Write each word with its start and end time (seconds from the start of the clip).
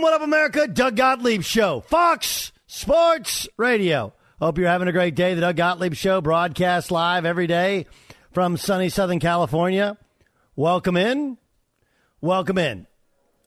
Boom! 0.00 0.04
What 0.04 0.14
up, 0.14 0.22
America? 0.22 0.66
Doug 0.66 0.96
Gottlieb 0.96 1.42
Show, 1.42 1.80
Fox 1.80 2.52
Sports 2.66 3.46
Radio. 3.58 4.14
Hope 4.38 4.56
you're 4.56 4.66
having 4.66 4.88
a 4.88 4.92
great 4.92 5.14
day. 5.14 5.34
The 5.34 5.42
Doug 5.42 5.56
Gottlieb 5.56 5.92
Show 5.92 6.22
broadcast 6.22 6.90
live 6.90 7.26
every 7.26 7.46
day 7.46 7.84
from 8.32 8.56
sunny 8.56 8.88
Southern 8.88 9.18
California. 9.18 9.98
Welcome 10.56 10.96
in. 10.96 11.36
Welcome 12.22 12.56
in. 12.56 12.86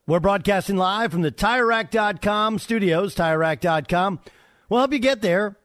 We're 0.05 0.19
broadcasting 0.19 0.77
live 0.77 1.11
from 1.11 1.23
the 1.23 1.31
TireRack.com 1.31 2.59
studios, 2.59 3.15
TireRack.com. 3.15 4.19
We'll 4.69 4.79
help 4.81 4.93
you 4.93 4.99
get 4.99 5.23
there. 5.23 5.57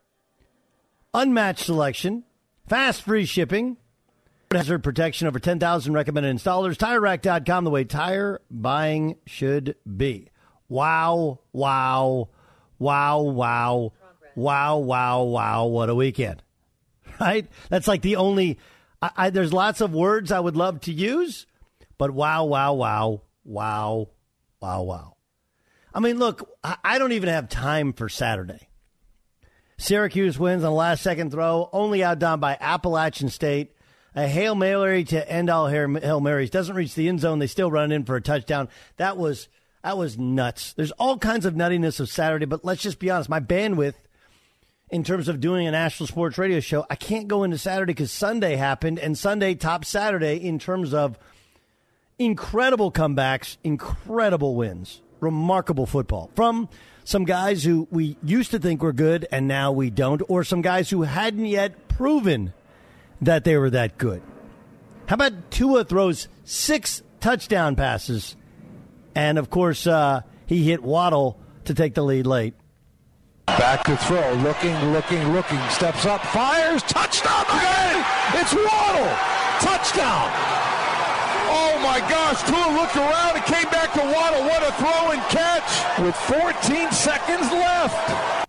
Unmatched 1.13 1.67
selection, 1.67 2.25
fast 2.67 3.03
free 3.03 3.27
shipping, 3.27 3.77
hazard 4.51 4.83
protection 4.83 5.29
over 5.29 5.39
10,000 5.39 5.93
recommended 5.93 6.35
installers. 6.35 6.79
TireRack.com, 6.79 7.65
the 7.65 7.71
way 7.71 7.85
tire 7.85 8.41
buying 8.51 9.17
should 9.27 9.75
be. 9.97 10.31
Wow, 10.69 11.41
wow, 11.53 12.29
wow, 12.79 13.21
wow, 13.21 13.93
wow, 14.37 14.79
wow, 14.79 15.23
wow. 15.23 15.67
What 15.67 15.91
a 15.91 15.95
weekend. 15.95 16.43
Right? 17.21 17.49
That's 17.69 17.89
like 17.89 18.03
the 18.03 18.15
only, 18.15 18.61
I, 19.03 19.11
I, 19.17 19.31
there's 19.31 19.53
lots 19.53 19.81
of 19.81 19.93
words 19.93 20.31
I 20.31 20.39
would 20.39 20.57
love 20.57 20.83
to 20.83 20.93
use, 20.93 21.47
but 21.97 22.13
wow, 22.13 22.45
wow, 22.45 22.75
wow, 22.75 23.23
wow, 23.43 24.11
wow, 24.61 24.83
wow. 24.83 25.17
I 25.93 25.99
mean, 25.99 26.21
look, 26.21 26.49
I, 26.63 26.77
I 26.85 26.99
don't 26.99 27.11
even 27.11 27.29
have 27.29 27.49
time 27.49 27.93
for 27.93 28.09
Saturday. 28.09 28.69
Syracuse 29.79 30.39
wins 30.39 30.63
on 30.63 30.71
the 30.71 30.77
last 30.77 31.03
second 31.03 31.33
throw, 31.33 31.69
only 31.73 32.05
outdone 32.05 32.39
by 32.39 32.57
Appalachian 32.61 33.31
State. 33.31 33.75
A 34.15 34.27
Hail 34.27 34.55
Mary 34.55 35.05
to 35.05 35.31
end 35.31 35.51
all 35.51 35.67
Hail 35.69 36.21
Marys. 36.21 36.51
Doesn't 36.51 36.75
reach 36.75 36.95
the 36.95 37.09
end 37.09 37.21
zone. 37.21 37.39
They 37.39 37.47
still 37.47 37.71
run 37.71 37.93
in 37.93 38.05
for 38.05 38.17
a 38.17 38.21
touchdown. 38.21 38.69
That 38.97 39.17
was 39.17 39.49
that 39.83 39.97
was 39.97 40.19
nuts. 40.19 40.73
There's 40.73 40.93
all 40.93 41.19
kinds 41.19 41.47
of 41.47 41.55
nuttiness 41.55 42.01
of 42.01 42.09
Saturday, 42.09 42.47
but 42.47 42.65
let's 42.65 42.83
just 42.83 42.99
be 42.99 43.11
honest. 43.11 43.29
My 43.29 43.41
bandwidth 43.41 43.95
in 44.91 45.05
terms 45.05 45.29
of 45.29 45.41
doing 45.41 45.67
a 45.67 45.71
national 45.71 46.07
sports 46.07 46.39
radio 46.39 46.61
show, 46.61 46.87
I 46.89 46.97
can't 46.97 47.29
go 47.29 47.43
into 47.43 47.59
Saturday 47.59 47.93
because 47.93 48.11
Sunday 48.11 48.57
happened, 48.57 48.99
and 48.99 49.17
Sunday 49.17 49.55
topped 49.55 49.87
Saturday 49.87 50.37
in 50.37 50.59
terms 50.59 50.95
of 50.95 51.19
incredible 52.19 52.91
comebacks, 52.91 53.59
incredible 53.63 54.57
wins, 54.57 55.03
remarkable 55.21 55.87
football 55.87 56.31
from 56.35 56.69
some 57.05 57.25
guys 57.25 57.65
who 57.65 57.89
we 57.91 58.17
used 58.23 58.51
to 58.51 58.59
think 58.59 58.83
were 58.83 58.93
good 58.93 59.27
and 59.33 59.49
now 59.49 59.73
we 59.73 59.91
don't, 59.91 60.23
or 60.29 60.45
some 60.45 60.63
guys 60.63 60.91
who 60.91 61.03
hadn't 61.03 61.47
yet 61.47 61.89
proven 61.89 62.53
that 63.21 63.45
they 63.45 63.57
were 63.57 63.71
that 63.71 63.99
good. 63.99 64.23
How 65.07 65.15
about 65.15 65.51
Tua 65.51 65.85
throws 65.85 66.29
six 66.45 67.03
touchdown 67.21 67.77
passes, 67.77 68.37
and 69.19 69.37
of 69.37 69.51
course 69.51 69.85
uh, 69.89 70.21
he 70.47 70.63
hit 70.63 70.81
Waddle 70.81 71.41
to 71.65 71.75
take 71.75 71.95
the 71.95 72.03
lead 72.03 72.25
late. 72.25 72.55
Back 73.47 73.83
to 73.85 73.97
throw, 73.97 74.33
looking, 74.35 74.77
looking, 74.93 75.33
looking, 75.33 75.59
steps 75.71 76.07
up, 76.07 76.23
fires, 76.27 76.85
touchdown 76.85 77.45
again! 77.51 78.05
It's 78.35 78.55
Waddle! 78.55 79.11
Touchdown! 79.59 80.31
Oh 81.51 81.81
my 81.83 81.99
gosh, 82.09 82.45
Tua 82.47 82.79
looked 82.79 82.95
around 82.95 83.37
and 83.37 83.45
came 83.47 83.69
back 83.71 83.93
to 83.95 84.01
Waddle. 84.01 84.45
What 84.45 84.63
a 84.63 84.73
throw 84.79 85.11
and 85.11 85.23
catch 85.35 85.99
with 85.99 86.15
14 86.15 86.93
seconds 86.93 87.51
left. 87.51 88.48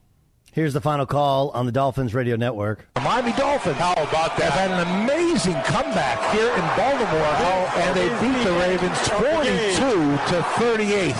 Here's 0.59 0.73
the 0.73 0.81
final 0.81 1.06
call 1.06 1.51
on 1.51 1.65
the 1.65 1.71
Dolphins 1.71 2.13
radio 2.13 2.35
network. 2.35 2.85
The 2.95 3.00
Miami 3.00 3.31
Dolphins. 3.31 3.77
How 3.77 3.94
about 3.94 4.35
that? 4.35 4.51
Have 4.51 4.69
had 4.69 4.71
an 4.71 5.06
amazing 5.06 5.53
comeback 5.63 6.19
here 6.35 6.51
in 6.51 6.59
Baltimore, 6.75 7.33
oh, 7.47 7.71
and 7.77 7.95
they 7.95 8.09
beat 8.19 8.44
the 8.44 8.51
Ravens 8.59 9.07
22 9.07 10.35
to 10.35 10.44
38. 10.59 11.15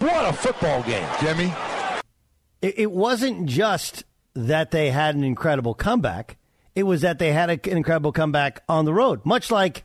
What 0.00 0.26
a 0.26 0.32
football 0.32 0.82
game, 0.84 1.06
Jimmy. 1.20 1.52
It, 2.62 2.78
it 2.78 2.92
wasn't 2.92 3.44
just 3.44 4.04
that 4.32 4.70
they 4.70 4.90
had 4.90 5.16
an 5.16 5.22
incredible 5.22 5.74
comeback. 5.74 6.38
It 6.74 6.84
was 6.84 7.02
that 7.02 7.18
they 7.18 7.34
had 7.34 7.50
an 7.50 7.60
incredible 7.66 8.12
comeback 8.12 8.62
on 8.70 8.86
the 8.86 8.94
road, 8.94 9.20
much 9.26 9.50
like 9.50 9.84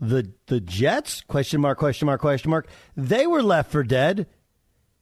the 0.00 0.32
the 0.46 0.58
Jets? 0.58 1.20
Question 1.28 1.60
mark? 1.60 1.78
Question 1.78 2.06
mark? 2.06 2.20
Question 2.20 2.50
mark? 2.50 2.66
They 2.96 3.28
were 3.28 3.44
left 3.44 3.70
for 3.70 3.84
dead. 3.84 4.26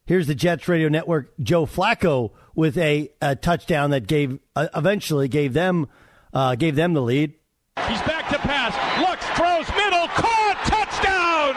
Here's 0.04 0.26
the 0.26 0.34
Jets 0.34 0.66
radio 0.68 0.88
network. 0.88 1.32
Joe 1.38 1.64
Flacco 1.64 2.32
with 2.54 2.76
a, 2.76 3.10
a 3.20 3.36
touchdown 3.36 3.90
that 3.90 4.06
gave 4.06 4.38
uh, 4.56 4.68
eventually 4.74 5.28
gave 5.28 5.52
them 5.52 5.88
uh, 6.32 6.54
gave 6.56 6.74
them 6.74 6.92
the 6.94 7.02
lead. 7.02 7.34
He's 7.88 8.02
back 8.02 8.28
to 8.30 8.38
pass. 8.38 8.74
Looks, 9.00 9.24
throws, 9.38 9.68
middle, 9.76 10.08
caught, 10.08 10.58
touchdown. 10.64 11.54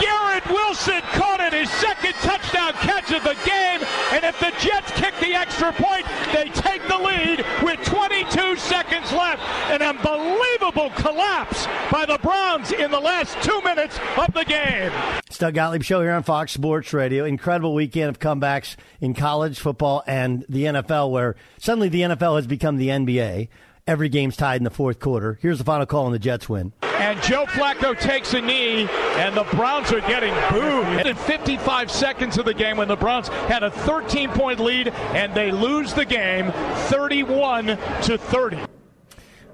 Garrett 0.00 0.46
Wilson 0.46 1.00
caught 1.18 1.40
it, 1.40 1.52
his 1.52 1.70
second 1.70 2.14
touchdown 2.22 2.72
catch 2.74 3.10
of 3.12 3.24
the 3.24 3.36
game. 3.44 3.85
And 4.12 4.24
if 4.24 4.38
the 4.38 4.52
Jets 4.60 4.92
kick 4.92 5.14
the 5.20 5.34
extra 5.34 5.72
point, 5.72 6.06
they 6.32 6.48
take 6.50 6.86
the 6.88 6.96
lead 6.96 7.44
with 7.62 7.80
22 7.84 8.56
seconds 8.56 9.12
left. 9.12 9.42
An 9.70 9.82
unbelievable 9.82 10.90
collapse 10.96 11.66
by 11.90 12.06
the 12.06 12.18
Browns 12.22 12.72
in 12.72 12.90
the 12.90 13.00
last 13.00 13.36
two 13.42 13.60
minutes 13.62 13.98
of 14.16 14.32
the 14.32 14.44
game. 14.44 14.92
Doug 15.38 15.54
Gottlieb 15.54 15.82
Show 15.82 16.00
here 16.00 16.12
on 16.12 16.22
Fox 16.22 16.52
Sports 16.52 16.92
Radio. 16.92 17.24
Incredible 17.24 17.74
weekend 17.74 18.08
of 18.08 18.18
comebacks 18.18 18.76
in 19.00 19.12
college 19.12 19.58
football 19.58 20.02
and 20.06 20.44
the 20.48 20.64
NFL, 20.64 21.10
where 21.10 21.36
suddenly 21.58 21.88
the 21.88 22.02
NFL 22.02 22.36
has 22.36 22.46
become 22.46 22.76
the 22.76 22.88
NBA. 22.88 23.48
Every 23.86 24.08
game's 24.08 24.36
tied 24.36 24.56
in 24.56 24.64
the 24.64 24.70
fourth 24.70 24.98
quarter. 24.98 25.38
Here's 25.40 25.58
the 25.58 25.64
final 25.64 25.86
call, 25.86 26.06
and 26.06 26.14
the 26.14 26.18
Jets 26.18 26.48
win. 26.48 26.72
And 26.82 27.22
Joe 27.22 27.46
Flacco 27.46 27.96
takes 27.96 28.34
a 28.34 28.40
knee, 28.40 28.88
and 28.90 29.36
the 29.36 29.44
Browns 29.44 29.92
are 29.92 30.00
getting 30.00 30.34
booed. 30.50 31.06
In 31.06 31.14
55 31.14 31.88
seconds 31.90 32.36
of 32.36 32.46
the 32.46 32.54
game, 32.54 32.78
when 32.78 32.88
the 32.88 32.96
Browns 32.96 33.28
had 33.28 33.62
a 33.62 33.70
13 33.70 34.30
point 34.30 34.58
lead, 34.58 34.88
and 34.88 35.32
they 35.34 35.52
lose 35.52 35.94
the 35.94 36.04
game 36.04 36.50
31 36.88 37.66
to 37.66 38.18
30. 38.18 38.58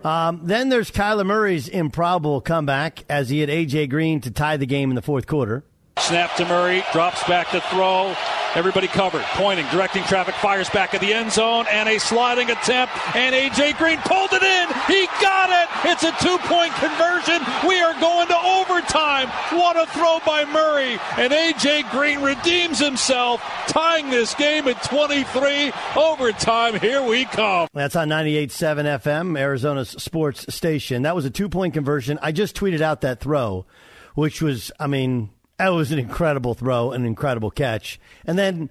Um, 0.02 0.40
then 0.44 0.70
there's 0.70 0.90
Kyler 0.90 1.26
Murray's 1.26 1.68
improbable 1.68 2.40
comeback 2.40 3.04
as 3.10 3.28
he 3.28 3.40
had 3.40 3.50
A.J. 3.50 3.88
Green 3.88 4.20
to 4.22 4.30
tie 4.30 4.56
the 4.56 4.66
game 4.66 4.90
in 4.90 4.96
the 4.96 5.02
fourth 5.02 5.26
quarter. 5.26 5.64
Snap 5.98 6.34
to 6.36 6.44
Murray, 6.46 6.82
drops 6.92 7.22
back 7.24 7.50
to 7.50 7.60
throw. 7.60 8.14
Everybody 8.54 8.86
covered, 8.86 9.22
pointing, 9.32 9.64
directing 9.70 10.04
traffic, 10.04 10.34
fires 10.34 10.68
back 10.68 10.92
at 10.92 11.00
the 11.00 11.14
end 11.14 11.32
zone, 11.32 11.64
and 11.70 11.88
a 11.88 11.98
sliding 11.98 12.50
attempt. 12.50 12.92
And 13.16 13.34
A.J. 13.34 13.74
Green 13.74 13.98
pulled 14.00 14.30
it 14.32 14.42
in. 14.42 14.68
He 14.88 15.06
got 15.22 15.48
it. 15.48 15.90
It's 15.90 16.02
a 16.02 16.12
two 16.22 16.36
point 16.48 16.74
conversion. 16.74 17.40
We 17.66 17.80
are 17.80 17.98
going 17.98 18.28
to 18.28 18.36
overtime. 18.36 19.28
What 19.58 19.76
a 19.76 19.86
throw 19.92 20.18
by 20.26 20.44
Murray. 20.44 20.98
And 21.16 21.32
A.J. 21.32 21.84
Green 21.90 22.20
redeems 22.20 22.78
himself, 22.78 23.40
tying 23.68 24.10
this 24.10 24.34
game 24.34 24.68
at 24.68 24.82
23. 24.82 25.72
Overtime. 25.96 26.78
Here 26.78 27.02
we 27.02 27.24
come. 27.24 27.68
That's 27.72 27.96
on 27.96 28.08
98.7 28.08 29.00
FM, 29.00 29.38
Arizona's 29.38 29.90
sports 29.90 30.52
station. 30.54 31.02
That 31.02 31.14
was 31.14 31.24
a 31.24 31.30
two 31.30 31.48
point 31.48 31.72
conversion. 31.72 32.18
I 32.20 32.32
just 32.32 32.54
tweeted 32.54 32.82
out 32.82 33.00
that 33.00 33.20
throw, 33.20 33.64
which 34.14 34.42
was, 34.42 34.70
I 34.78 34.88
mean, 34.88 35.30
that 35.62 35.68
was 35.68 35.92
an 35.92 36.00
incredible 36.00 36.54
throw, 36.54 36.90
an 36.90 37.06
incredible 37.06 37.52
catch. 37.52 38.00
And 38.26 38.36
then 38.36 38.68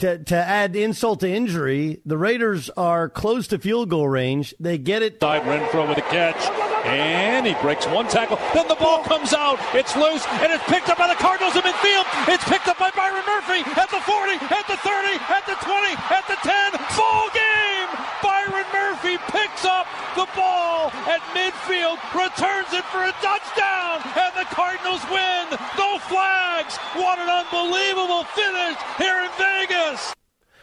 to, 0.00 0.18
to 0.18 0.36
add 0.36 0.76
insult 0.76 1.20
to 1.20 1.28
injury, 1.30 2.02
the 2.04 2.18
Raiders 2.18 2.68
are 2.76 3.08
close 3.08 3.48
to 3.48 3.58
field 3.58 3.88
goal 3.88 4.06
range. 4.06 4.52
They 4.60 4.76
get 4.76 5.00
it. 5.00 5.18
Side 5.18 5.48
Renfrow 5.48 5.88
with 5.88 5.96
a 5.96 6.04
catch, 6.12 6.36
and 6.84 7.46
he 7.46 7.54
breaks 7.64 7.86
one 7.86 8.06
tackle. 8.08 8.36
Then 8.52 8.68
the 8.68 8.74
ball 8.74 9.02
comes 9.04 9.32
out. 9.32 9.56
It's 9.72 9.96
loose, 9.96 10.28
and 10.44 10.52
it's 10.52 10.64
picked 10.68 10.90
up 10.90 10.98
by 10.98 11.08
the 11.08 11.16
Cardinals 11.16 11.56
in 11.56 11.62
midfield. 11.62 12.04
It's 12.28 12.44
picked 12.44 12.68
up 12.68 12.78
by 12.78 12.90
Byron 12.92 13.24
Murphy 13.24 13.64
at 13.72 13.88
the 13.88 14.04
40, 14.04 14.36
at 14.52 14.68
the 14.68 14.76
30, 14.76 15.16
at 15.32 15.44
the 15.48 15.56
20, 15.56 15.96
at 16.12 16.24
the 16.28 16.36
10. 16.44 16.76
Ball 17.00 17.32
game! 17.32 17.88
Byron 18.20 18.68
Murphy 18.76 19.16
picks 19.32 19.64
up 19.64 19.88
the 20.16 20.26
ball 20.34 20.88
at 21.06 21.20
midfield, 21.36 22.00
returns 22.16 22.72
it 22.72 22.84
for 22.86 23.04
a 23.04 23.12
touchdown, 23.20 24.00
and 24.16 24.32
the 24.34 24.48
Cardinals 24.48 25.04
win. 25.10 25.44
No 25.78 25.98
flags. 25.98 26.76
What 26.94 27.18
an 27.18 27.28
unbelievable 27.28 28.24
finish 28.24 28.76
here 28.96 29.20
in 29.20 29.30
Vegas. 29.38 30.14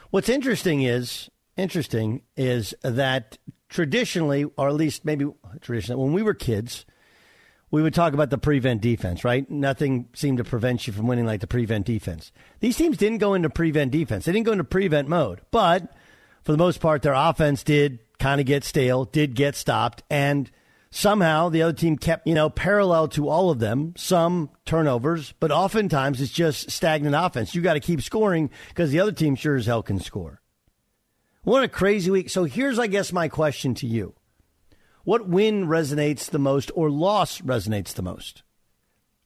What's 0.09 0.29
interesting 0.29 0.81
is 0.81 1.29
interesting 1.55 2.23
is 2.35 2.73
that 2.81 3.37
traditionally, 3.69 4.45
or 4.57 4.67
at 4.67 4.75
least 4.75 5.05
maybe 5.05 5.25
traditionally, 5.61 6.03
when 6.03 6.13
we 6.13 6.23
were 6.23 6.33
kids, 6.33 6.85
we 7.71 7.81
would 7.81 7.93
talk 7.93 8.13
about 8.13 8.29
the 8.29 8.37
prevent 8.37 8.81
defense, 8.81 9.23
right? 9.23 9.49
Nothing 9.49 10.09
seemed 10.13 10.37
to 10.37 10.43
prevent 10.43 10.85
you 10.85 10.93
from 10.93 11.07
winning 11.07 11.25
like 11.25 11.41
the 11.41 11.47
prevent 11.47 11.85
defense. 11.85 12.31
These 12.59 12.77
teams 12.77 12.97
didn't 12.97 13.17
go 13.17 13.33
into 13.33 13.49
prevent 13.49 13.91
defense. 13.91 14.25
They 14.25 14.31
didn't 14.31 14.45
go 14.45 14.51
into 14.51 14.63
prevent 14.63 15.07
mode, 15.07 15.41
but 15.49 15.91
for 16.43 16.51
the 16.51 16.57
most 16.57 16.79
part, 16.79 17.01
their 17.01 17.15
offense 17.15 17.63
did 17.63 17.99
kind 18.23 18.39
of 18.39 18.47
get 18.47 18.63
stale, 18.63 19.03
did 19.03 19.35
get 19.35 19.53
stopped, 19.53 20.01
and 20.09 20.49
somehow 20.89 21.49
the 21.49 21.61
other 21.61 21.73
team 21.73 21.97
kept, 21.97 22.25
you 22.25 22.33
know, 22.33 22.49
parallel 22.49 23.09
to 23.09 23.27
all 23.27 23.49
of 23.49 23.59
them, 23.59 23.93
some 23.97 24.49
turnovers, 24.63 25.33
but 25.41 25.51
oftentimes 25.51 26.21
it's 26.21 26.31
just 26.31 26.71
stagnant 26.71 27.17
offense. 27.17 27.53
You 27.53 27.61
got 27.61 27.73
to 27.73 27.81
keep 27.81 28.01
scoring 28.01 28.49
because 28.69 28.91
the 28.91 29.01
other 29.01 29.11
team 29.11 29.35
sure 29.35 29.57
as 29.57 29.65
hell 29.65 29.83
can 29.83 29.99
score. 29.99 30.39
What 31.43 31.65
a 31.65 31.67
crazy 31.67 32.09
week. 32.09 32.29
So 32.29 32.45
here's, 32.45 32.79
I 32.79 32.87
guess, 32.87 33.11
my 33.11 33.27
question 33.27 33.73
to 33.75 33.87
you. 33.87 34.15
What 35.03 35.27
win 35.27 35.67
resonates 35.67 36.29
the 36.29 36.39
most 36.39 36.71
or 36.75 36.89
loss 36.89 37.41
resonates 37.41 37.93
the 37.93 38.03
most? 38.03 38.43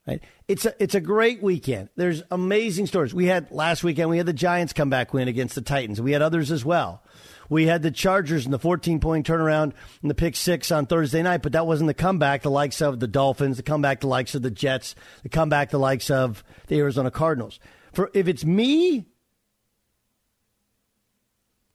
Right? 0.07 0.23
It's 0.47 0.65
a, 0.65 0.73
it's 0.81 0.95
a 0.95 1.01
great 1.01 1.44
weekend. 1.44 1.89
There's 1.95 2.23
amazing 2.31 2.88
stories. 2.88 3.13
We 3.13 3.25
had 3.25 3.51
last 3.51 3.83
weekend, 3.83 4.09
we 4.09 4.17
had 4.17 4.25
the 4.25 4.33
Giants 4.33 4.73
come 4.73 4.89
back 4.89 5.13
win 5.13 5.27
against 5.27 5.53
the 5.53 5.61
Titans. 5.61 6.01
We 6.01 6.13
had 6.13 6.23
others 6.23 6.49
as 6.49 6.65
well. 6.65 7.03
We 7.49 7.67
had 7.67 7.81
the 7.81 7.91
Chargers 7.91 8.45
and 8.45 8.53
the 8.53 8.59
14 8.59 8.99
point 8.99 9.27
turnaround 9.27 9.73
and 10.01 10.09
the 10.09 10.15
pick 10.15 10.35
six 10.35 10.71
on 10.71 10.85
Thursday 10.85 11.21
night, 11.21 11.41
but 11.41 11.53
that 11.53 11.67
wasn't 11.67 11.88
the 11.88 11.94
comeback 11.94 12.41
the 12.41 12.51
likes 12.51 12.81
of 12.81 12.99
the 12.99 13.07
Dolphins, 13.07 13.57
the 13.57 13.63
comeback 13.63 14.01
the 14.01 14.07
likes 14.07 14.35
of 14.35 14.41
the 14.41 14.51
Jets, 14.51 14.95
the 15.23 15.29
comeback 15.29 15.69
the 15.69 15.80
likes 15.80 16.09
of 16.09 16.44
the 16.68 16.77
Arizona 16.80 17.11
Cardinals. 17.11 17.59
For 17.94 18.11
if 18.13 18.27
it's 18.27 18.44
me, 18.45 19.06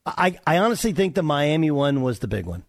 I, 0.04 0.38
I 0.46 0.58
honestly 0.58 0.92
think 0.92 1.14
the 1.14 1.22
Miami 1.22 1.70
one 1.70 2.02
was 2.02 2.18
the 2.18 2.28
big 2.28 2.46
one. 2.46 2.64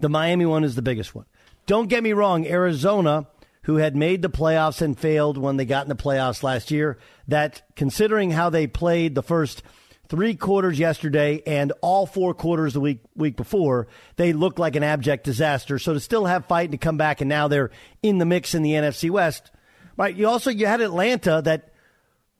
The 0.00 0.08
Miami 0.08 0.46
one 0.46 0.64
is 0.64 0.74
the 0.74 0.82
biggest 0.82 1.14
one. 1.14 1.26
Don't 1.66 1.88
get 1.88 2.02
me 2.02 2.12
wrong, 2.12 2.46
Arizona, 2.46 3.26
who 3.62 3.76
had 3.76 3.96
made 3.96 4.22
the 4.22 4.30
playoffs 4.30 4.80
and 4.80 4.98
failed 4.98 5.36
when 5.36 5.56
they 5.56 5.64
got 5.64 5.84
in 5.84 5.88
the 5.88 5.96
playoffs 5.96 6.42
last 6.42 6.70
year, 6.70 6.98
that 7.26 7.62
considering 7.76 8.30
how 8.30 8.50
they 8.50 8.66
played 8.66 9.14
the 9.14 9.22
first 9.22 9.62
three 10.08 10.34
quarters 10.34 10.78
yesterday 10.78 11.42
and 11.46 11.72
all 11.80 12.06
four 12.06 12.34
quarters 12.34 12.74
the 12.74 12.80
week 12.80 13.00
week 13.14 13.36
before, 13.36 13.88
they 14.16 14.32
looked 14.32 14.58
like 14.58 14.76
an 14.76 14.82
abject 14.82 15.24
disaster. 15.24 15.78
So 15.78 15.94
to 15.94 16.00
still 16.00 16.26
have 16.26 16.46
fight 16.46 16.70
and 16.70 16.72
to 16.72 16.78
come 16.78 16.96
back 16.96 17.20
and 17.20 17.28
now 17.28 17.48
they're 17.48 17.70
in 18.02 18.18
the 18.18 18.24
mix 18.24 18.54
in 18.54 18.62
the 18.62 18.72
NFC 18.72 19.10
West. 19.10 19.50
Right. 19.96 20.14
You 20.14 20.28
also 20.28 20.50
you 20.50 20.66
had 20.66 20.80
Atlanta 20.80 21.42
that 21.44 21.72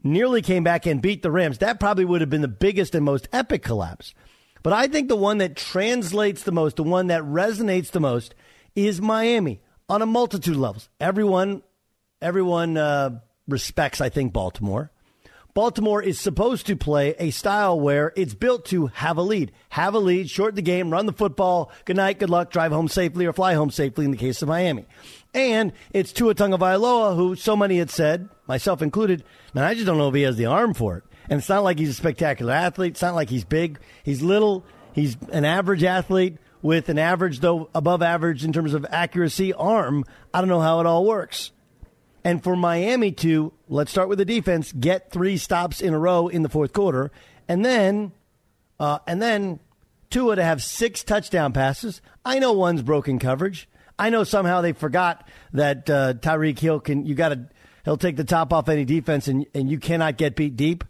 nearly 0.03 0.43
came 0.43 0.65
back 0.65 0.87
and 0.87 1.03
beat 1.03 1.23
the 1.23 1.31
Rams. 1.31 1.59
That 1.59 1.81
probably 1.81 2.05
would 2.05 2.21
have 2.21 2.31
been 2.31 2.43
the 2.43 2.49
biggest 2.49 2.95
and 2.95 3.05
most 3.05 3.29
epic 3.33 3.63
collapse. 3.63 4.15
But 4.63 4.73
I 4.73 4.89
think 4.89 5.09
the 5.09 5.17
one 5.17 5.39
that 5.39 5.57
translates 5.57 6.43
the 6.43 6.53
most, 6.53 6.77
the 6.77 6.83
one 6.83 7.09
that 7.09 7.23
resonates 7.23 7.91
the 7.91 8.01
most, 8.01 8.35
is 8.75 9.01
Miami 9.01 9.61
on 9.89 10.03
a 10.03 10.07
multitude 10.07 10.55
of 10.55 10.61
levels. 10.61 10.89
Everyone, 11.01 11.63
everyone 12.21 12.77
uh, 12.77 13.21
respects, 13.47 14.01
I 14.01 14.09
think, 14.09 14.33
Baltimore. 14.33 14.91
Baltimore 15.59 16.01
is 16.01 16.21
supposed 16.21 16.67
to 16.67 16.77
play 16.77 17.17
a 17.19 17.31
style 17.31 17.81
where 17.81 18.13
it's 18.15 18.33
built 18.33 18.65
to 18.67 18.87
have 18.95 19.17
a 19.17 19.23
lead, 19.23 19.51
have 19.71 19.93
a 19.93 19.99
lead, 19.99 20.31
shorten 20.31 20.55
the 20.55 20.63
game, 20.63 20.89
run 20.89 21.07
the 21.07 21.13
football. 21.13 21.73
Good 21.85 21.97
night, 21.97 22.21
good 22.21 22.31
luck, 22.31 22.53
drive 22.53 22.71
home 22.71 22.87
safely 22.87 23.27
or 23.27 23.33
fly 23.33 23.55
home 23.55 23.73
safely 23.73 24.05
in 24.05 24.13
the 24.13 24.17
case 24.17 24.41
of 24.41 24.47
Miami. 24.47 24.87
And 25.35 25.73
it's 25.93 26.13
Tua 26.13 26.37
Tagovailoa, 26.37 27.17
who 27.17 27.35
so 27.35 27.57
many 27.57 27.79
had 27.79 27.91
said, 27.91 28.29
myself 28.47 28.83
included, 28.83 29.25
man, 29.53 29.65
I 29.65 29.75
just 29.75 29.87
don't 29.87 29.99
know 29.99 30.07
if 30.09 30.15
he 30.15 30.23
has 30.23 30.37
the 30.37 30.47
arm 30.47 30.75
for 30.75 30.99
it. 30.99 31.03
And 31.29 31.41
it's 31.41 31.49
not 31.49 31.65
like 31.65 31.81
he's 31.81 31.91
a 31.91 31.95
spectacular 31.95 32.53
athlete. 32.53 32.93
It's 32.93 33.03
not 33.03 33.17
like 33.17 33.29
he's 33.29 33.45
big. 33.45 33.81
He's 34.05 34.23
little. 34.23 34.65
He's 34.93 35.17
an 35.33 35.45
average 35.45 35.83
athlete 35.83 36.37
with 36.63 36.89
an 36.89 37.01
average, 37.01 37.41
though 37.41 37.69
above 37.75 38.01
average 38.01 38.45
in 38.45 38.53
terms 38.53 38.75
of 38.75 38.87
accuracy, 38.91 39.53
arm. 39.53 40.05
I 40.33 40.41
don't 40.41 40.49
know 40.49 40.61
how 40.61 40.79
it 40.79 40.87
all 40.87 41.05
works. 41.05 41.51
And 42.29 42.45
for 42.45 42.57
Miami 42.57 43.11
to, 43.13 43.55
let's 43.71 43.91
start 43.91 44.11
with 44.11 44.19
the 44.19 44.25
defense, 44.27 44.71
get 44.73 45.11
three 45.11 45.39
stops 45.39 45.81
in 45.81 45.95
a 45.95 45.99
row 45.99 46.29
in 46.29 46.43
the 46.43 46.51
fourth 46.51 46.75
quarter, 46.75 47.11
and 47.49 47.65
then, 47.65 48.13
uh, 48.79 48.99
and 49.07 49.23
then 49.23 49.61
Tua 50.11 50.37
to 50.37 50.45
have 50.45 50.63
six 50.63 51.03
touchdown 51.03 51.55
passes. 51.55 52.03
I 52.27 52.39
know 52.39 52.53
one's 52.53 52.83
broken 52.83 53.19
coverage. 53.19 53.67
I 53.99 54.11
know 54.11 54.25
somehow 54.25 54.61
they 54.61 54.73
forgot 54.73 55.27
that 55.55 55.89
uh, 55.89 56.13
Tyreek 56.21 56.59
Hill 56.59 56.81
can. 56.81 57.07
You 57.07 57.15
got 57.15 57.31
to. 57.31 57.49
He'll 57.87 57.97
take 57.97 58.17
the 58.17 58.25
top 58.25 58.53
off 58.53 58.69
any 58.69 58.85
defense, 58.85 59.27
and 59.27 59.47
and 59.55 59.71
you 59.71 59.79
cannot 59.79 60.19
get 60.19 60.37
beat 60.37 60.55
deep. 60.55 60.85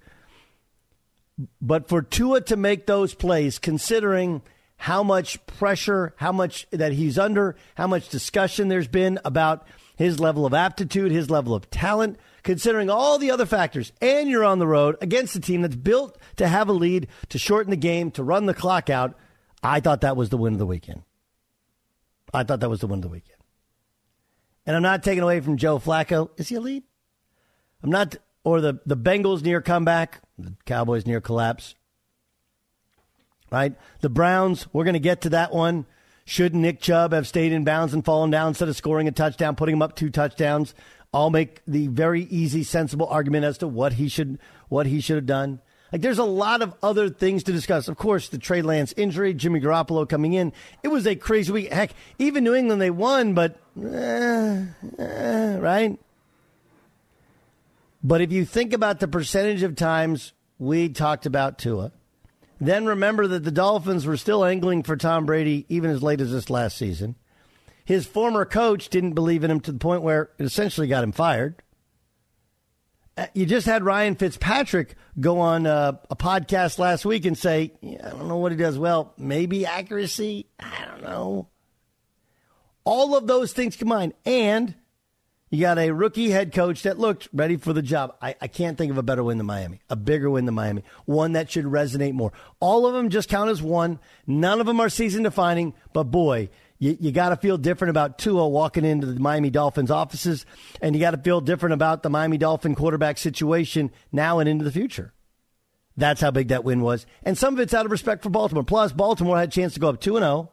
But 1.63 1.89
for 1.89 2.03
Tua 2.03 2.41
to 2.41 2.57
make 2.57 2.87
those 2.87 3.15
plays, 3.15 3.61
considering 3.61 4.43
how 4.77 5.05
much 5.05 5.47
pressure, 5.47 6.15
how 6.17 6.33
much 6.33 6.67
that 6.73 6.95
he's 6.95 7.17
under, 7.17 7.55
how 7.77 7.87
much 7.87 8.09
discussion 8.09 8.67
there's 8.67 8.89
been 8.89 9.21
about 9.25 9.69
his 9.99 10.21
level 10.21 10.47
of 10.47 10.55
aptitude, 10.55 11.11
his 11.11 11.29
level 11.29 11.55
of 11.55 11.69
talent, 11.71 12.17
considering 12.45 12.89
all 12.89 13.19
the 13.19 13.33
other 13.33 13.45
factors, 13.45 13.93
and 14.01 14.31
you're 14.31 14.45
on 14.45 14.61
the 14.61 14.67
road 14.67 14.97
against 15.01 15.35
a 15.35 15.41
team 15.41 15.63
that's 15.63 15.75
built 15.75 16.17
to 16.37 16.47
have 16.47 16.69
a 16.69 16.73
lead, 16.73 17.09
to 17.29 17.37
shorten 17.37 17.71
the 17.71 17.77
game, 17.77 18.13
to 18.13 18.23
run 18.23 18.47
the 18.47 18.55
clock 18.55 18.89
out, 18.89 19.19
I 19.61 19.81
thought 19.81 20.03
that 20.03 20.17
was 20.17 20.29
the 20.29 20.37
win 20.37 20.53
of 20.53 20.61
the 20.61 20.67
weekend. 20.67 21.03
I 22.33 22.45
thought 22.45 22.61
that 22.61 22.71
was 22.71 22.79
the 22.79 22.87
win 22.87 23.01
of 23.01 23.03
the 23.03 23.09
weekend. 23.09 23.41
And 24.65 24.77
I'm 24.77 24.83
not 24.83 25.03
taking 25.03 25.25
away 25.25 25.41
from 25.41 25.57
Joe 25.57 25.81
Flacco. 25.81 26.31
Is 26.37 26.49
he 26.49 26.55
a 26.55 26.61
lead? 26.61 26.85
I'm 27.83 27.91
not, 27.91 28.15
or 28.45 28.61
the, 28.61 28.79
the 28.87 28.97
Bengals 28.97 29.43
near 29.43 29.61
comeback, 29.61 30.21
the 30.39 30.55
Cowboys 30.65 31.07
near 31.07 31.21
collapse. 31.21 31.75
Right? 33.51 33.75
The 34.01 34.11
Browns, 34.11 34.69
we're 34.73 34.85
going 34.85 34.95
to 34.95 35.01
get 35.01 35.23
to 35.23 35.31
that 35.31 35.53
one. 35.53 35.87
Should 36.29 36.55
Nick 36.55 36.83
Chubb 36.83 37.15
have 37.15 37.27
stayed 37.27 37.53
in 37.53 37.65
bounds 37.65 37.95
and 37.95 38.05
fallen 38.05 38.29
down 38.29 38.49
instead 38.49 38.69
of 38.69 38.77
scoring 38.77 39.09
a 39.09 39.13
touchdown, 39.13 39.57
putting 39.57 39.73
him 39.73 39.81
up 39.81 39.97
two 39.97 40.11
touchdowns? 40.11 40.75
I'll 41.11 41.31
make 41.31 41.63
the 41.67 41.87
very 41.87 42.25
easy, 42.25 42.65
sensible 42.65 43.07
argument 43.07 43.47
as 43.47 43.57
to 43.59 43.67
what 43.67 43.95
he 43.95 44.11
should 44.11 44.39
what 44.69 44.85
he 44.85 45.01
should 45.01 45.17
have 45.17 45.25
done. 45.25 45.63
Like 45.91 46.03
there's 46.03 46.19
a 46.19 46.25
lot 46.25 46.61
of 46.61 46.75
other 46.83 47.09
things 47.09 47.45
to 47.45 47.53
discuss. 47.53 47.89
Of 47.89 47.97
course, 47.97 48.29
the 48.29 48.37
Trey 48.37 48.61
Lance 48.61 48.93
injury, 48.95 49.33
Jimmy 49.33 49.59
Garoppolo 49.59 50.07
coming 50.07 50.35
in. 50.35 50.53
It 50.83 50.89
was 50.89 51.07
a 51.07 51.17
crazy 51.17 51.51
week. 51.51 51.73
Heck, 51.73 51.95
even 52.19 52.45
New 52.45 52.55
England 52.55 52.83
they 52.83 52.91
won, 52.91 53.33
but 53.33 53.59
eh, 53.83 54.67
eh, 54.99 55.57
right. 55.57 55.99
But 58.05 58.21
if 58.21 58.33
you 58.33 58.45
think 58.45 58.75
about 58.75 59.01
the 59.01 59.09
percentage 59.09 59.63
of 59.63 59.77
times 59.77 60.35
we 60.59 60.91
talked 60.91 61.25
about 61.25 61.59
Tua, 61.59 61.91
then 62.61 62.87
remember 62.87 63.27
that 63.29 63.45
the 63.45 63.51
Dolphins 63.51 64.07
were 64.07 64.17
still 64.17 64.45
angling 64.45 64.83
for 64.83 64.97
Tom 64.97 65.27
Brady 65.27 65.65
even 65.69 65.91
as 65.91 66.03
late 66.03 66.21
as 66.21 66.33
this 66.33 66.51
last 66.51 66.77
season. 66.77 67.15
His 67.85 68.07
former 68.07 68.45
coach 68.45 68.89
didn't 68.89 69.15
believe 69.15 69.45
in 69.45 69.51
him 69.51 69.61
to 69.61 69.73
the 69.73 69.79
point 69.79 70.03
where 70.03 70.31
it 70.39 70.45
essentially 70.45 70.89
got 70.89 71.05
him 71.05 71.13
fired. 71.13 71.63
Uh, 73.17 73.27
you 73.35 73.47
just 73.47 73.67
had 73.67 73.83
Ryan 73.83 74.15
Fitzpatrick 74.15 74.95
go 75.19 75.41
on 75.41 75.67
uh, 75.67 75.93
a 76.11 76.15
podcast 76.15 76.79
last 76.79 77.05
week 77.05 77.25
and 77.25 77.37
say, 77.37 77.73
yeah, 77.81 78.07
I 78.07 78.11
don't 78.11 78.29
know 78.29 78.37
what 78.37 78.53
he 78.53 78.59
does 78.59 78.79
well. 78.79 79.15
Maybe 79.17 79.67
accuracy. 79.67 80.47
I 80.61 80.85
don't 80.87 81.03
know. 81.03 81.49
All 82.85 83.17
of 83.17 83.27
those 83.27 83.53
things 83.53 83.75
combined. 83.75 84.15
And 84.25 84.75
you 85.51 85.61
got 85.61 85.79
a 85.79 85.91
rookie 85.91 86.31
head 86.31 86.53
coach 86.53 86.83
that 86.83 86.99
looked 86.99 87.29
ready 87.33 87.57
for 87.57 87.73
the 87.73 87.83
job. 87.83 88.17
I, 88.21 88.35
I, 88.41 88.49
can't 88.49 88.77
think 88.77 88.91
of 88.91 88.99
a 88.99 89.03
better 89.03 89.25
win 89.25 89.39
than 89.39 89.47
Miami, 89.47 89.81
a 89.89 89.97
bigger 89.97 90.29
win 90.29 90.45
than 90.45 90.55
Miami, 90.55 90.83
one 91.07 91.33
that 91.33 91.51
should 91.51 91.65
resonate 91.65 92.13
more. 92.13 92.33
All 92.61 92.87
of 92.87 92.95
them 92.95 93.09
just 93.09 93.29
count 93.29 93.51
as 93.51 93.63
one. 93.63 93.99
None 94.27 94.61
of 94.61 94.67
them 94.67 94.81
are 94.81 94.89
season 94.89 95.23
defining, 95.23 95.75
but 95.93 96.05
boy, 96.05 96.51
you, 96.79 96.97
you 97.01 97.13
got 97.13 97.31
to 97.31 97.37
feel 97.37 97.59
different 97.59 97.91
about 97.91 98.19
Tua 98.19 98.49
walking 98.49 98.85
into 98.85 99.07
the 99.07 99.19
Miami 99.19 99.51
Dolphins 99.51 99.91
offices, 99.91 100.45
and 100.81 100.95
you 100.95 101.01
got 101.01 101.13
to 101.13 101.19
feel 101.19 101.41
different 101.41 101.73
about 101.73 102.03
the 102.03 102.11
Miami 102.11 102.39
Dolphin 102.39 102.75
quarterback 102.75 103.19
situation 103.19 103.91
now 104.13 104.39
and 104.39 104.49
into 104.49 104.65
the 104.65 104.73
future. 104.73 105.13
That's 105.97 106.21
how 106.21 106.31
big 106.31 106.49
that 106.49 106.63
win 106.63 106.81
was. 106.81 107.07
And 107.25 107.37
some 107.37 107.55
of 107.55 107.61
it's 107.61 107.75
out 107.75 107.85
of 107.85 107.91
respect 107.91 108.23
for 108.23 108.31
Baltimore. 108.31 108.63
Plus, 108.63 108.93
Baltimore 108.93 109.37
had 109.37 109.49
a 109.49 109.53
chance 109.53 109.75
to 109.75 109.81
go 109.81 109.89
up 109.89 110.01
2 110.01 110.19
0, 110.19 110.53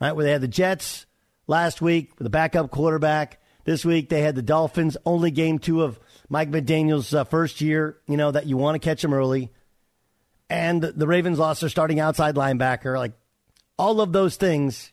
right, 0.00 0.12
where 0.12 0.24
they 0.24 0.32
had 0.32 0.40
the 0.40 0.48
Jets 0.48 1.06
last 1.46 1.80
week 1.80 2.12
with 2.18 2.26
a 2.26 2.30
backup 2.30 2.70
quarterback. 2.70 3.39
This 3.64 3.84
week 3.84 4.08
they 4.08 4.22
had 4.22 4.34
the 4.34 4.42
Dolphins, 4.42 4.96
only 5.04 5.30
game 5.30 5.58
two 5.58 5.82
of 5.82 5.98
Mike 6.28 6.50
McDaniel's 6.50 7.14
uh, 7.14 7.24
first 7.24 7.60
year, 7.60 7.98
you 8.06 8.16
know, 8.16 8.30
that 8.30 8.46
you 8.46 8.56
want 8.56 8.74
to 8.74 8.78
catch 8.78 9.04
him 9.04 9.12
early. 9.12 9.50
And 10.48 10.82
the 10.82 11.06
Ravens 11.06 11.38
lost 11.38 11.60
their 11.60 11.70
starting 11.70 12.00
outside 12.00 12.34
linebacker. 12.34 12.96
Like 12.96 13.12
all 13.78 14.00
of 14.00 14.12
those 14.12 14.36
things, 14.36 14.92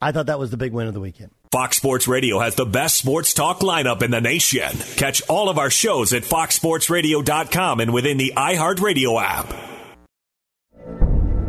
I 0.00 0.12
thought 0.12 0.26
that 0.26 0.38
was 0.38 0.50
the 0.50 0.56
big 0.56 0.72
win 0.72 0.86
of 0.86 0.94
the 0.94 1.00
weekend. 1.00 1.30
Fox 1.50 1.78
Sports 1.78 2.06
Radio 2.06 2.40
has 2.40 2.56
the 2.56 2.66
best 2.66 2.96
sports 2.96 3.32
talk 3.32 3.60
lineup 3.60 4.02
in 4.02 4.10
the 4.10 4.20
nation. 4.20 4.70
Catch 4.96 5.22
all 5.28 5.48
of 5.48 5.56
our 5.58 5.70
shows 5.70 6.12
at 6.12 6.22
foxsportsradio.com 6.24 7.80
and 7.80 7.94
within 7.94 8.18
the 8.18 8.34
iHeartRadio 8.36 9.22
app. 9.22 9.46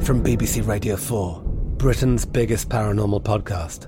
From 0.01 0.23
BBC 0.23 0.65
Radio 0.65 0.95
4, 0.95 1.41
Britain's 1.43 2.25
biggest 2.25 2.69
paranormal 2.69 3.23
podcast 3.23 3.87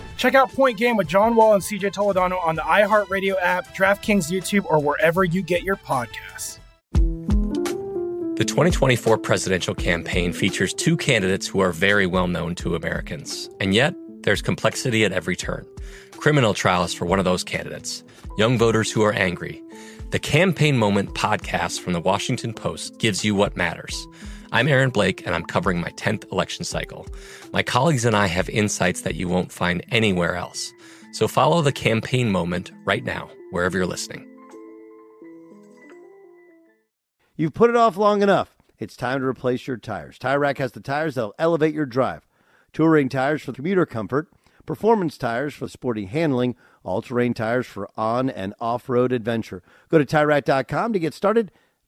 Check 0.21 0.35
out 0.35 0.51
Point 0.51 0.77
Game 0.77 0.97
with 0.97 1.07
John 1.07 1.35
Wall 1.35 1.55
and 1.55 1.63
CJ 1.63 1.93
Toledano 1.93 2.39
on 2.45 2.53
the 2.53 2.61
iHeartRadio 2.61 3.41
app, 3.41 3.75
DraftKings 3.75 4.31
YouTube, 4.31 4.65
or 4.65 4.79
wherever 4.79 5.23
you 5.23 5.41
get 5.41 5.63
your 5.63 5.77
podcasts. 5.77 6.59
The 8.35 8.45
2024 8.45 9.17
presidential 9.17 9.73
campaign 9.73 10.31
features 10.31 10.75
two 10.75 10.95
candidates 10.95 11.47
who 11.47 11.59
are 11.59 11.71
very 11.71 12.05
well 12.05 12.27
known 12.27 12.53
to 12.57 12.75
Americans. 12.75 13.49
And 13.59 13.73
yet, 13.73 13.95
there's 14.21 14.43
complexity 14.43 15.03
at 15.05 15.11
every 15.11 15.35
turn. 15.35 15.65
Criminal 16.11 16.53
trials 16.53 16.93
for 16.93 17.05
one 17.05 17.17
of 17.17 17.25
those 17.25 17.43
candidates, 17.43 18.03
young 18.37 18.59
voters 18.59 18.91
who 18.91 19.01
are 19.01 19.13
angry. 19.13 19.59
The 20.11 20.19
Campaign 20.19 20.77
Moment 20.77 21.15
podcast 21.15 21.79
from 21.79 21.93
the 21.93 21.99
Washington 21.99 22.53
Post 22.53 22.99
gives 22.99 23.25
you 23.25 23.33
what 23.33 23.57
matters. 23.57 24.05
I'm 24.53 24.67
Aaron 24.67 24.89
Blake, 24.89 25.25
and 25.25 25.33
I'm 25.33 25.45
covering 25.45 25.79
my 25.79 25.91
10th 25.91 26.29
election 26.29 26.65
cycle. 26.65 27.07
My 27.53 27.63
colleagues 27.63 28.03
and 28.03 28.17
I 28.17 28.25
have 28.25 28.49
insights 28.49 29.01
that 29.01 29.15
you 29.15 29.29
won't 29.29 29.49
find 29.49 29.81
anywhere 29.91 30.35
else. 30.35 30.73
So 31.13 31.29
follow 31.29 31.61
the 31.61 31.71
campaign 31.71 32.29
moment 32.29 32.69
right 32.83 33.05
now, 33.05 33.29
wherever 33.51 33.77
you're 33.77 33.87
listening. 33.87 34.27
You've 37.37 37.53
put 37.53 37.69
it 37.69 37.77
off 37.77 37.95
long 37.95 38.21
enough. 38.21 38.53
It's 38.77 38.97
time 38.97 39.21
to 39.21 39.25
replace 39.25 39.67
your 39.67 39.77
tires. 39.77 40.19
Tire 40.19 40.39
Rack 40.39 40.57
has 40.57 40.73
the 40.73 40.81
tires 40.81 41.15
that'll 41.15 41.33
elevate 41.39 41.73
your 41.73 41.85
drive. 41.85 42.27
Touring 42.73 43.07
tires 43.07 43.43
for 43.43 43.53
commuter 43.53 43.85
comfort, 43.85 44.27
performance 44.65 45.17
tires 45.17 45.53
for 45.53 45.69
sporty 45.69 46.07
handling, 46.07 46.57
all-terrain 46.83 47.33
tires 47.33 47.67
for 47.67 47.89
on 47.95 48.29
and 48.29 48.53
off-road 48.59 49.13
adventure. 49.13 49.63
Go 49.87 49.97
to 49.97 50.05
TireRack.com 50.05 50.91
to 50.91 50.99
get 50.99 51.13
started. 51.13 51.53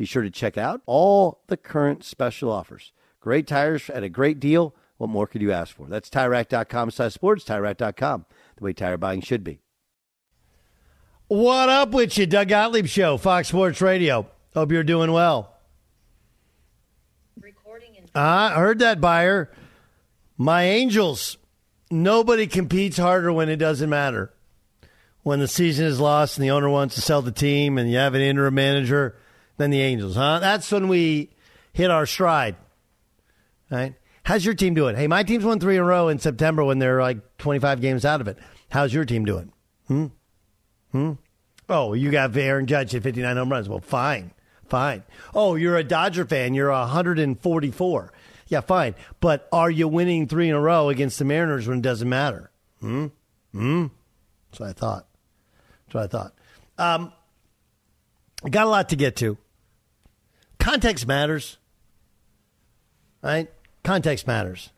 Be 0.00 0.06
sure 0.06 0.22
to 0.22 0.30
check 0.30 0.56
out 0.56 0.80
all 0.86 1.42
the 1.48 1.58
current 1.58 2.04
special 2.04 2.50
offers. 2.50 2.94
Great 3.20 3.46
tires 3.46 3.90
at 3.90 4.02
a 4.02 4.08
great 4.08 4.40
deal. 4.40 4.74
What 4.96 5.10
more 5.10 5.26
could 5.26 5.42
you 5.42 5.52
ask 5.52 5.76
for? 5.76 5.88
That's 5.88 6.08
TireRack.com 6.08 6.90
slash 6.90 7.12
sports, 7.12 7.44
TireRack.com, 7.44 8.24
the 8.56 8.64
way 8.64 8.72
tire 8.72 8.96
buying 8.96 9.20
should 9.20 9.44
be. 9.44 9.60
What 11.28 11.68
up 11.68 11.90
with 11.90 12.16
you, 12.16 12.24
Doug 12.24 12.48
Gottlieb 12.48 12.86
Show, 12.86 13.18
Fox 13.18 13.48
Sports 13.48 13.82
Radio. 13.82 14.26
Hope 14.54 14.72
you're 14.72 14.84
doing 14.84 15.12
well. 15.12 15.52
I 17.44 17.50
ah, 18.14 18.54
heard 18.54 18.78
that, 18.78 19.02
Beyer. 19.02 19.50
My 20.38 20.62
Angels. 20.62 21.36
Nobody 21.90 22.46
competes 22.46 22.96
harder 22.96 23.34
when 23.34 23.50
it 23.50 23.56
doesn't 23.56 23.90
matter. 23.90 24.32
When 25.24 25.40
the 25.40 25.46
season 25.46 25.84
is 25.84 26.00
lost 26.00 26.38
and 26.38 26.44
the 26.44 26.52
owner 26.52 26.70
wants 26.70 26.94
to 26.94 27.02
sell 27.02 27.20
the 27.20 27.30
team 27.30 27.76
and 27.76 27.90
you 27.90 27.98
have 27.98 28.14
an 28.14 28.22
interim 28.22 28.54
manager, 28.54 29.19
than 29.60 29.70
the 29.70 29.82
Angels, 29.82 30.16
huh? 30.16 30.38
That's 30.38 30.72
when 30.72 30.88
we 30.88 31.28
hit 31.74 31.90
our 31.90 32.06
stride. 32.06 32.56
Right? 33.70 33.94
How's 34.22 34.42
your 34.42 34.54
team 34.54 34.74
doing? 34.74 34.96
Hey, 34.96 35.06
my 35.06 35.22
team's 35.22 35.44
won 35.44 35.60
three 35.60 35.76
in 35.76 35.82
a 35.82 35.84
row 35.84 36.08
in 36.08 36.18
September 36.18 36.64
when 36.64 36.78
they're 36.78 37.00
like 37.00 37.36
25 37.36 37.80
games 37.82 38.06
out 38.06 38.22
of 38.22 38.28
it. 38.28 38.38
How's 38.70 38.94
your 38.94 39.04
team 39.04 39.26
doing? 39.26 39.52
Hmm? 39.86 40.06
Hmm? 40.92 41.12
Oh, 41.68 41.92
you 41.92 42.10
got 42.10 42.34
Aaron 42.36 42.66
Judge 42.66 42.94
at 42.94 43.02
59 43.02 43.36
home 43.36 43.52
runs. 43.52 43.68
Well, 43.68 43.80
fine. 43.80 44.32
Fine. 44.68 45.04
Oh, 45.34 45.56
you're 45.56 45.76
a 45.76 45.84
Dodger 45.84 46.24
fan. 46.24 46.54
You're 46.54 46.70
144. 46.70 48.12
Yeah, 48.48 48.60
fine. 48.62 48.94
But 49.20 49.46
are 49.52 49.70
you 49.70 49.88
winning 49.88 50.26
three 50.26 50.48
in 50.48 50.54
a 50.54 50.60
row 50.60 50.88
against 50.88 51.18
the 51.18 51.26
Mariners 51.26 51.68
when 51.68 51.78
it 51.78 51.82
doesn't 51.82 52.08
matter? 52.08 52.50
Hmm? 52.80 53.08
Hmm? 53.52 53.86
That's 54.50 54.60
what 54.60 54.68
I 54.70 54.72
thought. 54.72 55.06
That's 55.86 55.94
what 55.94 56.04
I 56.04 56.06
thought. 56.06 56.34
Um, 56.78 57.12
got 58.48 58.66
a 58.66 58.70
lot 58.70 58.88
to 58.88 58.96
get 58.96 59.16
to. 59.16 59.36
Context 60.60 61.06
matters. 61.06 61.58
Right? 63.22 63.50
Context 63.82 64.26
matters. 64.26 64.70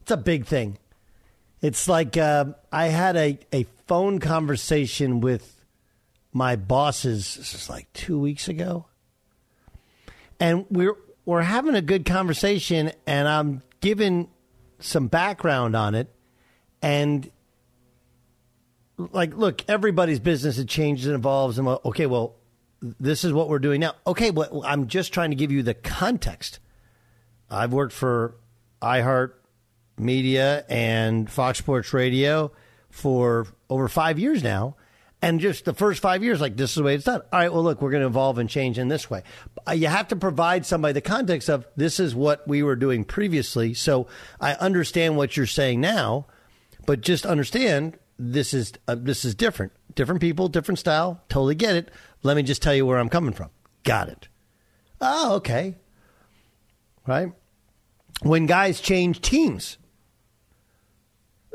It's 0.00 0.10
a 0.10 0.16
big 0.16 0.46
thing. 0.46 0.78
It's 1.60 1.88
like 1.88 2.16
uh, 2.16 2.46
I 2.72 2.86
had 2.86 3.16
a, 3.16 3.38
a 3.52 3.66
phone 3.86 4.18
conversation 4.18 5.20
with 5.20 5.62
my 6.32 6.56
bosses, 6.56 7.36
this 7.36 7.54
is 7.54 7.68
like 7.68 7.92
two 7.92 8.18
weeks 8.18 8.48
ago. 8.48 8.86
And 10.38 10.64
we're, 10.70 10.96
we're 11.26 11.42
having 11.42 11.74
a 11.74 11.82
good 11.82 12.06
conversation, 12.06 12.92
and 13.06 13.28
I'm 13.28 13.62
giving 13.80 14.28
some 14.78 15.08
background 15.08 15.76
on 15.76 15.94
it. 15.94 16.08
And 16.80 17.30
like, 18.96 19.34
look, 19.34 19.62
everybody's 19.68 20.20
business 20.20 20.58
it 20.58 20.68
changes 20.68 21.06
and 21.06 21.14
evolves. 21.14 21.58
And 21.58 21.68
okay, 21.68 22.06
well, 22.06 22.36
this 22.80 23.24
is 23.24 23.32
what 23.32 23.48
we're 23.48 23.58
doing 23.58 23.80
now. 23.80 23.94
Okay, 24.06 24.30
well, 24.30 24.62
I'm 24.64 24.86
just 24.86 25.12
trying 25.12 25.30
to 25.30 25.36
give 25.36 25.52
you 25.52 25.62
the 25.62 25.74
context. 25.74 26.58
I've 27.50 27.72
worked 27.72 27.92
for 27.92 28.36
iHeart 28.80 29.32
Media 29.98 30.64
and 30.68 31.30
Fox 31.30 31.58
Sports 31.58 31.92
Radio 31.92 32.52
for 32.88 33.46
over 33.68 33.88
five 33.88 34.18
years 34.18 34.42
now. 34.42 34.76
And 35.22 35.38
just 35.38 35.66
the 35.66 35.74
first 35.74 36.00
five 36.00 36.24
years, 36.24 36.40
like 36.40 36.56
this 36.56 36.70
is 36.70 36.76
the 36.76 36.82
way 36.82 36.94
it's 36.94 37.04
done. 37.04 37.20
All 37.30 37.38
right, 37.38 37.52
well, 37.52 37.62
look, 37.62 37.82
we're 37.82 37.90
going 37.90 38.00
to 38.00 38.06
evolve 38.06 38.38
and 38.38 38.48
change 38.48 38.78
in 38.78 38.88
this 38.88 39.10
way. 39.10 39.22
Uh, 39.68 39.72
you 39.72 39.88
have 39.88 40.08
to 40.08 40.16
provide 40.16 40.64
somebody 40.64 40.94
the 40.94 41.02
context 41.02 41.50
of 41.50 41.66
this 41.76 42.00
is 42.00 42.14
what 42.14 42.48
we 42.48 42.62
were 42.62 42.76
doing 42.76 43.04
previously. 43.04 43.74
So 43.74 44.06
I 44.40 44.54
understand 44.54 45.18
what 45.18 45.36
you're 45.36 45.44
saying 45.44 45.82
now, 45.82 46.26
but 46.86 47.02
just 47.02 47.26
understand 47.26 47.98
this 48.18 48.54
is 48.54 48.72
uh, 48.88 48.96
this 48.98 49.26
is 49.26 49.34
different. 49.34 49.72
Different 49.94 50.20
people, 50.20 50.48
different 50.48 50.78
style. 50.78 51.22
Totally 51.28 51.54
get 51.54 51.76
it. 51.76 51.90
Let 52.22 52.36
me 52.36 52.42
just 52.42 52.62
tell 52.62 52.74
you 52.74 52.86
where 52.86 52.98
I'm 52.98 53.08
coming 53.08 53.32
from. 53.32 53.50
Got 53.84 54.08
it. 54.08 54.28
Oh, 55.00 55.36
okay. 55.36 55.76
Right? 57.06 57.32
When 58.22 58.46
guys 58.46 58.80
change 58.80 59.20
teams, 59.20 59.78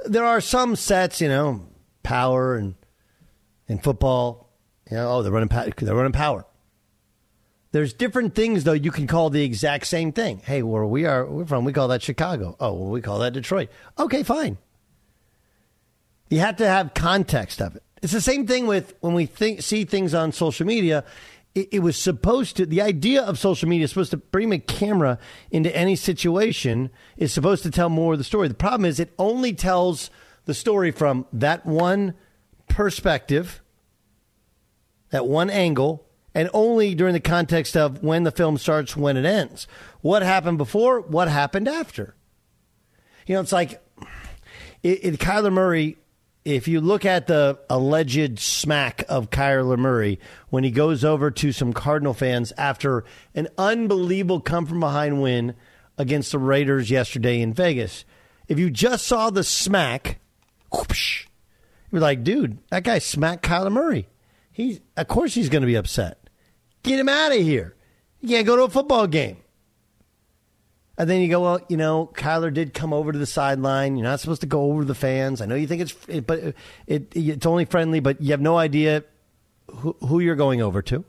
there 0.06 0.26
are 0.26 0.42
some 0.42 0.76
sets, 0.76 1.22
you 1.22 1.28
know, 1.28 1.68
power 2.04 2.56
and 2.56 2.76
in 3.68 3.80
football, 3.80 4.50
you 4.90 4.98
know, 4.98 5.10
oh, 5.12 5.24
they're 5.24 5.32
running, 5.32 5.50
they're 5.78 5.96
running 5.96 6.12
power. 6.12 6.46
There's 7.72 7.94
different 7.94 8.36
things 8.36 8.64
though 8.64 8.72
you 8.72 8.92
can 8.92 9.06
call 9.06 9.30
the 9.30 9.44
exact 9.44 9.88
same 9.88 10.14
thing. 10.14 10.42
Hey, 10.46 10.64
where 10.64 10.86
we 10.86 11.06
are 11.06 11.26
we're 11.26 11.46
from, 11.46 11.66
we 11.66 11.74
call 11.74 11.90
that 11.90 12.02
Chicago. 12.02 12.56
Oh, 12.60 12.74
well, 12.74 12.90
we 12.90 13.02
call 13.02 13.20
that 13.20 13.34
Detroit. 13.34 13.70
Okay, 14.00 14.24
fine. 14.24 14.58
You 16.30 16.40
have 16.40 16.56
to 16.58 16.68
have 16.68 16.94
context 16.94 17.62
of 17.62 17.76
it. 17.76 17.84
It's 18.06 18.14
the 18.14 18.22
same 18.22 18.46
thing 18.46 18.68
with 18.68 18.94
when 19.00 19.16
we 19.16 19.26
think, 19.26 19.64
see 19.64 19.84
things 19.84 20.14
on 20.14 20.32
social 20.32 20.68
media. 20.68 21.04
It, 21.56 21.70
it, 21.72 21.80
was 21.80 21.98
supposed 21.98 22.56
to, 22.58 22.68
the 22.68 22.84
idea 22.84 23.24
of 23.24 23.40
social 23.40 23.68
media 23.68 23.86
is 23.86 23.90
supposed 23.90 24.12
to 24.12 24.18
bring 24.18 24.54
a 24.54 24.60
camera 24.60 25.18
into 25.50 25.76
any 25.76 25.96
situation, 25.96 26.92
is 27.18 27.34
supposed 27.34 27.64
to 27.64 27.72
tell 27.72 27.90
more 27.90 28.14
of 28.14 28.20
the 28.20 28.24
story. 28.24 28.48
The 28.48 28.54
problem 28.54 28.86
is 28.86 29.00
it 29.00 29.12
only 29.18 29.54
tells 29.54 30.12
the 30.46 30.54
story 30.54 30.92
from 30.92 31.26
that 31.34 31.66
one 31.66 32.14
perspective, 32.68 33.64
that 35.10 35.26
one 35.26 35.50
angle, 35.50 36.06
and 36.36 36.48
only 36.54 36.94
during 36.94 37.14
the 37.14 37.20
context 37.20 37.76
of 37.76 38.04
when 38.04 38.22
the 38.22 38.30
film 38.30 38.60
starts, 38.60 38.96
when 38.96 39.18
it 39.18 39.26
ends. 39.26 39.68
What 40.02 40.22
happened 40.22 40.60
before? 40.60 41.02
What 41.02 41.28
happened 41.28 41.68
after? 41.68 42.14
You 43.26 43.34
know, 43.34 43.42
it's 43.42 43.52
like 43.52 43.84
it, 44.84 45.00
it, 45.04 45.20
Kyler 45.20 45.52
Murray 45.52 45.98
if 46.46 46.68
you 46.68 46.80
look 46.80 47.04
at 47.06 47.26
the 47.26 47.60
alleged 47.70 48.38
smack 48.38 49.04
of 49.10 49.32
Kyler 49.32 49.78
Murray 49.78 50.20
when 50.50 50.64
he 50.64 50.70
goes 50.70 51.04
over 51.04 51.32
to 51.32 51.52
some 51.52 51.74
Cardinal 51.74 52.14
fans 52.14 52.54
after 52.56 53.04
an 53.34 53.48
unbelievable 53.58 54.40
come 54.40 54.68
from 54.68 54.80
behind 54.80 55.22
win 55.22 55.56
against 55.98 56.32
the 56.32 56.40
Raiders 56.40 56.92
yesterday 56.92 57.42
in 57.42 57.52
Vegas, 57.52 58.06
if 58.48 58.60
you 58.60 58.70
just 58.70 59.08
saw 59.08 59.32
the 59.32 59.44
smack, 59.44 60.20
whoosh, 60.72 61.26
you're 61.92 62.00
like, 62.00 62.24
dude, 62.24 62.60
that 62.70 62.84
guy 62.84 63.00
smacked 63.00 63.44
Kyler 63.44 63.72
Murray. 63.72 64.08
He's 64.52 64.80
of 64.96 65.08
course 65.08 65.34
he's 65.34 65.50
going 65.50 65.64
to 65.64 65.68
be 65.68 65.76
upset. 65.76 66.30
Get 66.84 67.00
him 67.00 67.10
out 67.10 67.32
of 67.32 67.40
here. 67.40 67.76
You 68.22 68.30
can't 68.30 68.46
go 68.46 68.56
to 68.56 68.64
a 68.64 68.70
football 68.70 69.08
game. 69.08 69.38
And 70.98 71.10
then 71.10 71.22
you 71.22 71.28
go, 71.28 71.42
well, 71.42 71.60
you 71.68 71.76
know, 71.76 72.10
Kyler 72.14 72.54
did 72.54 72.74
come 72.74 72.94
over 72.94 73.12
to 73.12 73.20
the 73.20 73.26
sideline. 73.26 73.98
You're 73.98 74.08
not 74.08 74.22
supposed 74.22 74.42
to 74.42 74.48
go 74.48 74.64
over 74.72 74.82
to 74.82 74.88
the 74.88 74.96
fans. 74.96 75.42
I 75.42 75.46
know 75.46 75.56
you 75.56 75.68
think 75.68 75.82
it's, 75.82 75.96
it, 76.08 76.26
but 76.26 76.40
it, 76.40 76.56
it, 76.88 77.08
it's 77.16 77.46
only 77.46 77.66
friendly, 77.66 78.00
but 78.00 78.22
you 78.22 78.32
have 78.32 78.42
no 78.42 78.58
idea 78.58 79.04
who, 79.70 79.96
who 80.00 80.20
you're 80.22 80.36
going 80.36 80.62
over 80.62 80.82
to. 80.84 81.04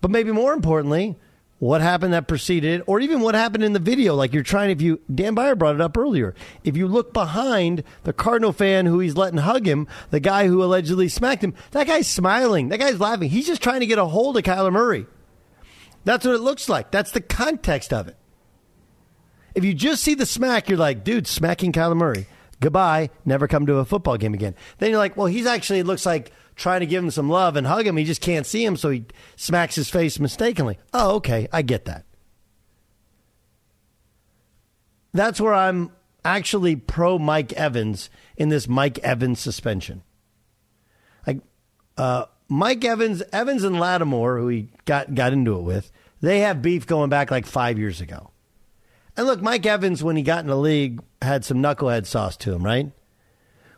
But 0.00 0.10
maybe 0.10 0.32
more 0.32 0.54
importantly, 0.54 1.16
what 1.58 1.80
happened 1.80 2.14
that 2.14 2.28
preceded, 2.28 2.80
it, 2.80 2.84
or 2.86 3.00
even 3.00 3.20
what 3.20 3.34
happened 3.34 3.64
in 3.64 3.72
the 3.72 3.78
video. 3.78 4.14
Like 4.14 4.32
you're 4.32 4.42
trying, 4.42 4.70
if 4.70 4.80
you, 4.80 5.00
Dan 5.12 5.34
Beyer 5.34 5.54
brought 5.54 5.74
it 5.74 5.80
up 5.80 5.98
earlier. 5.98 6.34
If 6.64 6.76
you 6.76 6.86
look 6.86 7.12
behind 7.12 7.82
the 8.04 8.12
Cardinal 8.12 8.52
fan 8.52 8.86
who 8.86 9.00
he's 9.00 9.16
letting 9.16 9.40
hug 9.40 9.66
him, 9.66 9.86
the 10.10 10.20
guy 10.20 10.46
who 10.46 10.62
allegedly 10.62 11.08
smacked 11.08 11.42
him, 11.42 11.54
that 11.72 11.86
guy's 11.86 12.06
smiling. 12.06 12.68
That 12.68 12.78
guy's 12.78 13.00
laughing. 13.00 13.28
He's 13.28 13.46
just 13.46 13.62
trying 13.62 13.80
to 13.80 13.86
get 13.86 13.98
a 13.98 14.06
hold 14.06 14.36
of 14.36 14.44
Kyler 14.44 14.72
Murray. 14.72 15.06
That's 16.08 16.24
what 16.24 16.36
it 16.36 16.40
looks 16.40 16.70
like. 16.70 16.90
That's 16.90 17.10
the 17.10 17.20
context 17.20 17.92
of 17.92 18.08
it. 18.08 18.16
If 19.54 19.62
you 19.62 19.74
just 19.74 20.02
see 20.02 20.14
the 20.14 20.24
smack, 20.24 20.70
you're 20.70 20.78
like, 20.78 21.04
dude, 21.04 21.26
smacking 21.26 21.70
Kyler 21.70 21.98
Murray. 21.98 22.26
Goodbye. 22.60 23.10
Never 23.26 23.46
come 23.46 23.66
to 23.66 23.74
a 23.74 23.84
football 23.84 24.16
game 24.16 24.32
again. 24.32 24.54
Then 24.78 24.88
you're 24.88 24.98
like, 24.98 25.18
well, 25.18 25.26
he's 25.26 25.44
actually, 25.44 25.82
looks 25.82 26.06
like 26.06 26.32
trying 26.56 26.80
to 26.80 26.86
give 26.86 27.04
him 27.04 27.10
some 27.10 27.28
love 27.28 27.56
and 27.56 27.66
hug 27.66 27.86
him. 27.86 27.98
He 27.98 28.04
just 28.04 28.22
can't 28.22 28.46
see 28.46 28.64
him, 28.64 28.78
so 28.78 28.88
he 28.88 29.04
smacks 29.36 29.74
his 29.74 29.90
face 29.90 30.18
mistakenly. 30.18 30.78
Oh, 30.94 31.16
okay. 31.16 31.46
I 31.52 31.60
get 31.60 31.84
that. 31.84 32.06
That's 35.12 35.42
where 35.42 35.52
I'm 35.52 35.92
actually 36.24 36.74
pro 36.74 37.18
Mike 37.18 37.52
Evans 37.52 38.08
in 38.34 38.48
this 38.48 38.66
Mike 38.66 38.98
Evans 39.00 39.40
suspension. 39.40 40.02
Like 41.26 41.42
Uh, 41.98 42.24
Mike 42.48 42.84
Evans, 42.84 43.22
Evans 43.32 43.62
and 43.62 43.78
Lattimore, 43.78 44.38
who 44.38 44.48
he 44.48 44.68
got 44.86 45.14
got 45.14 45.32
into 45.32 45.56
it 45.56 45.62
with, 45.62 45.92
they 46.20 46.40
have 46.40 46.62
beef 46.62 46.86
going 46.86 47.10
back 47.10 47.30
like 47.30 47.46
five 47.46 47.78
years 47.78 48.00
ago. 48.00 48.30
And 49.16 49.26
look, 49.26 49.42
Mike 49.42 49.66
Evans, 49.66 50.02
when 50.02 50.16
he 50.16 50.22
got 50.22 50.40
in 50.40 50.46
the 50.46 50.56
league, 50.56 51.02
had 51.20 51.44
some 51.44 51.58
knucklehead 51.58 52.06
sauce 52.06 52.36
to 52.38 52.52
him, 52.52 52.64
right? 52.64 52.92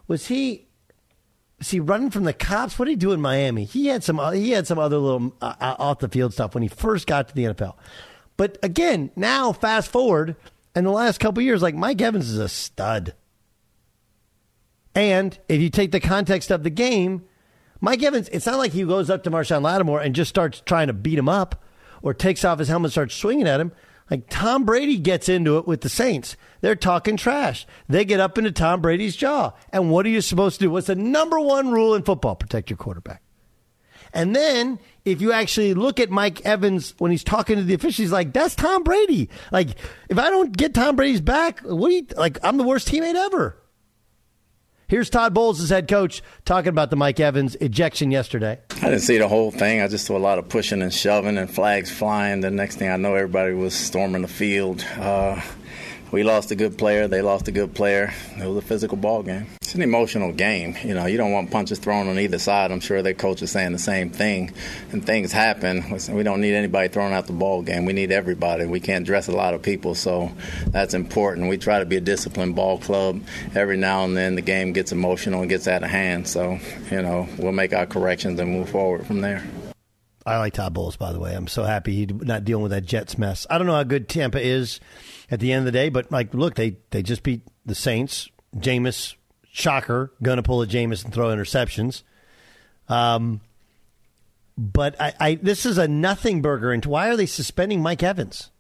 Was 0.07 0.27
he? 0.27 0.67
Was 1.59 1.71
he 1.71 1.81
running 1.81 2.11
from 2.11 2.25
the 2.25 2.33
cops? 2.33 2.79
What 2.79 2.87
did 2.87 2.93
he 2.93 2.97
do 2.97 3.13
in 3.13 3.21
Miami? 3.21 3.65
He 3.65 3.87
had 3.87 4.05
some. 4.05 4.19
He 4.35 4.51
had 4.51 4.67
some 4.67 4.79
other 4.79 4.99
little 4.99 5.35
uh, 5.41 5.55
uh 5.61 5.77
off 5.79 5.99
the 5.99 6.09
field 6.09 6.33
stuff 6.33 6.55
when 6.55 6.63
he 6.63 6.69
first 6.69 7.07
got 7.07 7.29
to 7.29 7.35
the 7.35 7.45
NFL. 7.45 7.75
But 8.37 8.59
again, 8.63 9.11
now 9.17 9.53
fast 9.53 9.91
forward, 9.91 10.37
in 10.75 10.85
the 10.85 10.91
last 10.91 11.21
couple 11.21 11.43
years, 11.43 11.63
like 11.63 11.75
Mike 11.75 12.01
Evans 12.01 12.31
is 12.31 12.39
a 12.39 12.49
stud. 12.49 13.15
And 14.95 15.39
if 15.49 15.61
you 15.61 15.71
take 15.71 15.93
the 15.93 16.01
context 16.01 16.51
of 16.51 16.63
the 16.63 16.71
game, 16.71 17.23
Mike 17.81 18.03
Evans, 18.03 18.29
it's 18.31 18.47
not 18.47 18.59
like 18.59 18.73
he 18.73 18.85
goes 18.85 19.11
up 19.11 19.23
to 19.25 19.31
Marshon 19.31 19.63
Lattimore 19.63 20.01
and 20.01 20.15
just 20.15 20.29
starts 20.29 20.63
trying 20.65 20.89
to 20.89 20.93
beat 20.93 21.19
him 21.19 21.29
up 21.29 21.63
or 22.03 22.15
takes 22.15 22.45
off 22.45 22.59
his 22.59 22.69
helmet 22.69 22.87
and 22.87 22.93
starts 22.93 23.15
swinging 23.15 23.49
at 23.49 23.61
him. 23.61 23.73
Like 24.11 24.29
Tom 24.29 24.65
Brady 24.65 24.99
gets 24.99 25.29
into 25.29 25.57
it 25.59 25.69
with 25.69 25.83
the 25.83 25.89
Saints. 25.89 26.37
They're 26.61 26.75
talking 26.75 27.17
trash. 27.17 27.67
They 27.89 28.05
get 28.05 28.19
up 28.19 28.37
into 28.39 28.51
Tom 28.51 28.81
Brady's 28.81 29.15
jaw. 29.15 29.53
And 29.73 29.91
what 29.91 30.05
are 30.05 30.11
you 30.11 30.21
supposed 30.21 30.59
to 30.59 30.67
do? 30.67 30.71
What's 30.71 30.89
the 30.89 30.97
number 30.97 31.39
one 31.39 31.71
rule 31.71 31.95
in 31.95 32.03
football? 32.03 32.35
Protect 32.35 32.71
your 32.71 32.77
quarterback. 32.77 33.23
And 34.13 34.35
then 34.35 34.81
if 35.05 35.21
you 35.21 35.31
actually 35.31 35.75
look 35.75 36.01
at 36.01 36.11
Mike 36.11 36.45
Evans 36.45 36.95
when 36.99 37.13
he's 37.13 37.23
talking 37.23 37.57
to 37.57 37.63
the 37.63 37.75
officials, 37.75 37.97
he's 37.97 38.13
like, 38.13 38.33
that's 38.33 38.57
Tom 38.57 38.83
Brady. 38.83 39.31
Like, 39.53 39.69
if 40.09 40.19
I 40.19 40.31
don't 40.31 40.57
get 40.57 40.75
Tom 40.75 40.97
Brady's 40.97 41.21
back, 41.21 41.61
what 41.61 41.91
do 41.91 41.95
you, 41.95 42.07
like, 42.17 42.39
I'm 42.43 42.57
the 42.57 42.65
worst 42.65 42.89
teammate 42.89 43.15
ever. 43.15 43.57
Here's 44.91 45.09
Todd 45.09 45.35
Bowles, 45.35 45.61
his 45.61 45.71
head 45.71 45.87
coach, 45.87 46.21
talking 46.45 46.71
about 46.71 46.91
the 46.91 46.97
Mike 46.97 47.21
Evans 47.21 47.55
ejection 47.61 48.11
yesterday. 48.11 48.59
I 48.83 48.91
didn't 48.91 49.03
see 49.03 49.19
the 49.19 49.29
whole 49.29 49.53
thing. 49.53 49.81
I 49.81 49.87
just 49.87 50.05
saw 50.05 50.17
a 50.17 50.19
lot 50.19 50.41
of 50.41 50.49
pushing 50.49 50.83
and 50.83 50.93
shoving 50.93 51.39
and 51.39 51.49
flags 51.49 51.93
flying. 51.93 52.41
The 52.41 52.51
next 52.51 52.75
thing 52.75 52.91
I 52.91 52.97
know, 52.97 53.15
everybody 53.15 53.55
was 53.55 53.73
storming 53.73 54.23
the 54.23 54.27
field. 54.27 54.85
Uh, 54.97 55.41
we 56.13 56.23
lost 56.25 56.51
a 56.51 56.57
good 56.57 56.77
player. 56.77 57.07
They 57.07 57.23
lost 57.23 57.49
a 57.49 57.53
good 57.53 57.75
player. 57.75 58.13
It 58.37 58.47
was 58.47 58.57
a 58.57 58.63
physical 58.67 58.97
ball 58.97 59.23
game. 59.23 59.47
It's 59.63 59.75
an 59.75 59.83
emotional 59.83 60.33
game. 60.33 60.77
You 60.83 60.95
know, 60.95 61.07
you 61.07 61.17
don't 61.17 61.31
want 61.31 61.51
punches 61.51 61.79
thrown 61.79 62.09
on 62.09 62.19
either 62.19 62.39
side. 62.39 62.73
I'm 62.73 62.81
sure 62.81 63.03
their 63.03 63.15
coach 63.15 63.43
is 63.43 63.53
saying 63.53 63.73
the 63.73 63.79
same 63.79 64.11
thing. 64.11 64.53
And 64.91 65.05
things 65.05 65.31
happen. 65.31 65.85
We 66.11 66.23
don't 66.23 66.41
need 66.41 66.55
anybody 66.55 66.89
throwing 66.89 67.13
out 67.13 67.27
the 67.27 67.33
ball 67.33 67.63
game. 67.63 67.85
We 67.85 67.93
need 67.93 68.11
everybody. 68.11 68.67
We 68.67 68.81
can't 68.81 69.07
dress 69.07 69.29
a 69.29 69.33
lot 69.33 69.55
of 69.55 69.63
people, 69.63 69.95
so 69.95 70.33
that's 70.67 70.95
important. 70.95 71.49
We 71.49 71.59
try 71.59 71.79
to 71.79 71.87
be 71.87 71.97
a 71.97 72.01
disciplined 72.01 72.57
ball 72.57 72.79
club. 72.79 73.23
Every 73.55 73.77
now 73.77 74.05
and 74.05 74.17
then 74.17 74.35
the 74.35 74.43
game 74.43 74.73
gets 74.73 74.91
emotional 74.91 75.41
and 75.41 75.49
gets 75.49 75.69
out 75.69 75.85
of 75.85 75.91
hand. 75.91 76.27
So, 76.27 76.59
you 76.91 77.03
know, 77.03 77.29
we'll 77.39 77.53
make 77.53 77.73
our 77.73 77.87
corrections 77.87 78.41
and 78.41 78.51
move 78.51 78.71
forward 78.71 79.07
from 79.07 79.21
there. 79.21 79.45
I 80.27 80.37
like 80.39 80.53
Todd 80.53 80.75
Bowles, 80.75 80.97
by 80.97 81.13
the 81.13 81.19
way. 81.19 81.35
I'm 81.35 81.49
so 81.49 81.65
happy 81.65 81.95
he's 81.95 82.11
not 82.11 82.45
dealing 82.45 82.63
with 82.63 82.73
that 82.73 82.85
Jets 82.85 83.17
mess. 83.17 83.47
I 83.49 83.57
don't 83.57 83.67
know 83.67 83.75
how 83.75 83.85
good 83.85 84.09
Tampa 84.09 84.41
is 84.41 84.79
at 85.31 85.41
the 85.41 85.53
end 85.53 85.61
of 85.61 85.67
the 85.67 85.73
day, 85.73 85.89
but 85.89 86.11
like, 86.11 86.35
look, 86.35 86.55
they 86.55 86.77
they 86.91 87.03
just 87.03 87.23
beat 87.23 87.43
the 87.65 87.75
Saints. 87.75 88.29
Jameis, 88.57 89.15
shocker, 89.53 90.13
gonna 90.23 90.43
pull 90.43 90.63
a 90.63 90.67
Jameis 90.67 91.05
and 91.05 91.15
throw 91.15 91.29
interceptions. 91.29 92.03
Um, 92.89 93.41
but 94.59 95.01
I, 95.01 95.15
I 95.21 95.35
this 95.37 95.65
is 95.65 95.79
a 95.79 95.89
nothing 95.89 96.43
burger. 96.43 96.73
And 96.73 96.85
why 96.85 97.09
are 97.09 97.17
they 97.17 97.27
suspending 97.27 97.81
Mike 97.83 98.03
Evans? 98.03 98.51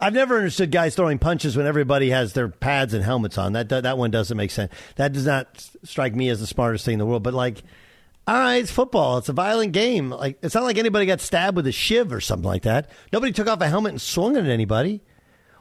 I've 0.00 0.14
never 0.14 0.36
understood 0.36 0.70
guys 0.70 0.94
throwing 0.94 1.18
punches 1.18 1.56
when 1.56 1.66
everybody 1.66 2.10
has 2.10 2.32
their 2.32 2.48
pads 2.48 2.94
and 2.94 3.04
helmets 3.04 3.38
on. 3.38 3.52
That 3.52 3.68
that, 3.68 3.98
one 3.98 4.10
doesn't 4.10 4.36
make 4.36 4.50
sense. 4.50 4.72
That 4.96 5.12
does 5.12 5.26
not 5.26 5.68
strike 5.82 6.14
me 6.14 6.28
as 6.28 6.40
the 6.40 6.46
smartest 6.46 6.84
thing 6.84 6.94
in 6.94 6.98
the 6.98 7.06
world. 7.06 7.22
But 7.22 7.34
like 7.34 7.62
all 8.26 8.34
right, 8.34 8.56
it's 8.56 8.70
football. 8.70 9.18
It's 9.18 9.28
a 9.28 9.34
violent 9.34 9.72
game. 9.72 10.10
Like 10.10 10.38
it's 10.42 10.54
not 10.54 10.64
like 10.64 10.78
anybody 10.78 11.06
got 11.06 11.20
stabbed 11.20 11.56
with 11.56 11.66
a 11.66 11.72
shiv 11.72 12.12
or 12.12 12.20
something 12.20 12.46
like 12.46 12.62
that. 12.62 12.90
Nobody 13.12 13.32
took 13.32 13.48
off 13.48 13.60
a 13.60 13.68
helmet 13.68 13.92
and 13.92 14.00
swung 14.00 14.36
it 14.36 14.44
at 14.44 14.50
anybody. 14.50 15.02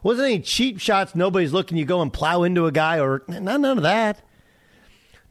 Wasn't 0.03 0.25
any 0.25 0.39
cheap 0.39 0.79
shots. 0.79 1.15
Nobody's 1.15 1.53
looking. 1.53 1.77
You 1.77 1.85
go 1.85 2.01
and 2.01 2.11
plow 2.11 2.43
into 2.43 2.65
a 2.65 2.71
guy 2.71 2.99
or 2.99 3.23
none, 3.27 3.61
none 3.61 3.77
of 3.77 3.83
that. 3.83 4.21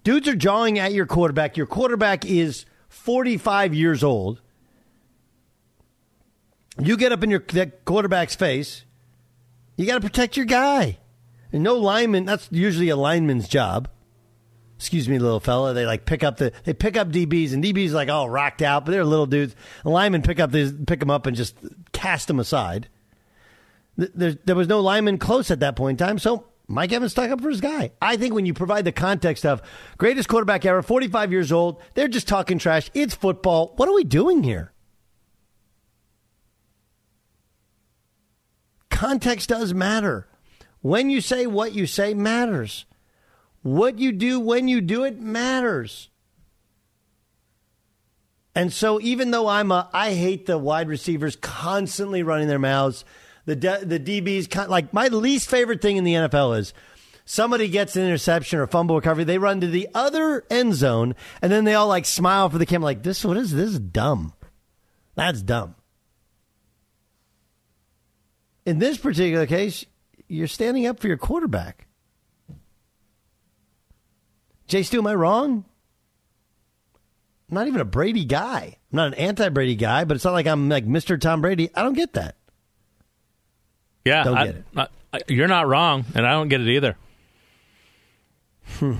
Dudes 0.02 0.26
are 0.26 0.34
jawing 0.34 0.78
at 0.78 0.92
your 0.92 1.06
quarterback. 1.06 1.56
Your 1.56 1.66
quarterback 1.66 2.24
is 2.24 2.64
45 2.88 3.74
years 3.74 4.02
old. 4.02 4.40
You 6.80 6.96
get 6.96 7.12
up 7.12 7.22
in 7.22 7.30
your 7.30 7.40
quarterback's 7.84 8.34
face. 8.34 8.84
You 9.76 9.86
got 9.86 9.94
to 9.94 10.00
protect 10.00 10.36
your 10.36 10.46
guy. 10.46 10.98
And 11.52 11.62
no 11.62 11.76
lineman. 11.76 12.24
That's 12.24 12.48
usually 12.50 12.88
a 12.88 12.96
lineman's 12.96 13.46
job 13.46 13.88
excuse 14.82 15.08
me, 15.08 15.16
little 15.20 15.38
fella. 15.38 15.74
They 15.74 15.86
like 15.86 16.06
pick 16.06 16.24
up 16.24 16.38
the 16.38 16.52
they 16.64 16.74
pick 16.74 16.96
up 16.96 17.08
DBs 17.08 17.52
and 17.52 17.62
DBs 17.62 17.92
like 17.92 18.08
all 18.08 18.28
rocked 18.28 18.62
out, 18.62 18.84
but 18.84 18.90
they're 18.90 19.04
little 19.04 19.26
dudes. 19.26 19.54
The 19.84 19.90
linemen 19.90 20.22
pick 20.22 20.40
up 20.40 20.50
these 20.50 20.72
pick 20.72 20.98
them 20.98 21.10
up 21.10 21.24
and 21.26 21.36
just 21.36 21.56
cast 21.92 22.26
them 22.26 22.40
aside. 22.40 22.88
There, 23.96 24.32
there 24.32 24.56
was 24.56 24.68
no 24.68 24.80
lineman 24.80 25.18
close 25.18 25.50
at 25.50 25.60
that 25.60 25.76
point 25.76 26.00
in 26.00 26.06
time, 26.06 26.18
so 26.18 26.46
Mike 26.66 26.92
Evans 26.92 27.12
stuck 27.12 27.30
up 27.30 27.40
for 27.40 27.50
his 27.50 27.60
guy. 27.60 27.92
I 28.00 28.16
think 28.16 28.34
when 28.34 28.46
you 28.46 28.54
provide 28.54 28.84
the 28.84 28.92
context 28.92 29.44
of 29.44 29.60
greatest 29.98 30.28
quarterback 30.28 30.64
ever, 30.64 30.82
45 30.82 31.30
years 31.32 31.52
old, 31.52 31.82
they're 31.94 32.08
just 32.08 32.28
talking 32.28 32.58
trash. 32.58 32.90
It's 32.94 33.14
football. 33.14 33.74
What 33.76 33.88
are 33.88 33.94
we 33.94 34.04
doing 34.04 34.42
here? 34.42 34.72
Context 38.88 39.50
does 39.50 39.74
matter. 39.74 40.28
When 40.80 41.10
you 41.10 41.20
say 41.20 41.46
what 41.46 41.74
you 41.74 41.86
say 41.86 42.14
matters. 42.14 42.86
What 43.62 43.98
you 43.98 44.12
do 44.12 44.40
when 44.40 44.66
you 44.66 44.80
do 44.80 45.04
it 45.04 45.20
matters. 45.20 46.08
And 48.54 48.72
so 48.72 49.00
even 49.00 49.30
though 49.30 49.46
I'm 49.46 49.70
a 49.70 49.88
I 49.92 50.14
hate 50.14 50.46
the 50.46 50.58
wide 50.58 50.88
receivers 50.88 51.36
constantly 51.36 52.22
running 52.22 52.48
their 52.48 52.58
mouths, 52.58 53.04
the 53.44 53.54
the 53.54 53.98
DBs 54.00 54.68
like 54.68 54.92
my 54.92 55.08
least 55.08 55.48
favorite 55.48 55.82
thing 55.82 55.96
in 55.96 56.04
the 56.04 56.14
NFL 56.14 56.58
is 56.58 56.72
somebody 57.24 57.68
gets 57.68 57.96
an 57.96 58.04
interception 58.04 58.58
or 58.58 58.66
fumble 58.66 58.96
recovery, 58.96 59.24
they 59.24 59.38
run 59.38 59.60
to 59.60 59.66
the 59.66 59.88
other 59.94 60.44
end 60.50 60.74
zone 60.74 61.14
and 61.40 61.50
then 61.50 61.64
they 61.64 61.74
all 61.74 61.88
like 61.88 62.04
smile 62.04 62.48
for 62.48 62.58
the 62.58 62.66
camera 62.66 62.84
like 62.84 63.02
this 63.02 63.24
what 63.24 63.36
is 63.36 63.52
this 63.52 63.70
is 63.70 63.80
dumb. 63.80 64.32
That's 65.14 65.42
dumb. 65.42 65.74
In 68.64 68.78
this 68.78 68.96
particular 68.96 69.46
case, 69.46 69.84
you're 70.28 70.46
standing 70.46 70.86
up 70.86 71.00
for 71.00 71.08
your 71.08 71.16
quarterback. 71.16 71.88
Jay 74.68 74.82
Stu, 74.82 74.98
am 74.98 75.06
I 75.06 75.14
wrong? 75.14 75.64
I'm 77.50 77.54
not 77.56 77.66
even 77.66 77.80
a 77.80 77.84
Brady 77.84 78.24
guy. 78.24 78.78
I'm 78.92 78.96
not 78.96 79.08
an 79.08 79.14
anti 79.14 79.48
Brady 79.50 79.74
guy, 79.74 80.04
but 80.04 80.14
it's 80.14 80.24
not 80.24 80.32
like 80.32 80.46
I'm 80.46 80.68
like 80.68 80.86
Mr. 80.86 81.20
Tom 81.20 81.42
Brady. 81.42 81.70
I 81.74 81.82
don't 81.82 81.92
get 81.92 82.14
that. 82.14 82.36
Yeah, 84.04 84.24
don't 84.24 84.36
I, 84.36 84.46
get 84.46 84.56
it. 84.56 84.64
I, 84.76 84.86
I, 85.12 85.20
you're 85.28 85.48
not 85.48 85.68
wrong, 85.68 86.04
and 86.14 86.26
I 86.26 86.32
don't 86.32 86.48
get 86.48 86.60
it 86.60 86.68
either. 86.68 86.96
Hmm. 88.78 88.94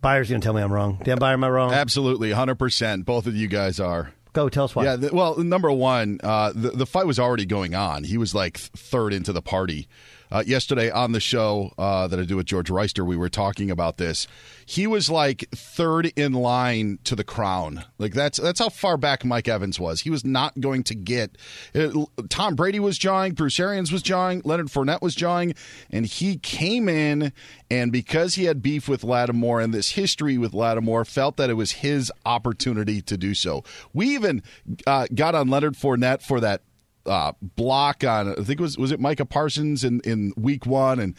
Beyer's 0.00 0.28
going 0.28 0.40
to 0.40 0.44
tell 0.44 0.54
me 0.54 0.62
I'm 0.62 0.72
wrong. 0.72 1.00
Dan 1.02 1.18
Beyer, 1.18 1.32
am 1.32 1.44
I 1.44 1.50
wrong? 1.50 1.72
Absolutely, 1.72 2.30
100%. 2.30 3.04
Both 3.04 3.26
of 3.26 3.34
you 3.34 3.48
guys 3.48 3.80
are. 3.80 4.12
Go, 4.32 4.48
tell 4.48 4.64
us 4.64 4.76
why. 4.76 4.84
Yeah, 4.84 4.96
the, 4.96 5.14
well, 5.14 5.38
number 5.38 5.72
one, 5.72 6.20
uh, 6.22 6.52
the, 6.54 6.70
the 6.70 6.86
fight 6.86 7.06
was 7.06 7.18
already 7.18 7.46
going 7.46 7.74
on. 7.74 8.04
He 8.04 8.18
was 8.18 8.34
like 8.34 8.58
third 8.58 9.12
into 9.12 9.32
the 9.32 9.42
party 9.42 9.88
uh, 10.30 10.42
yesterday 10.46 10.90
on 10.90 11.12
the 11.12 11.20
show 11.20 11.72
uh, 11.78 12.06
that 12.08 12.18
I 12.18 12.24
do 12.24 12.36
with 12.36 12.46
George 12.46 12.68
Reister, 12.68 13.04
we 13.06 13.16
were 13.16 13.28
talking 13.28 13.70
about 13.70 13.96
this. 13.96 14.26
He 14.64 14.86
was 14.86 15.08
like 15.08 15.48
third 15.54 16.12
in 16.16 16.32
line 16.32 16.98
to 17.04 17.14
the 17.14 17.24
crown. 17.24 17.84
Like 17.98 18.14
that's 18.14 18.38
that's 18.38 18.60
how 18.60 18.68
far 18.68 18.96
back 18.96 19.24
Mike 19.24 19.48
Evans 19.48 19.78
was. 19.78 20.00
He 20.00 20.10
was 20.10 20.24
not 20.24 20.58
going 20.60 20.82
to 20.84 20.94
get. 20.94 21.36
It, 21.74 21.94
Tom 22.28 22.54
Brady 22.54 22.80
was 22.80 22.98
jawing, 22.98 23.34
Bruce 23.34 23.58
Arians 23.60 23.92
was 23.92 24.02
jawing, 24.02 24.42
Leonard 24.44 24.68
Fournette 24.68 25.02
was 25.02 25.14
jawing, 25.14 25.54
and 25.90 26.06
he 26.06 26.36
came 26.38 26.88
in 26.88 27.32
and 27.70 27.90
because 27.90 28.34
he 28.34 28.44
had 28.44 28.62
beef 28.62 28.88
with 28.88 29.02
Lattimore 29.02 29.60
and 29.60 29.74
this 29.74 29.90
history 29.90 30.38
with 30.38 30.54
Lattimore, 30.54 31.04
felt 31.04 31.36
that 31.36 31.50
it 31.50 31.54
was 31.54 31.72
his 31.72 32.12
opportunity 32.24 33.02
to 33.02 33.16
do 33.16 33.34
so. 33.34 33.64
We 33.92 34.14
even 34.14 34.42
uh, 34.86 35.06
got 35.14 35.34
on 35.34 35.48
Leonard 35.48 35.74
Fournette 35.74 36.22
for 36.22 36.40
that 36.40 36.62
uh, 37.06 37.32
block 37.40 38.04
on 38.04 38.30
I 38.30 38.34
think 38.34 38.60
it 38.60 38.60
was 38.60 38.76
was 38.76 38.92
it 38.92 39.00
Micah 39.00 39.24
Parsons 39.26 39.84
in 39.84 40.00
in 40.00 40.32
week 40.36 40.66
one 40.66 40.98
and. 41.00 41.14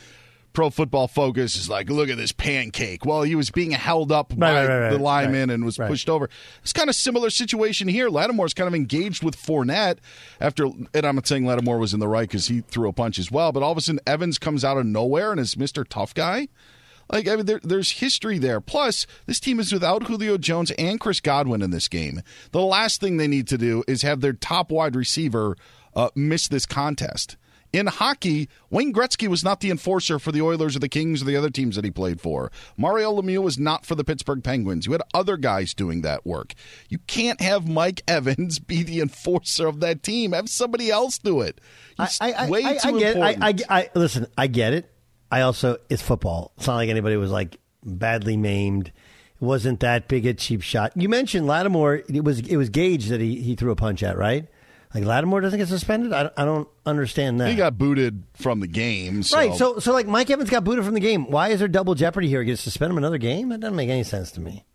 Pro 0.54 0.72
Football 0.72 1.08
Focus 1.08 1.56
is 1.56 1.70
like, 1.70 1.88
look 1.88 2.10
at 2.10 2.18
this 2.18 2.32
pancake. 2.32 3.06
Well, 3.06 3.22
he 3.22 3.36
was 3.36 3.52
being 3.52 3.70
held 3.70 4.12
up 4.12 4.32
Right, 4.32 4.40
by 4.40 4.66
right, 4.66 4.80
right, 4.80 4.90
the 4.90 4.98
lineman 4.98 5.52
and 5.52 5.64
was 5.64 5.78
pushed 5.78 6.10
over. 6.10 6.32
It's 6.64 6.74
kind 6.74 6.90
of 6.90 6.96
similar 6.96 7.30
situation 7.30 7.88
here. 7.88 8.10
Lattimore's 8.10 8.56
kind 8.56 8.68
of 8.68 8.74
engaged 8.74 9.22
with 9.24 9.36
Fournette 9.38 10.00
after, 10.42 10.66
and 10.66 11.06
I'm 11.06 11.14
not 11.14 11.28
saying 11.28 11.46
Lattimore 11.46 11.78
was 11.78 11.94
in 11.94 12.00
the 12.00 12.08
right 12.08 12.28
because 12.28 12.48
he 12.48 12.62
threw 12.62 12.90
a 12.90 12.94
punch 12.94 13.20
as 13.20 13.30
well, 13.30 13.52
but 13.52 13.62
all 13.62 13.72
of 13.72 13.78
a 13.78 13.82
sudden 13.82 14.00
Evans 14.08 14.40
comes 14.40 14.66
out 14.66 14.78
of 14.78 14.88
nowhere 14.88 15.30
and 15.30 15.40
is 15.40 15.54
Mr. 15.54 15.86
Tough 15.88 16.16
Guy. 16.16 16.48
Like, 17.12 17.28
I 17.28 17.36
mean, 17.36 17.46
there, 17.46 17.60
there's 17.64 17.92
history 17.92 18.38
there. 18.38 18.60
Plus, 18.62 19.08
this 19.26 19.40
team 19.40 19.60
is 19.60 19.72
without 19.72 20.04
Julio 20.08 20.38
Jones 20.38 20.72
and 20.72 21.00
Chris 21.00 21.20
Godwin 21.20 21.62
in 21.62 21.72
this 21.72 21.88
game. 21.88 22.22
The 22.52 22.62
last 22.62 23.00
thing 23.00 23.18
they 23.18 23.28
need 23.28 23.48
to 23.48 23.58
do 23.58 23.84
is 23.88 24.02
have 24.02 24.22
their 24.22 24.34
top 24.34 24.72
wide 24.72 24.96
receiver 24.96 25.56
uh, 25.96 26.10
miss 26.16 26.48
this 26.48 26.66
contest. 26.66 27.38
In 27.74 27.88
hockey, 27.88 28.48
Wayne 28.70 28.94
Gretzky 28.94 29.28
was 29.28 29.44
not 29.44 29.60
the 29.60 29.70
enforcer 29.70 30.20
for 30.20 30.32
the 30.32 30.42
Oilers 30.42 30.76
or 30.76 30.80
the 30.80 30.88
Kings 30.88 31.22
or 31.22 31.26
the 31.26 31.36
other 31.36 31.50
teams 31.50 31.76
that 31.76 31.84
he 31.84 31.92
played 31.92 32.22
for. 32.22 32.50
Mario 32.78 33.12
Lemieux 33.12 33.42
was 33.42 33.60
not 33.60 33.86
for 33.86 33.94
the 33.94 34.06
Pittsburgh 34.06 34.42
Penguins. 34.42 34.86
You 34.86 34.94
had 34.94 35.02
other 35.14 35.36
guys 35.36 35.74
doing 35.74 36.02
that 36.02 36.26
work. 36.26 36.54
You 36.88 37.00
can't 37.08 37.42
have 37.42 37.68
Mike 37.68 38.04
Evans 38.08 38.60
be 38.60 38.84
the 38.84 39.02
enforcer 39.02 39.68
of 39.68 39.82
that 39.82 40.02
team. 40.02 40.32
Have 40.32 40.50
somebody 40.50 40.90
else 40.90 41.18
do 41.18 41.42
it. 41.42 41.60
He's 42.00 42.18
I, 42.22 42.32
I, 42.32 42.50
way 42.50 42.64
I, 42.64 42.78
too 42.78 42.96
I 42.96 43.00
get 43.00 43.16
important. 43.16 43.60
it. 43.60 43.66
I, 43.70 43.76
I, 43.76 43.80
I, 43.82 43.90
listen, 43.96 44.28
I 44.38 44.48
get 44.48 44.74
it. 44.74 44.97
I 45.32 45.42
also, 45.42 45.78
it's 45.90 46.02
football. 46.02 46.54
It's 46.58 46.68
not 46.68 46.76
like 46.76 46.90
anybody 46.90 47.18
was 47.18 47.32
like 47.32 47.60
badly 47.84 48.38
maimed. 48.38 48.88
It 48.88 49.46
wasn't 49.46 49.82
that 49.82 50.08
big 50.08 50.26
a 50.26 50.34
cheap 50.34 50.62
shot. 50.62 50.94
You 50.96 51.10
mentioned 51.10 51.48
Lattimore. 51.48 52.02
It 52.10 52.24
was 52.24 52.40
it 52.40 52.58
was 52.58 52.70
Gage 52.70 53.08
that 53.08 53.22
he, 53.22 53.42
he 53.42 53.56
threw 53.56 53.72
a 53.72 53.76
punch 53.76 54.02
at, 54.02 54.18
right? 54.18 54.48
Like 54.96 55.04
Lattimore 55.04 55.42
doesn't 55.42 55.60
get 55.60 55.68
suspended. 55.68 56.14
I, 56.14 56.32
I 56.38 56.46
don't 56.46 56.68
understand 56.86 57.40
that. 57.42 57.50
he 57.50 57.56
got 57.56 57.78
booted 57.78 58.24
from 58.34 58.62
the 58.62 58.68
game. 58.68 59.22
So. 59.22 59.38
Right. 59.38 59.54
So 59.54 59.80
so 59.80 59.94
like 59.94 60.08
Mike 60.08 60.30
Evans 60.30 60.50
got 60.50 60.64
booted 60.64 60.86
from 60.86 60.94
the 60.94 61.00
game. 61.00 61.30
Why 61.30 61.50
is 61.50 61.60
there 61.60 61.68
double 61.68 61.94
jeopardy 61.94 62.30
here? 62.30 62.44
Get 62.44 62.56
to 62.56 62.62
suspend 62.62 62.92
him 62.92 62.98
another 62.98 63.18
game? 63.18 63.50
That 63.50 63.60
doesn't 63.60 63.76
make 63.76 63.90
any 63.90 64.04
sense 64.04 64.32
to 64.32 64.42
me. 64.42 64.66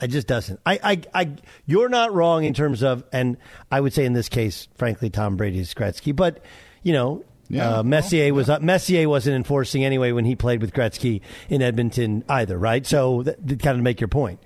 It 0.00 0.08
just 0.08 0.26
doesn't. 0.26 0.60
I, 0.66 0.78
I, 0.82 1.22
I, 1.22 1.30
you're 1.66 1.88
not 1.88 2.12
wrong 2.12 2.44
in 2.44 2.52
terms 2.52 2.82
of, 2.82 3.04
and 3.12 3.36
I 3.70 3.80
would 3.80 3.92
say 3.94 4.04
in 4.04 4.12
this 4.12 4.28
case, 4.28 4.68
frankly, 4.76 5.08
Tom 5.08 5.36
Brady 5.36 5.60
is 5.60 5.72
Gretzky. 5.72 6.14
But 6.14 6.42
you 6.82 6.92
know, 6.92 7.24
Yeah, 7.48 7.78
uh, 7.78 7.82
Messier 7.82 8.32
was 8.32 8.50
Messier 8.60 9.08
wasn't 9.08 9.36
enforcing 9.36 9.84
anyway 9.84 10.12
when 10.12 10.24
he 10.24 10.34
played 10.34 10.60
with 10.60 10.72
Gretzky 10.72 11.20
in 11.48 11.60
Edmonton 11.62 12.24
either, 12.28 12.58
right? 12.58 12.86
So 12.86 13.22
that, 13.22 13.46
that 13.46 13.60
kind 13.62 13.76
of 13.76 13.82
make 13.84 14.00
your 14.00 14.08
point. 14.08 14.40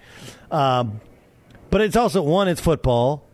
Um, 0.50 1.00
but 1.70 1.80
it's 1.80 1.96
also 1.96 2.22
one, 2.22 2.48
it's 2.48 2.60
football. 2.60 3.24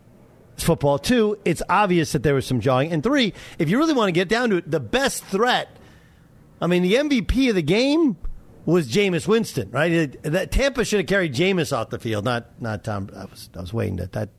It's 0.53 0.63
football. 0.63 0.99
Two, 0.99 1.37
it's 1.45 1.61
obvious 1.67 2.11
that 2.13 2.23
there 2.23 2.35
was 2.35 2.45
some 2.45 2.59
jawing. 2.61 2.91
And 2.91 3.01
three, 3.03 3.33
if 3.59 3.69
you 3.69 3.77
really 3.77 3.93
want 3.93 4.07
to 4.09 4.11
get 4.13 4.29
down 4.29 4.49
to 4.51 4.57
it, 4.57 4.69
the 4.69 4.79
best 4.79 5.23
threat. 5.25 5.69
I 6.61 6.67
mean, 6.67 6.83
the 6.83 6.93
MVP 6.93 7.49
of 7.49 7.55
the 7.55 7.61
game 7.61 8.15
was 8.65 8.89
Jameis 8.89 9.27
Winston, 9.27 9.69
right? 9.71 9.91
It- 9.91 10.23
that 10.23 10.51
Tampa 10.51 10.85
should 10.85 10.99
have 10.99 11.07
carried 11.07 11.33
Jameis 11.33 11.75
off 11.75 11.89
the 11.89 11.99
field, 11.99 12.23
not 12.23 12.45
not 12.61 12.83
Tom. 12.83 13.09
I 13.15 13.25
was 13.25 13.49
I 13.55 13.61
was 13.61 13.73
waiting 13.73 13.97
that 13.97 14.13
that 14.13 14.29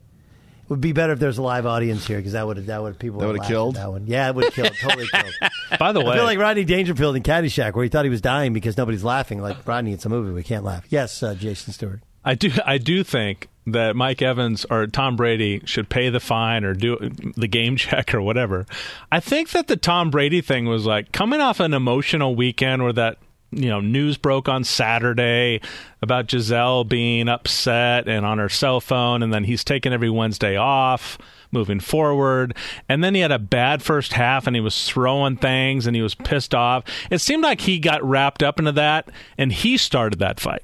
would 0.69 0.81
be 0.81 0.91
better 0.91 1.13
if 1.13 1.19
there's 1.19 1.37
a 1.37 1.41
live 1.41 1.65
audience 1.65 2.05
here 2.05 2.17
because 2.17 2.33
that 2.33 2.45
would 2.45 2.57
have 2.57 2.65
that 2.67 2.81
would 2.81 2.99
people 2.99 3.19
That 3.19 3.27
would 3.27 3.33
would've 3.37 3.47
killed? 3.47 3.75
that 3.75 3.89
one. 3.91 4.07
Yeah, 4.07 4.29
it 4.29 4.35
would 4.35 4.45
have 4.45 4.53
killed. 4.53 4.71
Totally 4.81 5.07
killed. 5.13 5.33
By 5.79 5.91
the 5.91 6.01
way, 6.01 6.11
I 6.11 6.15
feel 6.15 6.23
like 6.25 6.39
Rodney 6.39 6.65
Dangerfield 6.65 7.15
in 7.15 7.23
Caddyshack, 7.23 7.73
where 7.73 7.83
he 7.83 7.89
thought 7.89 8.05
he 8.05 8.09
was 8.09 8.21
dying 8.21 8.53
because 8.53 8.77
nobody's 8.77 9.03
laughing. 9.03 9.41
Like 9.41 9.67
Rodney, 9.67 9.93
it's 9.93 10.05
a 10.05 10.09
movie, 10.09 10.31
we 10.31 10.43
can't 10.43 10.63
laugh. 10.63 10.85
Yes, 10.89 11.21
uh, 11.23 11.35
Jason 11.35 11.73
Stewart. 11.73 12.01
I 12.25 12.35
do 12.35 12.51
I 12.65 12.77
do 12.77 13.03
think 13.03 13.47
that 13.67 13.95
Mike 13.95 14.21
Evans 14.21 14.65
or 14.69 14.87
Tom 14.87 15.15
Brady 15.15 15.61
should 15.65 15.89
pay 15.89 16.09
the 16.09 16.19
fine 16.19 16.63
or 16.63 16.73
do 16.73 16.97
the 17.35 17.47
game 17.47 17.75
check 17.77 18.13
or 18.13 18.21
whatever. 18.21 18.65
I 19.11 19.19
think 19.19 19.49
that 19.51 19.67
the 19.67 19.77
Tom 19.77 20.09
Brady 20.09 20.41
thing 20.41 20.65
was 20.65 20.85
like 20.85 21.11
coming 21.11 21.39
off 21.41 21.59
an 21.59 21.73
emotional 21.73 22.35
weekend 22.35 22.83
where 22.83 22.93
that 22.93 23.17
you 23.51 23.69
know 23.69 23.79
news 23.79 24.17
broke 24.17 24.49
on 24.49 24.63
Saturday 24.63 25.61
about 26.01 26.27
Gisele 26.27 26.83
being 26.83 27.29
upset 27.29 28.07
and 28.07 28.25
on 28.25 28.37
her 28.37 28.49
cell 28.49 28.81
phone 28.81 29.23
and 29.23 29.33
then 29.33 29.43
he's 29.43 29.63
taking 29.63 29.93
every 29.93 30.09
Wednesday 30.09 30.55
off 30.57 31.17
moving 31.51 31.79
forward 31.79 32.55
and 32.89 33.03
then 33.03 33.15
he 33.15 33.21
had 33.21 33.31
a 33.31 33.39
bad 33.39 33.81
first 33.81 34.13
half 34.13 34.47
and 34.47 34.55
he 34.55 34.61
was 34.61 34.87
throwing 34.87 35.37
things 35.37 35.87
and 35.87 35.95
he 35.95 36.01
was 36.01 36.13
pissed 36.13 36.53
off. 36.53 36.83
It 37.09 37.19
seemed 37.19 37.43
like 37.43 37.61
he 37.61 37.79
got 37.79 38.03
wrapped 38.03 38.43
up 38.43 38.59
into 38.59 38.73
that 38.73 39.09
and 39.37 39.51
he 39.51 39.77
started 39.77 40.19
that 40.19 40.39
fight. 40.39 40.63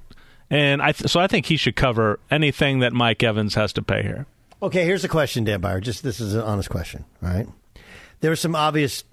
And 0.50 0.82
I 0.82 0.92
th- 0.92 1.10
so 1.10 1.20
I 1.20 1.28
think 1.28 1.48
he 1.48 1.58
should 1.58 1.76
cover 1.76 2.20
anything 2.30 2.80
that 2.80 2.94
Mike 2.94 3.24
Evans 3.24 3.56
has 3.56 3.74
to 3.74 3.82
pay 3.82 4.04
here. 4.04 4.28
Okay, 4.62 4.86
here's 4.86 5.04
a 5.04 5.10
question, 5.10 5.44
Dan 5.44 5.62
Beyer. 5.62 5.82
Just 5.82 6.04
this 6.04 6.20
is 6.22 6.36
an 6.36 6.42
honest 6.42 6.70
question. 6.70 7.06
All 7.24 7.30
right, 7.30 7.48
there 8.20 8.30
was 8.30 8.40
some 8.40 8.56
obvious 8.56 9.04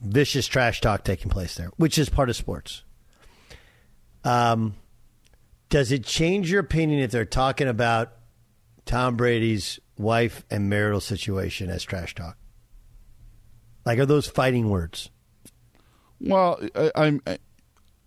vicious 0.00 0.46
trash 0.46 0.80
talk 0.80 1.02
taking 1.02 1.30
place 1.30 1.54
there, 1.54 1.70
which 1.78 1.96
is 1.98 2.08
part 2.08 2.28
of 2.28 2.36
sports. 2.36 2.82
Um, 4.24 4.74
does 5.68 5.92
it 5.92 6.04
change 6.04 6.50
your 6.50 6.60
opinion 6.60 7.00
if 7.00 7.10
they're 7.10 7.24
talking 7.24 7.68
about 7.68 8.12
Tom 8.86 9.16
Brady's 9.16 9.78
wife 9.96 10.44
and 10.50 10.68
marital 10.68 11.00
situation 11.00 11.70
as 11.70 11.82
trash 11.84 12.14
talk? 12.14 12.36
Like, 13.84 13.98
are 13.98 14.06
those 14.06 14.26
fighting 14.26 14.68
words? 14.68 15.10
Well, 16.20 16.60
I, 16.74 16.90
I'm. 16.94 17.22
I, 17.26 17.38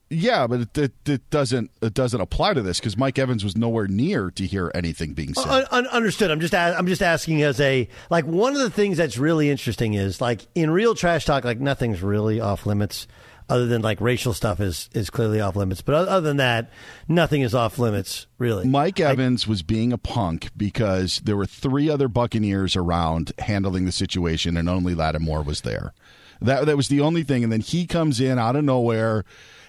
yeah, 0.10 0.46
but 0.46 0.62
it, 0.62 0.78
it, 0.78 0.92
it 1.10 1.30
doesn't 1.32 1.72
it 1.82 1.96
doesn't 1.96 2.22
apply 2.22 2.54
to 2.54 2.62
this 2.62 2.80
because 2.80 2.96
Mike 2.96 3.18
Evans 3.18 3.44
was 3.44 3.58
nowhere 3.58 3.88
near 3.88 4.30
to 4.32 4.46
hear 4.46 4.72
anything 4.76 5.14
being 5.14 5.34
said. 5.34 5.48
Un- 5.48 5.66
un- 5.72 5.88
understood. 5.88 6.30
I'm 6.30 6.40
just 6.40 6.54
a- 6.54 6.76
I'm 6.78 6.86
just 6.86 7.02
asking 7.02 7.42
as 7.42 7.60
a 7.60 7.88
like 8.12 8.26
one 8.26 8.54
of 8.54 8.60
the 8.60 8.70
things 8.70 8.98
that's 8.98 9.18
really 9.18 9.50
interesting 9.50 9.96
is 9.96 10.22
like 10.22 10.46
in 10.54 10.70
real 10.70 10.94
trash 10.94 11.26
talk, 11.26 11.44
like 11.44 11.60
nothing's 11.60 12.04
really 12.04 12.40
off 12.40 12.68
limits, 12.68 13.08
other 13.50 13.66
than 13.66 13.82
like 13.82 14.00
racial 14.02 14.34
stuff 14.34 14.60
is 14.60 14.90
is 14.94 15.10
clearly 15.10 15.42
off 15.42 15.56
limits. 15.56 15.82
But 15.82 15.96
other 15.96 16.22
than 16.22 16.38
that, 16.38 16.72
nothing 17.08 17.42
is 17.42 17.54
off 17.54 17.80
limits 17.80 18.28
really. 18.38 18.68
Mike 18.68 19.00
Evans 19.00 19.48
was 19.48 19.64
being 19.64 19.94
a 19.94 19.98
punk 19.98 20.50
because 20.56 21.22
there 21.24 21.38
were 21.38 21.46
three 21.46 21.90
other 21.90 22.08
Buccaneers 22.08 22.76
around 22.76 23.32
handling 23.40 23.86
the 23.86 23.92
situation, 23.92 24.58
and 24.58 24.70
only 24.70 24.96
Lattimore 24.96 25.44
was 25.44 25.62
there. 25.62 25.94
That 26.42 26.66
that 26.66 26.78
was 26.78 26.88
the 26.88 27.02
only 27.02 27.24
thing, 27.24 27.44
and 27.44 27.52
then 27.52 27.62
he 27.62 27.86
comes 27.86 28.20
in 28.20 28.40
out 28.40 28.56
of 28.56 28.64
nowhere 28.64 29.24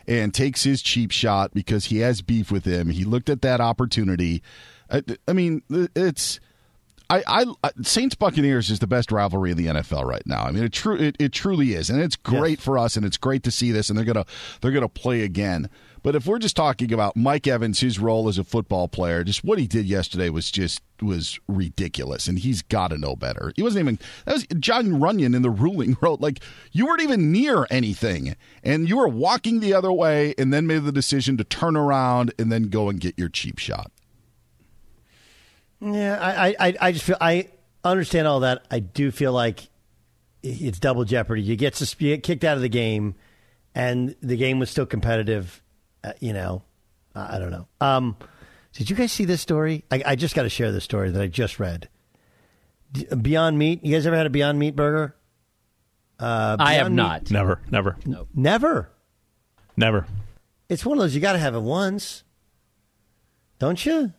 and 0.06 0.34
takes 0.34 0.64
his 0.64 0.82
cheap 0.82 1.10
shot 1.10 1.52
because 1.54 1.87
he 1.87 1.98
has 1.98 2.20
beef 2.20 2.50
with 2.50 2.64
him. 2.64 2.90
He 2.90 3.04
looked 3.04 3.30
at 3.30 3.42
that 3.42 3.60
opportunity. 3.60 4.42
I, 4.90 5.02
I 5.26 5.32
mean, 5.32 5.62
it's. 5.70 6.40
I, 7.11 7.23
I 7.27 7.45
uh, 7.62 7.71
Saints 7.83 8.14
Buccaneers 8.14 8.71
is 8.71 8.79
the 8.79 8.87
best 8.87 9.12
rivalry 9.12 9.51
in 9.51 9.57
the 9.57 9.67
NFL 9.67 10.05
right 10.05 10.27
now. 10.27 10.45
I 10.45 10.51
mean, 10.51 10.64
it 10.64 10.73
true 10.73 10.97
it, 10.97 11.17
it 11.19 11.33
truly 11.33 11.75
is, 11.75 11.90
and 11.90 12.01
it's 12.01 12.17
great 12.17 12.61
for 12.61 12.79
us, 12.79 12.97
and 12.97 13.05
it's 13.05 13.17
great 13.17 13.43
to 13.45 13.51
see 13.51 13.71
this, 13.73 13.88
and 13.88 13.99
they're 13.99 14.07
gonna 14.07 14.27
they're 14.61 14.73
gonna 14.73 14.88
play 14.88 15.23
again. 15.23 15.69
But 16.03 16.14
if 16.14 16.27
we're 16.27 16.38
just 16.38 16.55
talking 16.57 16.93
about 16.93 17.17
Mike 17.17 17.47
Evans, 17.47 17.81
his 17.81 17.99
role 17.99 18.29
as 18.29 18.37
a 18.37 18.45
football 18.45 18.88
player, 18.88 19.25
just 19.25 19.43
what 19.43 19.59
he 19.59 19.67
did 19.67 19.87
yesterday 19.87 20.29
was 20.29 20.51
just 20.51 20.83
was 21.01 21.38
ridiculous, 21.49 22.27
and 22.27 22.38
he's 22.38 22.62
got 22.62 22.88
to 22.88 22.99
know 22.99 23.17
better. 23.17 23.53
He 23.57 23.62
wasn't 23.62 23.85
even 23.85 23.99
that 24.25 24.35
was 24.35 24.47
Jon 24.59 24.87
Runyan 25.01 25.35
in 25.35 25.43
the 25.43 25.51
ruling 25.51 25.97
wrote 26.03 26.21
like 26.21 26.40
you 26.73 26.87
weren't 26.87 27.03
even 27.03 27.33
near 27.33 27.67
anything, 27.71 28.37
and 28.62 28.88
you 28.88 28.97
were 28.97 29.09
walking 29.09 29.61
the 29.61 29.75
other 29.75 29.93
way, 29.93 30.35
and 30.38 30.53
then 30.53 30.67
made 30.67 30.85
the 30.85 30.93
decision 30.93 31.37
to 31.37 31.45
turn 31.45 31.77
around 31.77 32.33
and 32.38 32.51
then 32.51 32.64
go 32.64 32.88
and 32.88 33.01
get 33.01 33.19
your 33.19 33.29
cheap 33.29 33.59
shot. 33.59 33.90
Yeah, 35.85 36.18
I, 36.20 36.55
I, 36.59 36.75
I 36.81 36.92
just 36.92 37.05
feel 37.05 37.16
I 37.20 37.49
understand 37.85 38.27
all 38.27 38.40
that. 38.40 38.64
I 38.70 38.79
do 38.81 39.11
feel 39.11 39.33
like 39.33 39.68
it's 40.42 40.79
double 40.79 41.05
jeopardy. 41.05 41.42
You 41.42 41.57
get 41.57 41.75
sus- 41.77 41.94
you 41.99 42.14
get 42.14 42.23
kicked 42.23 42.44
out 42.44 42.57
of 42.57 42.62
the 42.62 42.68
game, 42.68 43.14
and 43.75 44.14
the 44.23 44.37
game 44.37 44.59
was 44.59 44.70
still 44.70 44.87
competitive. 44.87 45.62
Uh, 46.03 46.12
you 46.20 46.33
know, 46.33 46.62
I 47.14 47.37
I 47.37 47.38
don't 47.38 47.51
know. 47.51 47.68
Um, 47.81 48.16
did 48.73 48.88
you 48.90 48.97
guys 48.97 49.12
see 49.12 49.25
this 49.25 49.40
story? 49.40 49.85
I, 49.90 50.03
I 50.07 50.16
just 50.16 50.35
got 50.35 50.42
to 50.42 50.49
share 50.49 50.73
this 50.73 50.85
story 50.85 51.11
that 51.11 51.20
I 51.23 51.27
just 51.27 51.59
read. 51.61 51.88
D- 52.92 53.07
Beyond 53.14 53.59
Meat. 53.59 53.85
You 53.85 53.94
guys 53.94 54.07
ever 54.07 54.16
had 54.16 54.27
a 54.27 54.31
Beyond 54.31 54.59
Meat 54.59 54.75
burger? 54.77 55.14
Uh, 56.18 56.57
I 56.59 56.75
have 56.75 56.83
Beyond 56.87 56.97
not. 56.97 57.23
Meat- 57.23 57.31
Never, 57.33 57.61
never, 57.70 57.97
Never. 58.35 58.90
never. 59.77 60.07
It's 60.68 60.85
one 60.87 60.97
of 60.99 61.03
those 61.03 61.14
you 61.14 61.20
got 61.20 61.35
to 61.35 61.38
have 61.38 61.55
it 61.55 61.61
once, 61.61 62.25
don't 63.59 63.85
you? 63.85 64.12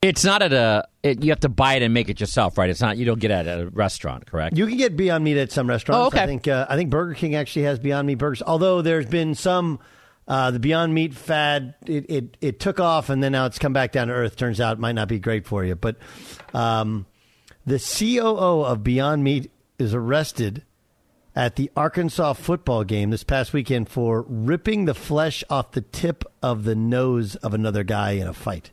It's 0.00 0.24
not 0.24 0.42
at 0.42 0.52
a. 0.52 0.86
It, 1.02 1.24
you 1.24 1.30
have 1.30 1.40
to 1.40 1.48
buy 1.48 1.74
it 1.74 1.82
and 1.82 1.92
make 1.92 2.08
it 2.08 2.20
yourself, 2.20 2.56
right? 2.56 2.70
It's 2.70 2.80
not. 2.80 2.98
You 2.98 3.04
don't 3.04 3.18
get 3.18 3.32
it 3.32 3.46
at 3.46 3.60
a 3.60 3.68
restaurant, 3.68 4.26
correct? 4.26 4.56
You 4.56 4.66
can 4.66 4.76
get 4.76 4.96
Beyond 4.96 5.24
Meat 5.24 5.36
at 5.36 5.50
some 5.50 5.68
restaurants. 5.68 6.04
Oh, 6.04 6.06
okay. 6.06 6.22
I 6.22 6.26
think 6.26 6.46
uh, 6.46 6.66
I 6.68 6.76
think 6.76 6.90
Burger 6.90 7.14
King 7.14 7.34
actually 7.34 7.62
has 7.62 7.80
Beyond 7.80 8.06
Meat 8.06 8.14
burgers. 8.14 8.42
Although 8.42 8.80
there's 8.80 9.06
been 9.06 9.34
some 9.34 9.80
uh, 10.28 10.52
the 10.52 10.60
Beyond 10.60 10.94
Meat 10.94 11.14
fad, 11.14 11.74
it, 11.84 12.08
it 12.08 12.36
it 12.40 12.60
took 12.60 12.78
off 12.78 13.10
and 13.10 13.22
then 13.22 13.32
now 13.32 13.46
it's 13.46 13.58
come 13.58 13.72
back 13.72 13.90
down 13.90 14.06
to 14.06 14.14
earth. 14.14 14.36
Turns 14.36 14.60
out 14.60 14.76
it 14.76 14.80
might 14.80 14.92
not 14.92 15.08
be 15.08 15.18
great 15.18 15.46
for 15.46 15.64
you. 15.64 15.74
But 15.74 15.96
um, 16.54 17.06
the 17.66 17.80
COO 17.80 18.64
of 18.64 18.84
Beyond 18.84 19.24
Meat 19.24 19.50
is 19.80 19.94
arrested 19.94 20.62
at 21.34 21.56
the 21.56 21.72
Arkansas 21.76 22.34
football 22.34 22.84
game 22.84 23.10
this 23.10 23.24
past 23.24 23.52
weekend 23.52 23.88
for 23.88 24.24
ripping 24.28 24.84
the 24.84 24.94
flesh 24.94 25.42
off 25.50 25.72
the 25.72 25.80
tip 25.80 26.24
of 26.40 26.62
the 26.62 26.76
nose 26.76 27.34
of 27.36 27.52
another 27.52 27.82
guy 27.82 28.12
in 28.12 28.28
a 28.28 28.32
fight. 28.32 28.70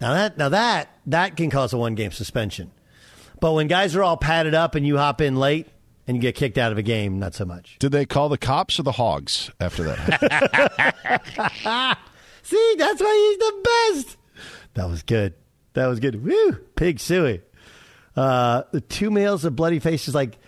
Now 0.00 0.14
that 0.14 0.38
now 0.38 0.48
that 0.48 0.88
that 1.06 1.36
can 1.36 1.50
cause 1.50 1.72
a 1.72 1.78
one 1.78 1.94
game 1.94 2.12
suspension. 2.12 2.70
But 3.40 3.52
when 3.52 3.68
guys 3.68 3.96
are 3.96 4.02
all 4.02 4.16
padded 4.16 4.54
up 4.54 4.74
and 4.74 4.86
you 4.86 4.98
hop 4.98 5.20
in 5.20 5.36
late 5.36 5.66
and 6.06 6.16
you 6.16 6.20
get 6.20 6.34
kicked 6.34 6.58
out 6.58 6.72
of 6.72 6.78
a 6.78 6.82
game, 6.82 7.18
not 7.18 7.34
so 7.34 7.44
much. 7.44 7.76
Did 7.78 7.92
they 7.92 8.04
call 8.04 8.28
the 8.28 8.38
cops 8.38 8.78
or 8.78 8.82
the 8.82 8.92
hogs 8.92 9.50
after 9.60 9.84
that? 9.84 10.96
See, 12.42 12.74
that's 12.78 13.00
why 13.00 13.36
he's 13.38 13.38
the 13.38 14.02
best. 14.02 14.16
That 14.74 14.88
was 14.88 15.02
good. 15.02 15.34
That 15.74 15.86
was 15.86 16.00
good. 16.00 16.24
Woo! 16.24 16.52
Pig 16.74 16.98
Sooie. 16.98 17.42
Uh, 18.16 18.64
the 18.72 18.80
two 18.80 19.10
males 19.10 19.44
of 19.44 19.54
bloody 19.56 19.78
faces, 19.78 20.14
like, 20.14 20.38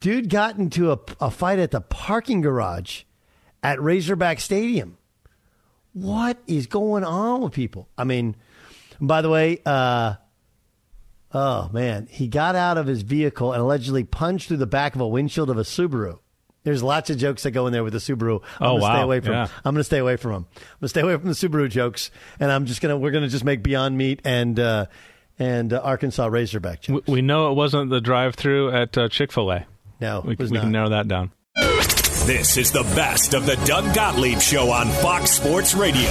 dude 0.00 0.28
got 0.28 0.58
into 0.58 0.90
a, 0.92 0.98
a 1.20 1.30
fight 1.30 1.58
at 1.58 1.70
the 1.70 1.80
parking 1.80 2.40
garage 2.40 3.04
at 3.62 3.80
Razorback 3.80 4.40
Stadium. 4.40 4.98
What 5.92 6.38
is 6.46 6.66
going 6.66 7.04
on 7.04 7.42
with 7.42 7.52
people? 7.52 7.88
I 7.96 8.04
mean, 8.04 8.36
by 9.00 9.22
the 9.22 9.28
way, 9.30 9.60
uh, 9.66 10.14
Oh 11.32 11.68
man, 11.72 12.06
he 12.10 12.26
got 12.26 12.54
out 12.56 12.78
of 12.78 12.86
his 12.86 13.02
vehicle 13.02 13.52
and 13.52 13.60
allegedly 13.60 14.02
punched 14.04 14.48
through 14.48 14.56
the 14.56 14.66
back 14.66 14.94
of 14.94 15.00
a 15.02 15.06
windshield 15.08 15.50
of 15.50 15.58
a 15.58 15.62
Subaru. 15.62 16.18
There's 16.64 16.82
lots 16.82 17.10
of 17.10 17.18
jokes 17.18 17.42
that 17.42 17.50
go 17.50 17.66
in 17.66 17.72
there 17.74 17.84
with 17.84 17.92
the 17.92 17.98
Subaru. 17.98 18.40
I'm 18.60 18.66
Oh, 18.66 18.78
gonna 18.78 18.80
stay 18.80 18.98
wow. 18.98 19.02
away 19.04 19.20
from. 19.20 19.32
Yeah. 19.32 19.48
I'm 19.64 19.74
going 19.74 19.80
to 19.80 19.84
stay 19.84 19.98
away 19.98 20.16
from 20.16 20.32
them. 20.32 20.46
I'm 20.56 20.62
going 20.62 20.80
to 20.82 20.88
stay 20.88 21.00
away 21.02 21.16
from 21.16 21.28
the 21.28 21.34
Subaru 21.34 21.68
jokes, 21.68 22.10
and 22.40 22.50
I'm 22.50 22.64
just 22.66 22.80
gonna 22.80 22.96
we're 22.96 23.10
going 23.10 23.24
to 23.24 23.28
just 23.30 23.44
make 23.44 23.62
Beyond 23.62 23.96
Meat 23.98 24.20
and 24.24 24.58
uh, 24.58 24.86
and 25.38 25.72
uh, 25.72 25.80
Arkansas 25.84 26.26
Razorback 26.26 26.80
jokes. 26.82 27.06
We, 27.06 27.14
we 27.16 27.22
know 27.22 27.50
it 27.52 27.54
wasn't 27.54 27.90
the 27.90 28.00
drive-through 28.00 28.70
at 28.72 28.96
uh, 28.96 29.08
Chick 29.08 29.30
Fil 29.30 29.50
A. 29.52 29.66
No, 30.00 30.22
we, 30.24 30.32
it 30.32 30.38
was 30.38 30.50
we 30.50 30.58
can 30.58 30.72
narrow 30.72 30.88
that 30.90 31.08
down. 31.08 31.30
This 31.56 32.56
is 32.56 32.72
the 32.72 32.82
best 32.94 33.34
of 33.34 33.44
the 33.46 33.56
Doug 33.66 33.94
Gottlieb 33.94 34.40
Show 34.40 34.70
on 34.70 34.88
Fox 34.88 35.30
Sports 35.30 35.74
Radio. 35.74 36.10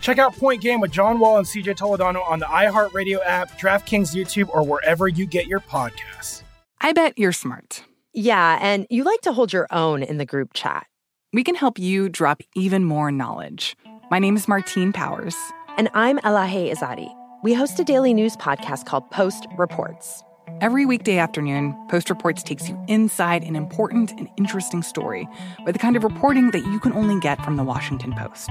Check 0.00 0.18
out 0.18 0.34
Point 0.34 0.62
Game 0.62 0.80
with 0.80 0.90
John 0.90 1.18
Wall 1.18 1.36
and 1.38 1.46
CJ 1.46 1.76
Toledano 1.76 2.26
on 2.28 2.38
the 2.38 2.46
iHeartRadio 2.46 3.18
app, 3.24 3.58
DraftKings 3.60 4.14
YouTube, 4.14 4.48
or 4.48 4.62
wherever 4.62 5.06
you 5.06 5.26
get 5.26 5.46
your 5.46 5.60
podcasts. 5.60 6.42
I 6.80 6.92
bet 6.92 7.18
you're 7.18 7.32
smart. 7.32 7.84
Yeah, 8.14 8.58
and 8.60 8.86
you 8.88 9.04
like 9.04 9.20
to 9.22 9.32
hold 9.32 9.52
your 9.52 9.66
own 9.70 10.02
in 10.02 10.16
the 10.16 10.24
group 10.24 10.54
chat. 10.54 10.86
We 11.32 11.44
can 11.44 11.54
help 11.54 11.78
you 11.78 12.08
drop 12.08 12.40
even 12.56 12.84
more 12.84 13.12
knowledge. 13.12 13.76
My 14.10 14.18
name 14.18 14.36
is 14.36 14.48
Martine 14.48 14.92
Powers. 14.92 15.36
And 15.76 15.90
I'm 15.94 16.18
Elahe 16.20 16.72
Izadi. 16.72 17.08
We 17.42 17.52
host 17.54 17.78
a 17.78 17.84
daily 17.84 18.14
news 18.14 18.36
podcast 18.36 18.86
called 18.86 19.08
Post 19.10 19.46
Reports. 19.56 20.22
Every 20.60 20.84
weekday 20.84 21.18
afternoon, 21.18 21.76
Post 21.88 22.10
Reports 22.10 22.42
takes 22.42 22.68
you 22.68 22.82
inside 22.88 23.44
an 23.44 23.54
important 23.54 24.10
and 24.12 24.28
interesting 24.36 24.82
story 24.82 25.28
with 25.64 25.74
the 25.74 25.78
kind 25.78 25.96
of 25.96 26.02
reporting 26.02 26.50
that 26.50 26.64
you 26.64 26.80
can 26.80 26.92
only 26.94 27.20
get 27.20 27.42
from 27.44 27.56
the 27.56 27.62
Washington 27.62 28.12
Post. 28.14 28.50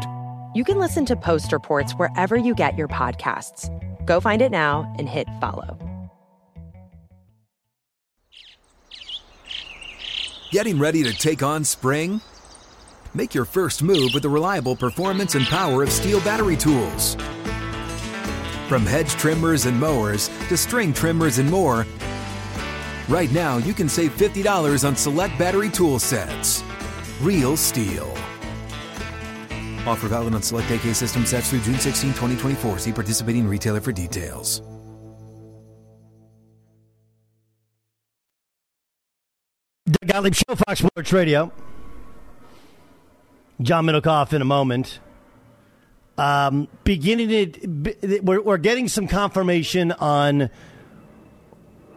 You 0.55 0.63
can 0.63 0.79
listen 0.79 1.05
to 1.05 1.15
Post 1.15 1.51
Reports 1.51 1.91
wherever 1.91 2.35
you 2.35 2.55
get 2.55 2.75
your 2.75 2.87
podcasts. 2.87 3.69
Go 4.07 4.19
find 4.19 4.41
it 4.41 4.49
now 4.49 4.91
and 4.97 5.07
hit 5.07 5.27
follow. 5.39 5.77
Getting 10.49 10.79
ready 10.79 11.03
to 11.03 11.13
take 11.13 11.43
on 11.43 11.63
spring? 11.63 12.19
Make 13.13 13.35
your 13.35 13.45
first 13.45 13.83
move 13.83 14.09
with 14.15 14.23
the 14.23 14.29
reliable 14.29 14.75
performance 14.75 15.35
and 15.35 15.45
power 15.45 15.83
of 15.83 15.89
STIHL 15.89 16.23
battery 16.25 16.57
tools. 16.57 17.13
From 18.67 18.87
hedge 18.87 19.11
trimmers 19.11 19.67
and 19.67 19.79
mowers 19.79 20.29
to 20.47 20.57
string 20.57 20.91
trimmers 20.93 21.37
and 21.37 21.51
more, 21.51 21.85
right 23.07 23.31
now 23.31 23.57
you 23.57 23.75
can 23.75 23.87
save 23.87 24.17
$50 24.17 24.87
on 24.87 24.95
select 24.95 25.37
battery 25.37 25.69
tool 25.69 25.99
sets. 25.99 26.63
Real 27.21 27.55
STIHL. 27.55 28.38
Offer 29.87 30.07
valid 30.09 30.33
on 30.33 30.41
select 30.41 30.69
AK 30.71 30.95
system 30.95 31.25
sets 31.25 31.49
through 31.49 31.61
June 31.61 31.79
16, 31.79 32.09
2024. 32.11 32.79
See 32.79 32.91
participating 32.91 33.47
retailer 33.47 33.81
for 33.81 33.91
details. 33.91 34.61
Doug 39.89 40.07
Gottlieb 40.07 40.35
Show, 40.35 40.55
Fox 40.55 40.79
Sports 40.79 41.11
Radio. 41.11 41.51
John 43.61 43.85
Middlekauff 43.85 44.33
in 44.33 44.41
a 44.41 44.45
moment. 44.45 44.99
Um, 46.17 46.67
beginning 46.83 47.31
it, 47.31 48.23
we're, 48.23 48.41
we're 48.41 48.57
getting 48.57 48.87
some 48.87 49.07
confirmation 49.07 49.91
on 49.93 50.49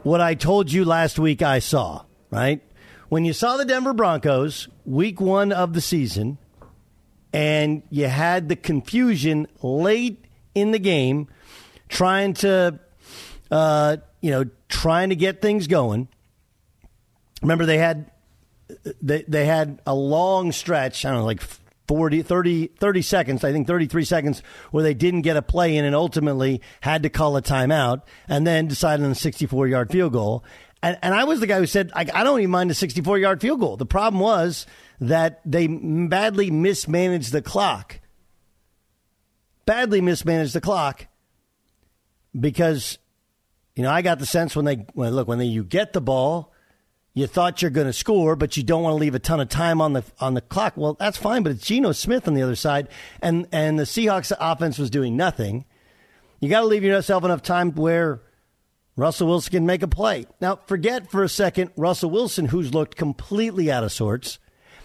what 0.04 0.20
I 0.20 0.34
told 0.34 0.72
you 0.72 0.84
last 0.84 1.18
week 1.18 1.42
I 1.42 1.58
saw, 1.58 2.04
right? 2.30 2.62
When 3.08 3.24
you 3.24 3.32
saw 3.32 3.56
the 3.56 3.64
Denver 3.64 3.92
Broncos, 3.92 4.68
week 4.86 5.20
one 5.20 5.52
of 5.52 5.74
the 5.74 5.80
season, 5.80 6.38
and 7.32 7.82
you 7.90 8.08
had 8.08 8.48
the 8.48 8.56
confusion 8.56 9.46
late 9.62 10.24
in 10.54 10.72
the 10.72 10.78
game, 10.78 11.28
trying 11.88 12.34
to, 12.34 12.78
uh, 13.50 13.96
you 14.20 14.30
know, 14.30 14.44
trying 14.68 15.08
to 15.08 15.16
get 15.16 15.40
things 15.40 15.66
going. 15.66 16.08
Remember, 17.40 17.66
they 17.66 17.78
had 17.78 18.10
they 19.00 19.22
they 19.26 19.46
had 19.46 19.80
a 19.86 19.94
long 19.94 20.52
stretch. 20.52 21.04
I 21.04 21.10
don't 21.10 21.20
know, 21.20 21.24
like 21.24 21.42
40, 21.88 22.22
30, 22.22 22.66
30 22.68 23.02
seconds. 23.02 23.44
I 23.44 23.52
think 23.52 23.66
thirty 23.66 23.86
three 23.86 24.04
seconds 24.04 24.42
where 24.70 24.82
they 24.84 24.94
didn't 24.94 25.22
get 25.22 25.36
a 25.36 25.42
play 25.42 25.76
in, 25.76 25.84
and 25.84 25.94
ultimately 25.94 26.60
had 26.80 27.02
to 27.02 27.10
call 27.10 27.36
a 27.36 27.42
timeout, 27.42 28.02
and 28.28 28.46
then 28.46 28.66
decided 28.68 29.04
on 29.04 29.12
a 29.12 29.16
sixty 29.16 29.46
four 29.46 29.66
yard 29.66 29.90
field 29.90 30.12
goal. 30.12 30.44
And, 30.82 30.98
and 31.00 31.14
I 31.14 31.24
was 31.24 31.40
the 31.40 31.46
guy 31.46 31.58
who 31.58 31.66
said, 31.66 31.92
I, 31.94 32.06
I 32.12 32.24
don't 32.24 32.40
even 32.40 32.50
mind 32.50 32.70
a 32.70 32.74
64 32.74 33.18
yard 33.18 33.40
field 33.40 33.60
goal. 33.60 33.76
The 33.76 33.86
problem 33.86 34.20
was 34.20 34.66
that 35.02 35.40
they 35.44 35.66
badly 35.66 36.50
mismanaged 36.50 37.32
the 37.32 37.42
clock. 37.42 37.98
Badly 39.66 40.00
mismanaged 40.00 40.54
the 40.54 40.60
clock 40.60 41.06
because, 42.38 42.98
you 43.74 43.82
know, 43.82 43.90
I 43.90 44.02
got 44.02 44.20
the 44.20 44.26
sense 44.26 44.54
when 44.54 44.64
they, 44.64 44.86
when, 44.94 45.12
look, 45.12 45.26
when 45.26 45.38
they, 45.38 45.44
you 45.44 45.64
get 45.64 45.92
the 45.92 46.00
ball, 46.00 46.52
you 47.14 47.26
thought 47.26 47.60
you're 47.60 47.70
going 47.72 47.88
to 47.88 47.92
score, 47.92 48.36
but 48.36 48.56
you 48.56 48.62
don't 48.62 48.84
want 48.84 48.94
to 48.94 48.98
leave 48.98 49.16
a 49.16 49.18
ton 49.18 49.40
of 49.40 49.48
time 49.48 49.80
on 49.80 49.92
the 49.92 50.04
on 50.18 50.34
the 50.34 50.40
clock. 50.40 50.76
Well, 50.76 50.94
that's 50.94 51.18
fine, 51.18 51.42
but 51.42 51.52
it's 51.52 51.66
Geno 51.66 51.92
Smith 51.92 52.26
on 52.26 52.34
the 52.34 52.42
other 52.42 52.56
side, 52.56 52.88
and 53.20 53.46
and 53.52 53.78
the 53.78 53.82
Seahawks 53.82 54.32
offense 54.40 54.78
was 54.78 54.88
doing 54.88 55.14
nothing. 55.14 55.66
You 56.40 56.48
got 56.48 56.60
to 56.60 56.66
leave 56.66 56.84
yourself 56.84 57.22
enough 57.22 57.42
time 57.42 57.72
where 57.72 58.22
Russell 58.96 59.28
Wilson 59.28 59.50
can 59.50 59.66
make 59.66 59.82
a 59.82 59.88
play. 59.88 60.26
Now, 60.40 60.60
forget 60.66 61.10
for 61.10 61.22
a 61.22 61.28
second 61.28 61.70
Russell 61.76 62.08
Wilson, 62.08 62.46
who's 62.46 62.72
looked 62.72 62.96
completely 62.96 63.70
out 63.70 63.84
of 63.84 63.92
sorts. 63.92 64.38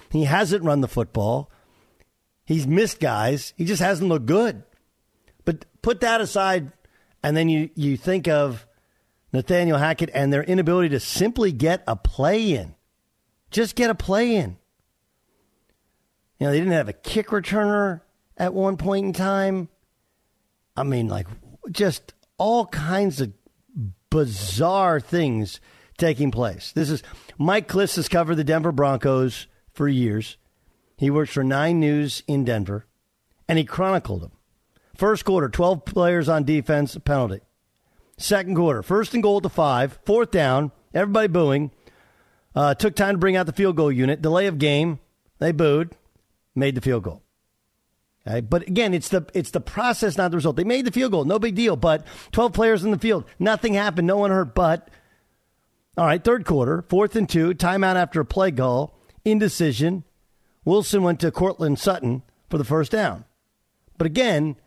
He 0.10 0.26
hasn't 0.26 0.64
run 0.64 0.82
the 0.82 0.88
football. 0.88 1.51
He's 2.45 2.66
missed 2.66 2.99
guys. 2.99 3.53
He 3.58 3.66
just 3.66 3.82
hasn't 3.82 4.10
looked 4.10 4.26
good. 4.26 4.64
But 5.45 5.66
put 5.82 6.01
that 6.01 6.22
aside, 6.22 6.72
and 7.24 7.36
then 7.36 7.49
you, 7.49 7.70
you 7.76 7.97
think 7.97 8.28
of 8.28 8.66
Nathaniel 9.34 9.78
Hackett 9.78 10.10
and 10.14 10.32
their 10.32 10.43
inability 10.43 10.89
to 10.89 10.99
simply 10.99 11.51
get 11.51 11.84
a 11.88 11.95
play 11.95 12.53
in. 12.53 12.76
Just 13.51 13.76
get 13.76 13.89
a 13.89 13.95
play 13.95 14.36
in. 14.36 14.58
You 16.39 16.47
know, 16.47 16.51
they 16.51 16.60
didn't 16.60 16.74
have 16.74 16.89
a 16.89 16.93
kick 16.93 17.28
returner 17.28 18.01
at 18.38 18.53
one 18.53 18.78
point 18.78 19.05
in 19.05 19.14
time. 19.14 19.70
I 20.76 20.84
mean, 20.84 21.08
like, 21.08 21.28
just 21.72 22.14
all 22.38 22.68
kinds 22.68 23.20
of 23.20 23.34
bizarre 24.10 24.99
things 24.99 25.60
taking 25.97 26.32
place. 26.32 26.72
This 26.72 26.89
is 26.89 27.03
Mike 27.38 27.68
Klis 27.68 27.95
has 27.95 28.08
covered 28.08 28.36
the 28.36 28.43
Denver 28.43 28.72
Broncos 28.72 29.47
for 29.78 29.88
years. 29.88 30.38
He 30.97 31.09
works 31.09 31.32
for 31.32 31.43
Nine 31.43 31.80
News 31.80 32.23
in 32.28 32.43
Denver, 32.43 32.88
and 33.47 33.57
he 33.57 33.63
chronicled 33.63 34.21
them. 34.21 34.32
First 34.95 35.23
quarter, 35.23 35.47
12 35.47 35.86
players 35.86 36.28
on 36.28 36.43
defense, 36.43 36.97
penalty. 37.05 37.41
Second 38.17 38.55
quarter, 38.55 38.82
first 38.82 39.13
and 39.13 39.21
goal 39.21 39.39
to 39.41 39.49
five, 39.49 39.99
fourth 40.03 40.32
down, 40.32 40.71
everybody 40.93 41.28
booing. 41.28 41.71
Uh, 42.55 42.73
took 42.73 42.95
time 42.95 43.13
to 43.13 43.19
bring 43.19 43.36
out 43.36 43.45
the 43.45 43.53
field 43.53 43.75
goal 43.75 43.91
unit. 43.91 44.23
Delay 44.23 44.47
of 44.47 44.57
game, 44.57 44.97
they 45.38 45.51
booed, 45.51 45.95
made 46.55 46.73
the 46.73 46.82
field 46.82 47.03
goal. 47.03 47.21
Okay? 48.25 48.41
But 48.41 48.63
again, 48.63 48.95
it's 48.95 49.09
the 49.09 49.28
it's 49.36 49.51
the 49.51 49.61
process, 49.61 50.17
not 50.17 50.32
the 50.32 50.38
result. 50.38 50.55
They 50.55 50.63
made 50.63 50.86
the 50.86 50.91
field 50.91 51.11
goal, 51.11 51.25
no 51.25 51.38
big 51.38 51.53
deal. 51.53 51.75
But 51.75 52.07
12 52.32 52.53
players 52.53 52.84
in 52.84 52.89
the 52.89 52.97
field, 52.97 53.25
nothing 53.38 53.75
happened, 53.75 54.07
no 54.07 54.17
one 54.17 54.32
hurt. 54.32 54.55
But 54.55 54.89
all 55.95 56.07
right, 56.07 56.23
third 56.23 56.45
quarter, 56.45 56.84
fourth 56.89 57.15
and 57.15 57.30
two, 57.30 57.53
timeout 57.53 57.95
after 57.95 58.19
a 58.19 58.25
play 58.25 58.51
call, 58.51 58.97
indecision. 59.32 60.03
Wilson 60.65 61.03
went 61.03 61.19
to 61.21 61.32
Courtland 61.32 61.80
Sutton 61.80 62.23
for 62.49 62.57
the 62.57 62.63
first 62.63 62.91
down. 62.91 63.25
But 63.97 64.07
again, 64.07 64.57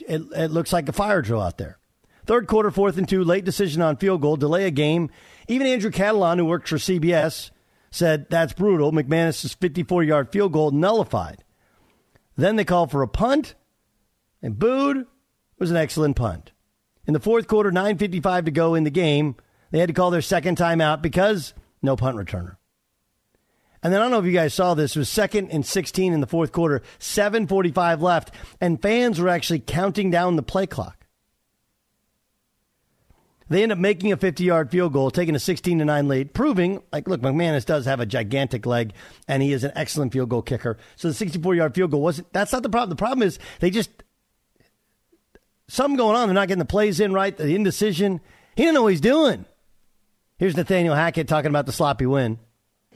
it, 0.00 0.22
it 0.34 0.50
looks 0.50 0.72
like 0.72 0.88
a 0.88 0.92
fire 0.92 1.22
drill 1.22 1.40
out 1.40 1.58
there. 1.58 1.78
Third 2.26 2.48
quarter, 2.48 2.70
fourth 2.70 2.98
and 2.98 3.08
two, 3.08 3.22
late 3.22 3.44
decision 3.44 3.82
on 3.82 3.96
field 3.96 4.20
goal, 4.20 4.36
delay 4.36 4.66
a 4.66 4.70
game. 4.70 5.10
Even 5.46 5.66
Andrew 5.66 5.90
Catalon, 5.90 6.38
who 6.38 6.44
works 6.44 6.70
for 6.70 6.76
CBS, 6.76 7.50
said 7.90 8.28
that's 8.28 8.52
brutal. 8.52 8.92
McManus's 8.92 9.54
54 9.54 10.02
yard 10.02 10.32
field 10.32 10.52
goal 10.52 10.72
nullified. 10.72 11.44
Then 12.36 12.56
they 12.56 12.64
called 12.64 12.90
for 12.90 13.02
a 13.02 13.08
punt, 13.08 13.54
and 14.42 14.58
booed. 14.58 14.98
It 14.98 15.06
was 15.60 15.70
an 15.70 15.76
excellent 15.76 16.16
punt. 16.16 16.52
In 17.06 17.14
the 17.14 17.20
fourth 17.20 17.46
quarter, 17.46 17.70
9.55 17.70 18.46
to 18.46 18.50
go 18.50 18.74
in 18.74 18.84
the 18.84 18.90
game, 18.90 19.36
they 19.70 19.78
had 19.78 19.88
to 19.88 19.94
call 19.94 20.10
their 20.10 20.20
second 20.20 20.58
timeout 20.58 21.00
because 21.02 21.54
no 21.80 21.96
punt 21.96 22.16
returner. 22.16 22.56
And 23.86 23.92
then 23.92 24.00
I 24.00 24.04
don't 24.06 24.10
know 24.10 24.18
if 24.18 24.24
you 24.24 24.32
guys 24.32 24.52
saw 24.52 24.74
this. 24.74 24.96
It 24.96 24.98
was 24.98 25.08
second 25.08 25.52
and 25.52 25.64
16 25.64 26.12
in 26.12 26.20
the 26.20 26.26
fourth 26.26 26.50
quarter, 26.50 26.82
7.45 26.98 28.00
left, 28.00 28.32
and 28.60 28.82
fans 28.82 29.20
were 29.20 29.28
actually 29.28 29.60
counting 29.60 30.10
down 30.10 30.34
the 30.34 30.42
play 30.42 30.66
clock. 30.66 31.06
They 33.48 33.62
end 33.62 33.70
up 33.70 33.78
making 33.78 34.10
a 34.10 34.16
50 34.16 34.42
yard 34.42 34.72
field 34.72 34.92
goal, 34.92 35.12
taking 35.12 35.36
a 35.36 35.38
16 35.38 35.78
to 35.78 35.84
9 35.84 36.08
lead, 36.08 36.34
proving, 36.34 36.82
like, 36.92 37.06
look, 37.06 37.20
McManus 37.20 37.64
does 37.64 37.84
have 37.84 38.00
a 38.00 38.06
gigantic 38.06 38.66
leg, 38.66 38.92
and 39.28 39.40
he 39.40 39.52
is 39.52 39.62
an 39.62 39.70
excellent 39.76 40.12
field 40.12 40.30
goal 40.30 40.42
kicker. 40.42 40.78
So 40.96 41.06
the 41.06 41.14
64 41.14 41.54
yard 41.54 41.76
field 41.76 41.92
goal 41.92 42.02
wasn't, 42.02 42.32
that's 42.32 42.52
not 42.52 42.64
the 42.64 42.68
problem. 42.68 42.90
The 42.90 42.96
problem 42.96 43.24
is 43.24 43.38
they 43.60 43.70
just, 43.70 43.90
something 45.68 45.96
going 45.96 46.16
on. 46.16 46.26
They're 46.26 46.34
not 46.34 46.48
getting 46.48 46.58
the 46.58 46.64
plays 46.64 46.98
in 46.98 47.12
right, 47.12 47.36
the 47.36 47.54
indecision. 47.54 48.20
He 48.56 48.64
didn't 48.64 48.74
know 48.74 48.82
what 48.82 48.94
he's 48.94 49.00
doing. 49.00 49.44
Here's 50.38 50.56
Nathaniel 50.56 50.96
Hackett 50.96 51.28
talking 51.28 51.50
about 51.50 51.66
the 51.66 51.72
sloppy 51.72 52.06
win. 52.06 52.40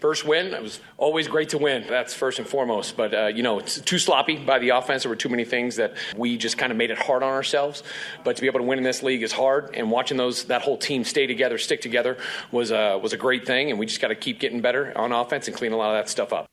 First 0.00 0.24
win, 0.24 0.54
it 0.54 0.62
was 0.62 0.80
always 0.96 1.28
great 1.28 1.50
to 1.50 1.58
win. 1.58 1.84
That's 1.86 2.14
first 2.14 2.38
and 2.38 2.48
foremost. 2.48 2.96
But, 2.96 3.12
uh, 3.12 3.26
you 3.26 3.42
know, 3.42 3.58
it's 3.58 3.80
too 3.80 3.98
sloppy 3.98 4.38
by 4.38 4.58
the 4.58 4.70
offense. 4.70 5.02
There 5.02 5.10
were 5.10 5.16
too 5.16 5.28
many 5.28 5.44
things 5.44 5.76
that 5.76 5.94
we 6.16 6.38
just 6.38 6.56
kind 6.56 6.72
of 6.72 6.78
made 6.78 6.90
it 6.90 6.98
hard 6.98 7.22
on 7.22 7.28
ourselves. 7.28 7.82
But 8.24 8.36
to 8.36 8.40
be 8.40 8.46
able 8.46 8.60
to 8.60 8.64
win 8.64 8.78
in 8.78 8.84
this 8.84 9.02
league 9.02 9.22
is 9.22 9.32
hard. 9.32 9.74
And 9.74 9.90
watching 9.90 10.16
those 10.16 10.44
that 10.44 10.62
whole 10.62 10.78
team 10.78 11.04
stay 11.04 11.26
together, 11.26 11.58
stick 11.58 11.82
together, 11.82 12.16
was, 12.50 12.72
uh, 12.72 12.98
was 13.02 13.12
a 13.12 13.18
great 13.18 13.46
thing. 13.46 13.70
And 13.70 13.78
we 13.78 13.84
just 13.84 14.00
got 14.00 14.08
to 14.08 14.14
keep 14.14 14.40
getting 14.40 14.62
better 14.62 14.96
on 14.96 15.12
offense 15.12 15.48
and 15.48 15.56
clean 15.56 15.72
a 15.72 15.76
lot 15.76 15.94
of 15.94 16.02
that 16.02 16.08
stuff 16.08 16.32
up. 16.32 16.46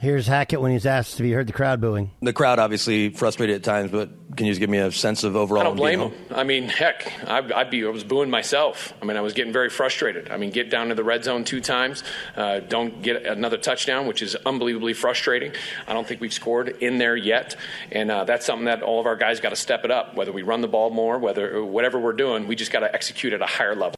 Here's 0.00 0.28
Hackett 0.28 0.60
when 0.60 0.70
he's 0.70 0.86
asked 0.86 1.18
if 1.18 1.26
he 1.26 1.32
heard 1.32 1.48
the 1.48 1.52
crowd 1.52 1.80
booing. 1.80 2.12
The 2.22 2.32
crowd 2.32 2.60
obviously 2.60 3.08
frustrated 3.08 3.56
at 3.56 3.64
times, 3.64 3.90
but 3.90 4.36
can 4.36 4.46
you 4.46 4.52
just 4.52 4.60
give 4.60 4.70
me 4.70 4.78
a 4.78 4.92
sense 4.92 5.24
of 5.24 5.34
overall? 5.34 5.62
I 5.62 5.64
don't 5.64 5.74
blame 5.74 5.98
him. 5.98 6.12
I 6.30 6.44
mean, 6.44 6.68
heck, 6.68 7.12
I'd, 7.28 7.50
I'd, 7.50 7.68
be. 7.68 7.84
I 7.84 7.88
was 7.88 8.04
booing 8.04 8.30
myself. 8.30 8.92
I 9.02 9.04
mean, 9.04 9.16
I 9.16 9.22
was 9.22 9.32
getting 9.32 9.52
very 9.52 9.68
frustrated. 9.68 10.30
I 10.30 10.36
mean, 10.36 10.50
get 10.50 10.70
down 10.70 10.90
to 10.90 10.94
the 10.94 11.02
red 11.02 11.24
zone 11.24 11.42
two 11.42 11.60
times, 11.60 12.04
uh, 12.36 12.60
don't 12.60 13.02
get 13.02 13.26
another 13.26 13.56
touchdown, 13.56 14.06
which 14.06 14.22
is 14.22 14.36
unbelievably 14.36 14.92
frustrating. 14.92 15.52
I 15.88 15.94
don't 15.94 16.06
think 16.06 16.20
we've 16.20 16.32
scored 16.32 16.68
in 16.68 16.98
there 16.98 17.16
yet, 17.16 17.56
and 17.90 18.08
uh, 18.08 18.22
that's 18.22 18.46
something 18.46 18.66
that 18.66 18.82
all 18.82 19.00
of 19.00 19.06
our 19.06 19.16
guys 19.16 19.40
got 19.40 19.50
to 19.50 19.56
step 19.56 19.84
it 19.84 19.90
up. 19.90 20.14
Whether 20.14 20.30
we 20.30 20.42
run 20.42 20.60
the 20.60 20.68
ball 20.68 20.90
more, 20.90 21.18
whether 21.18 21.64
whatever 21.64 21.98
we're 21.98 22.12
doing, 22.12 22.46
we 22.46 22.54
just 22.54 22.70
got 22.70 22.80
to 22.80 22.94
execute 22.94 23.32
at 23.32 23.42
a 23.42 23.46
higher 23.46 23.74
level. 23.74 23.96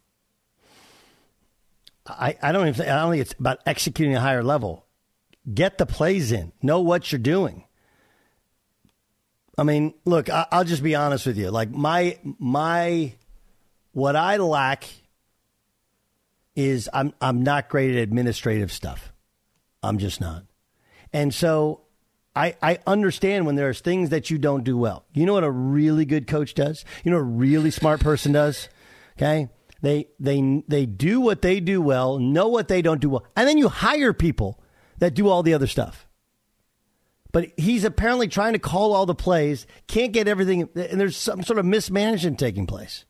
I, 2.07 2.39
I 2.41 2.53
don't 2.53 2.63
even. 2.63 2.73
Think, 2.73 2.89
I 2.89 3.03
don't 3.03 3.11
think 3.11 3.21
it's 3.21 3.35
about 3.39 3.59
executing 3.67 4.17
a 4.17 4.21
higher 4.21 4.43
level 4.43 4.87
Get 5.53 5.79
the 5.79 5.87
plays 5.87 6.33
in. 6.33 6.53
Know 6.63 6.81
what 6.81 7.11
you're 7.11 7.19
doing. 7.19 7.65
I 9.57 9.63
mean, 9.63 9.95
look, 10.05 10.31
I, 10.31 10.47
will 10.53 10.65
just 10.65 10.83
be 10.83 10.95
honest 10.95 11.27
with 11.27 11.37
you. 11.37 11.51
Like 11.51 11.71
my 11.71 12.19
my 12.39 13.15
what 13.93 14.17
I 14.17 14.37
lack 14.39 14.89
is 16.57 16.89
I'm 16.93 17.13
I'm 17.21 17.43
not 17.43 17.69
great 17.69 17.91
at 17.91 18.03
administrative 18.03 18.73
stuff. 18.73 19.13
I'm 19.83 19.99
just 19.99 20.21
not. 20.21 20.45
And 21.13 21.35
so 21.35 21.83
I, 22.37 22.57
I 22.63 22.79
understand 22.87 23.47
when 23.47 23.57
there's 23.57 23.81
things 23.81 24.11
that 24.11 24.31
you 24.31 24.39
don't 24.39 24.63
do 24.63 24.77
well. 24.77 25.05
You 25.13 25.27
know 25.27 25.35
what 25.35 25.45
a 25.45 25.51
really 25.51 26.05
good 26.05 26.27
coach 26.27 26.55
does? 26.55 26.85
You 27.05 27.11
know 27.11 27.17
what 27.17 27.25
a 27.25 27.27
really 27.27 27.71
smart 27.71 28.01
person 28.01 28.33
does? 28.33 28.69
Okay? 29.17 29.49
They 29.83 30.09
they 30.19 30.63
they 30.69 30.87
do 30.87 31.21
what 31.21 31.43
they 31.43 31.61
do 31.61 31.81
well, 31.81 32.19
know 32.19 32.49
what 32.49 32.69
they 32.69 32.83
don't 32.83 33.01
do 33.01 33.11
well, 33.11 33.27
and 33.35 33.49
then 33.49 33.59
you 33.59 33.69
hire 33.69 34.13
people 34.13 34.61
that 35.01 35.15
do 35.15 35.29
all 35.29 35.43
the 35.43 35.55
other 35.55 35.67
stuff. 35.67 36.07
But 37.33 37.53
he's 37.57 37.85
apparently 37.85 38.29
trying 38.29 38.55
to 38.55 38.59
call 38.59 38.93
all 38.93 39.07
the 39.07 39.15
plays, 39.15 39.67
can't 39.87 40.13
get 40.13 40.29
everything, 40.29 40.63
and 40.75 41.01
there's 41.01 41.17
some 41.17 41.43
sort 41.43 41.59
of 41.59 41.67
mismanagement 41.67 42.39
taking 42.39 42.67
place. 42.67 43.05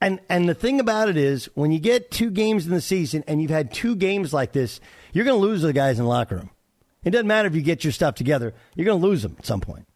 And 0.00 0.20
and 0.28 0.48
the 0.48 0.54
thing 0.54 0.80
about 0.80 1.08
it 1.08 1.16
is, 1.16 1.48
when 1.54 1.72
you 1.72 1.78
get 1.78 2.10
two 2.10 2.30
games 2.30 2.66
in 2.66 2.72
the 2.72 2.80
season 2.80 3.24
and 3.26 3.40
you've 3.40 3.50
had 3.50 3.72
two 3.72 3.96
games 3.96 4.34
like 4.34 4.52
this, 4.52 4.80
you're 5.12 5.24
going 5.24 5.40
to 5.40 5.46
lose 5.46 5.62
the 5.62 5.72
guys 5.72 5.98
in 5.98 6.04
the 6.04 6.10
locker 6.10 6.36
room. 6.36 6.50
It 7.04 7.10
doesn't 7.10 7.26
matter 7.26 7.48
if 7.48 7.54
you 7.54 7.62
get 7.62 7.84
your 7.84 7.92
stuff 7.92 8.14
together; 8.14 8.52
you're 8.74 8.84
going 8.84 9.00
to 9.00 9.06
lose 9.06 9.22
them 9.22 9.36
at 9.38 9.46
some 9.46 9.60
point. 9.62 9.86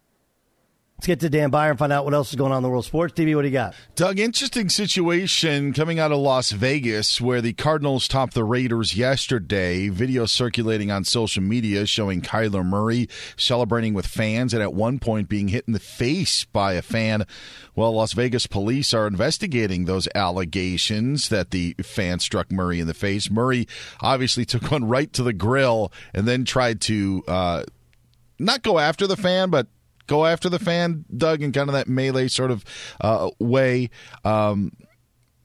Let's 0.98 1.06
get 1.06 1.20
to 1.20 1.30
Dan 1.30 1.50
Beyer 1.50 1.70
and 1.70 1.78
find 1.78 1.92
out 1.92 2.04
what 2.04 2.12
else 2.12 2.30
is 2.30 2.34
going 2.34 2.50
on 2.50 2.56
in 2.56 2.62
the 2.64 2.68
world 2.68 2.84
sports. 2.84 3.14
TV, 3.14 3.32
what 3.36 3.42
do 3.42 3.48
you 3.48 3.52
got? 3.52 3.76
Doug, 3.94 4.18
interesting 4.18 4.68
situation 4.68 5.72
coming 5.72 6.00
out 6.00 6.10
of 6.10 6.18
Las 6.18 6.50
Vegas 6.50 7.20
where 7.20 7.40
the 7.40 7.52
Cardinals 7.52 8.08
topped 8.08 8.34
the 8.34 8.42
Raiders 8.42 8.96
yesterday. 8.96 9.90
Video 9.90 10.26
circulating 10.26 10.90
on 10.90 11.04
social 11.04 11.40
media 11.40 11.86
showing 11.86 12.20
Kyler 12.20 12.66
Murray 12.66 13.08
celebrating 13.36 13.94
with 13.94 14.08
fans 14.08 14.52
and 14.52 14.60
at 14.60 14.74
one 14.74 14.98
point 14.98 15.28
being 15.28 15.46
hit 15.46 15.62
in 15.68 15.72
the 15.72 15.78
face 15.78 16.44
by 16.46 16.72
a 16.72 16.82
fan. 16.82 17.24
Well, 17.76 17.92
Las 17.92 18.12
Vegas 18.12 18.48
police 18.48 18.92
are 18.92 19.06
investigating 19.06 19.84
those 19.84 20.08
allegations 20.16 21.28
that 21.28 21.52
the 21.52 21.76
fan 21.80 22.18
struck 22.18 22.50
Murray 22.50 22.80
in 22.80 22.88
the 22.88 22.92
face. 22.92 23.30
Murray 23.30 23.68
obviously 24.00 24.44
took 24.44 24.72
one 24.72 24.88
right 24.88 25.12
to 25.12 25.22
the 25.22 25.32
grill 25.32 25.92
and 26.12 26.26
then 26.26 26.44
tried 26.44 26.80
to. 26.80 27.22
Uh, 27.28 27.62
not 28.40 28.62
go 28.62 28.78
after 28.78 29.08
the 29.08 29.16
fan, 29.16 29.50
but 29.50 29.66
go 30.08 30.26
after 30.26 30.48
the 30.48 30.58
fan, 30.58 31.04
Doug, 31.16 31.42
in 31.42 31.52
kind 31.52 31.68
of 31.68 31.74
that 31.74 31.86
melee 31.86 32.26
sort 32.26 32.50
of 32.50 32.64
uh, 33.00 33.30
way. 33.38 33.90
Um, 34.24 34.72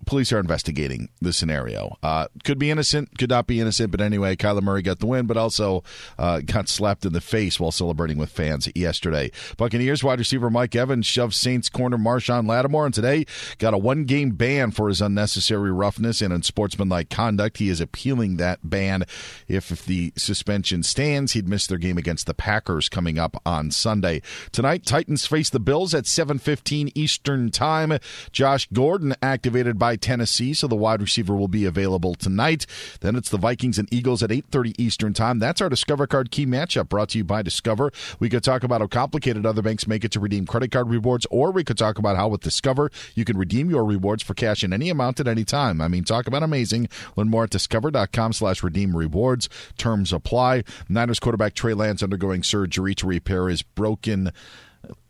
police 0.05 0.31
are 0.31 0.39
investigating 0.39 1.09
the 1.21 1.33
scenario. 1.33 1.97
Uh, 2.03 2.27
could 2.43 2.59
be 2.59 2.71
innocent, 2.71 3.17
could 3.17 3.29
not 3.29 3.47
be 3.47 3.59
innocent, 3.59 3.91
but 3.91 4.01
anyway, 4.01 4.35
Kyler 4.35 4.61
Murray 4.61 4.81
got 4.81 4.99
the 4.99 5.05
win, 5.05 5.25
but 5.25 5.37
also 5.37 5.83
uh, 6.17 6.41
got 6.41 6.69
slapped 6.69 7.05
in 7.05 7.13
the 7.13 7.21
face 7.21 7.59
while 7.59 7.71
celebrating 7.71 8.17
with 8.17 8.29
fans 8.29 8.69
yesterday. 8.75 9.31
Buccaneers 9.57 10.03
wide 10.03 10.19
receiver 10.19 10.49
Mike 10.49 10.75
Evans 10.75 11.05
shoved 11.05 11.33
Saints 11.33 11.69
corner 11.69 11.97
Marshon 11.97 12.47
Lattimore, 12.47 12.85
and 12.85 12.93
today 12.93 13.25
got 13.57 13.73
a 13.73 13.77
one 13.77 14.05
game 14.05 14.31
ban 14.31 14.71
for 14.71 14.87
his 14.89 15.01
unnecessary 15.01 15.71
roughness 15.71 16.21
and 16.21 16.33
unsportsmanlike 16.33 17.09
conduct. 17.09 17.57
He 17.57 17.69
is 17.69 17.81
appealing 17.81 18.37
that 18.37 18.59
ban. 18.63 19.03
If, 19.47 19.71
if 19.71 19.85
the 19.85 20.13
suspension 20.15 20.83
stands, 20.83 21.33
he'd 21.33 21.47
miss 21.47 21.67
their 21.67 21.77
game 21.77 21.97
against 21.97 22.27
the 22.27 22.33
Packers 22.33 22.89
coming 22.89 23.17
up 23.17 23.41
on 23.45 23.71
Sunday. 23.71 24.21
Tonight, 24.51 24.85
Titans 24.85 25.25
face 25.25 25.49
the 25.49 25.59
Bills 25.59 25.93
at 25.93 26.05
7:15 26.05 26.91
Eastern 26.95 27.51
Time. 27.51 27.97
Josh 28.31 28.67
Gordon 28.71 29.15
activated 29.21 29.77
by 29.79 29.92
Tennessee, 29.97 30.53
so 30.53 30.67
the 30.67 30.75
wide 30.75 31.01
receiver 31.01 31.35
will 31.35 31.47
be 31.47 31.65
available 31.65 32.15
tonight. 32.15 32.65
Then 33.01 33.15
it's 33.15 33.29
the 33.29 33.37
Vikings 33.37 33.77
and 33.77 33.91
Eagles 33.91 34.23
at 34.23 34.31
8:30 34.31 34.73
Eastern 34.77 35.13
Time. 35.13 35.39
That's 35.39 35.61
our 35.61 35.69
Discover 35.69 36.07
Card 36.07 36.31
key 36.31 36.45
matchup 36.45 36.89
brought 36.89 37.09
to 37.09 37.19
you 37.19 37.23
by 37.23 37.41
Discover. 37.41 37.91
We 38.19 38.29
could 38.29 38.43
talk 38.43 38.63
about 38.63 38.81
how 38.81 38.87
complicated 38.87 39.45
other 39.45 39.61
banks 39.61 39.87
make 39.87 40.03
it 40.03 40.11
to 40.11 40.19
redeem 40.19 40.45
credit 40.45 40.71
card 40.71 40.89
rewards, 40.89 41.25
or 41.31 41.51
we 41.51 41.63
could 41.63 41.77
talk 41.77 41.97
about 41.97 42.17
how 42.17 42.27
with 42.27 42.41
Discover 42.41 42.91
you 43.15 43.25
can 43.25 43.37
redeem 43.37 43.69
your 43.69 43.85
rewards 43.85 44.23
for 44.23 44.33
cash 44.33 44.63
in 44.63 44.73
any 44.73 44.89
amount 44.89 45.19
at 45.19 45.27
any 45.27 45.43
time. 45.43 45.81
I 45.81 45.87
mean, 45.87 46.03
talk 46.03 46.27
about 46.27 46.43
amazing. 46.43 46.89
Learn 47.15 47.29
more 47.29 47.45
at 47.45 47.49
discover.com 47.49 48.33
slash 48.33 48.63
redeem 48.63 48.95
rewards. 48.95 49.49
Terms 49.77 50.13
apply. 50.13 50.63
Niners 50.89 51.19
quarterback 51.19 51.53
Trey 51.53 51.73
Lance 51.73 52.03
undergoing 52.03 52.43
surgery 52.43 52.95
to 52.95 53.07
repair 53.07 53.47
his 53.47 53.61
broken 53.61 54.31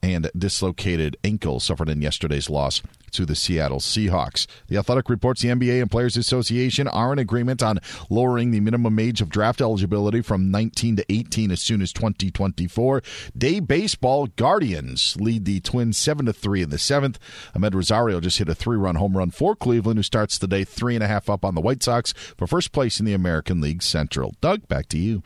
and 0.02 0.30
dislocated 0.38 1.18
ankle 1.24 1.60
suffered 1.60 1.90
in 1.90 2.02
yesterday's 2.02 2.50
loss 2.50 2.82
to 3.12 3.26
the 3.26 3.36
Seattle 3.36 3.80
Seahawks. 3.80 4.48
The 4.68 4.78
Athletic 4.78 5.10
reports 5.10 5.42
the 5.42 5.50
NBA 5.50 5.82
and 5.82 5.90
Players 5.90 6.18
Association 6.18 6.88
are 6.88 7.14
in 7.14 7.20
agreement 7.20 7.64
on 7.64 7.80
lowering 8.10 8.52
the 8.52 8.60
minimum 8.60 9.00
age 9.00 9.22
of 9.22 9.30
draft 9.30 9.62
eligibility 9.62 10.22
from 10.22 10.52
19 10.52 10.98
to 10.98 11.06
18 11.10 11.52
as 11.52 11.62
soon 11.62 11.82
as 11.82 11.94
2024. 11.94 13.02
Day 13.38 13.60
baseball 13.60 14.28
Guardians 14.28 15.16
lead 15.20 15.46
the 15.46 15.62
Twins 15.62 15.98
7 15.98 16.26
to 16.26 16.34
3 16.34 16.64
in 16.64 16.70
the 16.70 16.78
seventh. 16.78 17.20
Amed 17.56 17.74
Rosario 17.74 18.20
just 18.20 18.40
hit 18.40 18.50
a 18.50 18.56
three 18.56 18.78
run 18.78 18.96
home 18.96 19.16
run 19.16 19.32
for 19.32 19.56
Cleveland, 19.56 20.00
who 20.00 20.04
starts 20.04 20.38
the 20.38 20.48
day 20.48 20.64
three 20.64 20.96
and 20.96 21.04
a 21.04 21.08
half 21.08 21.30
up 21.30 21.46
on 21.46 21.56
the 21.56 21.62
White 21.62 21.84
Sox 21.84 22.14
for 22.38 22.48
first 22.48 22.72
place 22.72 23.00
in 23.00 23.06
the 23.06 23.14
American 23.14 23.62
League 23.62 23.84
Central. 23.84 24.34
Doug, 24.42 24.68
back 24.68 24.88
to 24.90 24.98
you. 24.98 25.24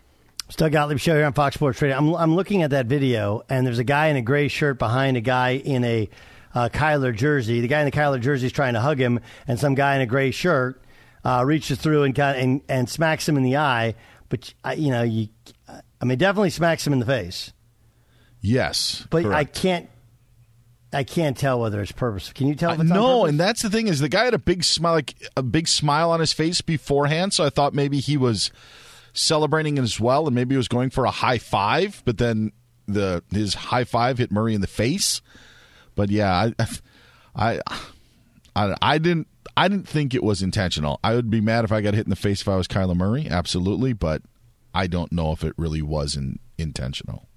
It's 0.47 0.55
Doug 0.55 0.71
Gottlieb 0.71 0.97
show 0.97 1.13
here 1.13 1.25
on 1.25 1.33
Fox 1.33 1.55
Sports 1.55 1.81
Radio. 1.81 1.97
I'm, 1.97 2.13
I'm 2.15 2.35
looking 2.35 2.63
at 2.63 2.69
that 2.69 2.85
video, 2.85 3.43
and 3.49 3.67
there's 3.67 3.79
a 3.79 3.83
guy 3.83 4.07
in 4.07 4.15
a 4.15 4.21
gray 4.21 4.47
shirt 4.47 4.79
behind 4.79 5.17
a 5.17 5.21
guy 5.21 5.55
in 5.55 5.83
a 5.83 6.09
uh, 6.55 6.69
Kyler 6.69 7.13
jersey. 7.13 7.59
The 7.59 7.67
guy 7.67 7.81
in 7.81 7.85
the 7.85 7.91
Kyler 7.91 8.21
jersey 8.21 8.45
is 8.45 8.53
trying 8.53 8.73
to 8.75 8.79
hug 8.79 8.97
him, 8.97 9.19
and 9.45 9.59
some 9.59 9.75
guy 9.75 9.95
in 9.95 10.01
a 10.01 10.05
gray 10.05 10.31
shirt 10.31 10.81
uh, 11.25 11.43
reaches 11.45 11.79
through 11.79 12.03
and, 12.03 12.15
kind 12.15 12.37
of, 12.37 12.43
and 12.43 12.61
and 12.69 12.89
smacks 12.89 13.27
him 13.27 13.35
in 13.35 13.43
the 13.43 13.57
eye. 13.57 13.95
But 14.29 14.53
you 14.77 14.89
know, 14.89 15.03
you, 15.03 15.27
I 15.99 16.05
mean, 16.05 16.17
definitely 16.17 16.51
smacks 16.51 16.87
him 16.87 16.93
in 16.93 16.99
the 16.99 17.05
face. 17.05 17.51
Yes, 18.39 19.05
but 19.09 19.23
correct. 19.23 19.35
I 19.35 19.43
can't. 19.43 19.89
I 20.93 21.03
can't 21.03 21.37
tell 21.37 21.59
whether 21.59 21.81
it's 21.81 21.91
purposeful. 21.91 22.33
Can 22.35 22.47
you 22.47 22.55
tell? 22.55 22.71
If 22.71 22.79
it's 22.79 22.89
no, 22.89 23.25
and 23.25 23.37
that's 23.37 23.63
the 23.63 23.69
thing 23.69 23.87
is 23.87 23.99
the 23.99 24.07
guy 24.07 24.23
had 24.23 24.33
a 24.33 24.39
big 24.39 24.63
smile, 24.63 24.93
like 24.93 25.13
a 25.35 25.43
big 25.43 25.67
smile 25.67 26.09
on 26.11 26.21
his 26.21 26.31
face 26.31 26.61
beforehand. 26.61 27.33
So 27.33 27.43
I 27.43 27.49
thought 27.49 27.73
maybe 27.73 27.99
he 27.99 28.15
was 28.15 28.49
celebrating 29.17 29.79
as 29.79 29.99
well, 29.99 30.27
and 30.27 30.35
maybe 30.35 30.53
he 30.53 30.57
was 30.57 30.67
going 30.67 30.89
for 30.89 31.05
a 31.05 31.11
high 31.11 31.37
five. 31.37 32.01
But 32.05 32.17
then 32.17 32.51
the 32.87 33.23
his 33.31 33.53
high 33.53 33.83
five 33.83 34.17
hit 34.17 34.31
Murray 34.31 34.53
in 34.53 34.61
the 34.61 34.67
face. 34.67 35.21
But 35.95 36.09
yeah, 36.09 36.51
I, 36.59 36.67
I, 37.35 37.61
I, 38.55 38.75
I 38.81 38.97
didn't. 38.97 39.27
I 39.55 39.67
didn't 39.67 39.87
think 39.87 40.13
it 40.13 40.23
was 40.23 40.43
intentional. 40.43 40.99
I 41.03 41.15
would 41.15 41.31
be 41.31 41.41
mad 41.41 41.65
if 41.65 41.71
I 41.71 41.81
got 41.81 41.95
hit 41.95 42.05
in 42.05 42.11
the 42.11 42.15
face 42.15 42.41
if 42.41 42.47
I 42.47 42.55
was 42.55 42.67
Kyler 42.67 42.95
Murray, 42.95 43.27
absolutely. 43.27 43.93
But 43.93 44.21
I 44.73 44.85
don't 44.85 45.11
know 45.11 45.31
if 45.31 45.43
it 45.43 45.55
really 45.57 45.81
was 45.81 46.15
in, 46.15 46.37
intentional. 46.59 47.27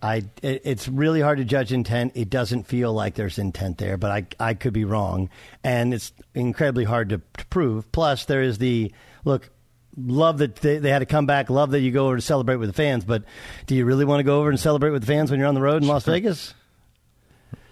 I 0.00 0.24
it, 0.42 0.62
it's 0.64 0.88
really 0.88 1.20
hard 1.20 1.38
to 1.38 1.44
judge 1.44 1.72
intent. 1.72 2.12
It 2.14 2.28
doesn't 2.28 2.66
feel 2.66 2.92
like 2.92 3.14
there's 3.14 3.38
intent 3.38 3.78
there, 3.78 3.96
but 3.96 4.10
I 4.10 4.26
I 4.48 4.54
could 4.54 4.72
be 4.72 4.84
wrong, 4.84 5.30
and 5.62 5.94
it's 5.94 6.12
incredibly 6.34 6.84
hard 6.84 7.10
to, 7.10 7.20
to 7.38 7.46
prove. 7.46 7.90
Plus, 7.92 8.24
there 8.24 8.42
is 8.42 8.58
the 8.58 8.92
look. 9.24 9.50
Love 9.96 10.38
that 10.38 10.56
they, 10.56 10.78
they 10.78 10.90
had 10.90 11.00
to 11.00 11.06
come 11.06 11.26
back. 11.26 11.50
Love 11.50 11.70
that 11.72 11.80
you 11.80 11.90
go 11.90 12.06
over 12.06 12.16
to 12.16 12.22
celebrate 12.22 12.56
with 12.56 12.68
the 12.68 12.72
fans, 12.74 13.04
but 13.04 13.24
do 13.66 13.74
you 13.74 13.84
really 13.84 14.04
want 14.04 14.20
to 14.20 14.24
go 14.24 14.40
over 14.40 14.48
and 14.48 14.58
celebrate 14.58 14.90
with 14.90 15.02
the 15.02 15.06
fans 15.06 15.30
when 15.30 15.38
you're 15.38 15.48
on 15.48 15.54
the 15.54 15.60
road 15.60 15.82
in 15.82 15.88
Las 15.88 16.04
Vegas? 16.04 16.54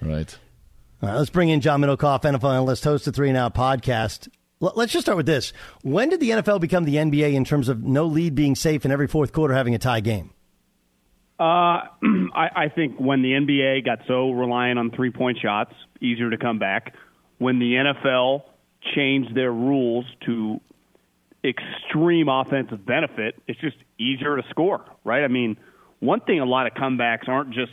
Right. 0.03 0.39
All 1.03 1.09
right, 1.09 1.17
let's 1.17 1.31
bring 1.31 1.49
in 1.49 1.61
John 1.63 1.81
Middlekauff, 1.81 2.23
NFL 2.23 2.51
analyst, 2.53 2.85
host 2.85 3.07
of 3.07 3.15
Three 3.15 3.29
and 3.29 3.39
Out 3.39 3.55
podcast. 3.55 4.29
L- 4.63 4.73
Let's 4.77 4.93
just 4.93 5.07
start 5.07 5.17
with 5.17 5.25
this. 5.25 5.55
When 5.83 6.11
did 6.11 6.21
the 6.21 6.31
NFL 6.31 6.61
become 6.61 6.85
the 6.85 6.97
NBA 6.97 7.33
in 7.33 7.45
terms 7.45 7.71
of 7.71 7.83
no 7.83 8.05
lead 8.05 8.35
being 8.35 8.55
safe 8.55 8.85
and 8.85 8.93
every 8.93 9.07
fourth 9.09 9.33
quarter 9.33 9.55
having 9.55 9.75
a 9.75 9.79
tie 9.79 10.01
game? 10.01 10.31
Uh, 11.39 11.43
I, 12.35 12.49
I 12.55 12.69
think 12.75 13.01
when 13.01 13.23
the 13.23 13.31
NBA 13.33 13.87
got 13.87 14.01
so 14.07 14.31
reliant 14.33 14.79
on 14.79 14.91
three 14.91 15.11
point 15.11 15.39
shots, 15.41 15.73
easier 16.03 16.29
to 16.29 16.37
come 16.37 16.59
back. 16.59 16.95
When 17.39 17.59
the 17.59 17.73
NFL 17.73 18.43
changed 18.95 19.35
their 19.35 19.51
rules 19.51 20.05
to 20.27 20.61
extreme 21.45 22.29
offensive 22.29 22.85
benefit, 22.85 23.41
it's 23.47 23.61
just 23.61 23.77
easier 23.99 24.37
to 24.37 24.43
score, 24.51 24.85
right? 25.05 25.25
I 25.25 25.29
mean, 25.29 25.57
one 26.01 26.21
thing 26.21 26.41
a 26.41 26.45
lot 26.45 26.67
of 26.67 26.75
comebacks 26.75 27.29
aren't 27.29 27.51
just 27.51 27.73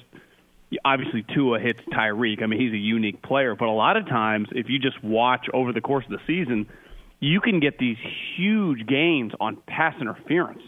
obviously 0.84 1.24
Tua 1.34 1.59
hits 1.59 1.80
Tyreek. 1.91 2.43
I 2.43 2.45
mean, 2.45 2.59
he's 2.59 2.74
a 2.74 2.78
unique 2.78 3.22
player, 3.22 3.55
but 3.55 3.68
a 3.68 3.72
lot 3.72 3.97
of 3.97 4.07
times 4.07 4.49
if 4.51 4.70
you 4.70 4.80
just 4.80 5.01
watch 5.03 5.47
over 5.53 5.72
the 5.72 5.82
course 5.82 6.05
of 6.05 6.11
the 6.11 6.22
season, 6.28 6.68
you 7.20 7.41
can 7.41 7.59
get 7.59 7.78
these 7.80 7.97
huge 8.36 8.86
gains 8.86 9.32
on 9.39 9.57
pass 9.68 9.95
interference. 9.99 10.61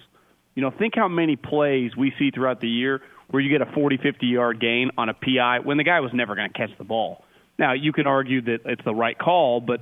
You 0.55 0.63
know, 0.63 0.71
think 0.71 0.95
how 0.95 1.07
many 1.07 1.35
plays 1.35 1.95
we 1.95 2.13
see 2.17 2.31
throughout 2.31 2.59
the 2.59 2.69
year 2.69 3.01
where 3.29 3.41
you 3.41 3.49
get 3.49 3.61
a 3.61 3.71
40, 3.71 3.97
50 3.97 4.25
yard 4.25 4.59
gain 4.59 4.91
on 4.97 5.09
a 5.09 5.13
PI 5.13 5.59
when 5.59 5.77
the 5.77 5.83
guy 5.83 5.99
was 5.99 6.11
never 6.13 6.35
going 6.35 6.51
to 6.51 6.57
catch 6.57 6.75
the 6.77 6.83
ball. 6.83 7.23
Now, 7.57 7.73
you 7.73 7.91
can 7.91 8.07
argue 8.07 8.41
that 8.43 8.61
it's 8.65 8.83
the 8.83 8.95
right 8.95 9.17
call, 9.17 9.59
but 9.59 9.81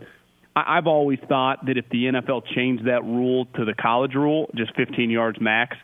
I've 0.65 0.87
always 0.87 1.19
thought 1.27 1.65
that 1.65 1.77
if 1.77 1.85
the 1.89 2.05
NFL 2.05 2.43
changed 2.55 2.87
that 2.87 3.03
rule 3.03 3.45
to 3.55 3.65
the 3.65 3.73
college 3.73 4.13
rule, 4.15 4.49
just 4.55 4.75
15 4.75 5.09
yards 5.09 5.39
max, 5.39 5.77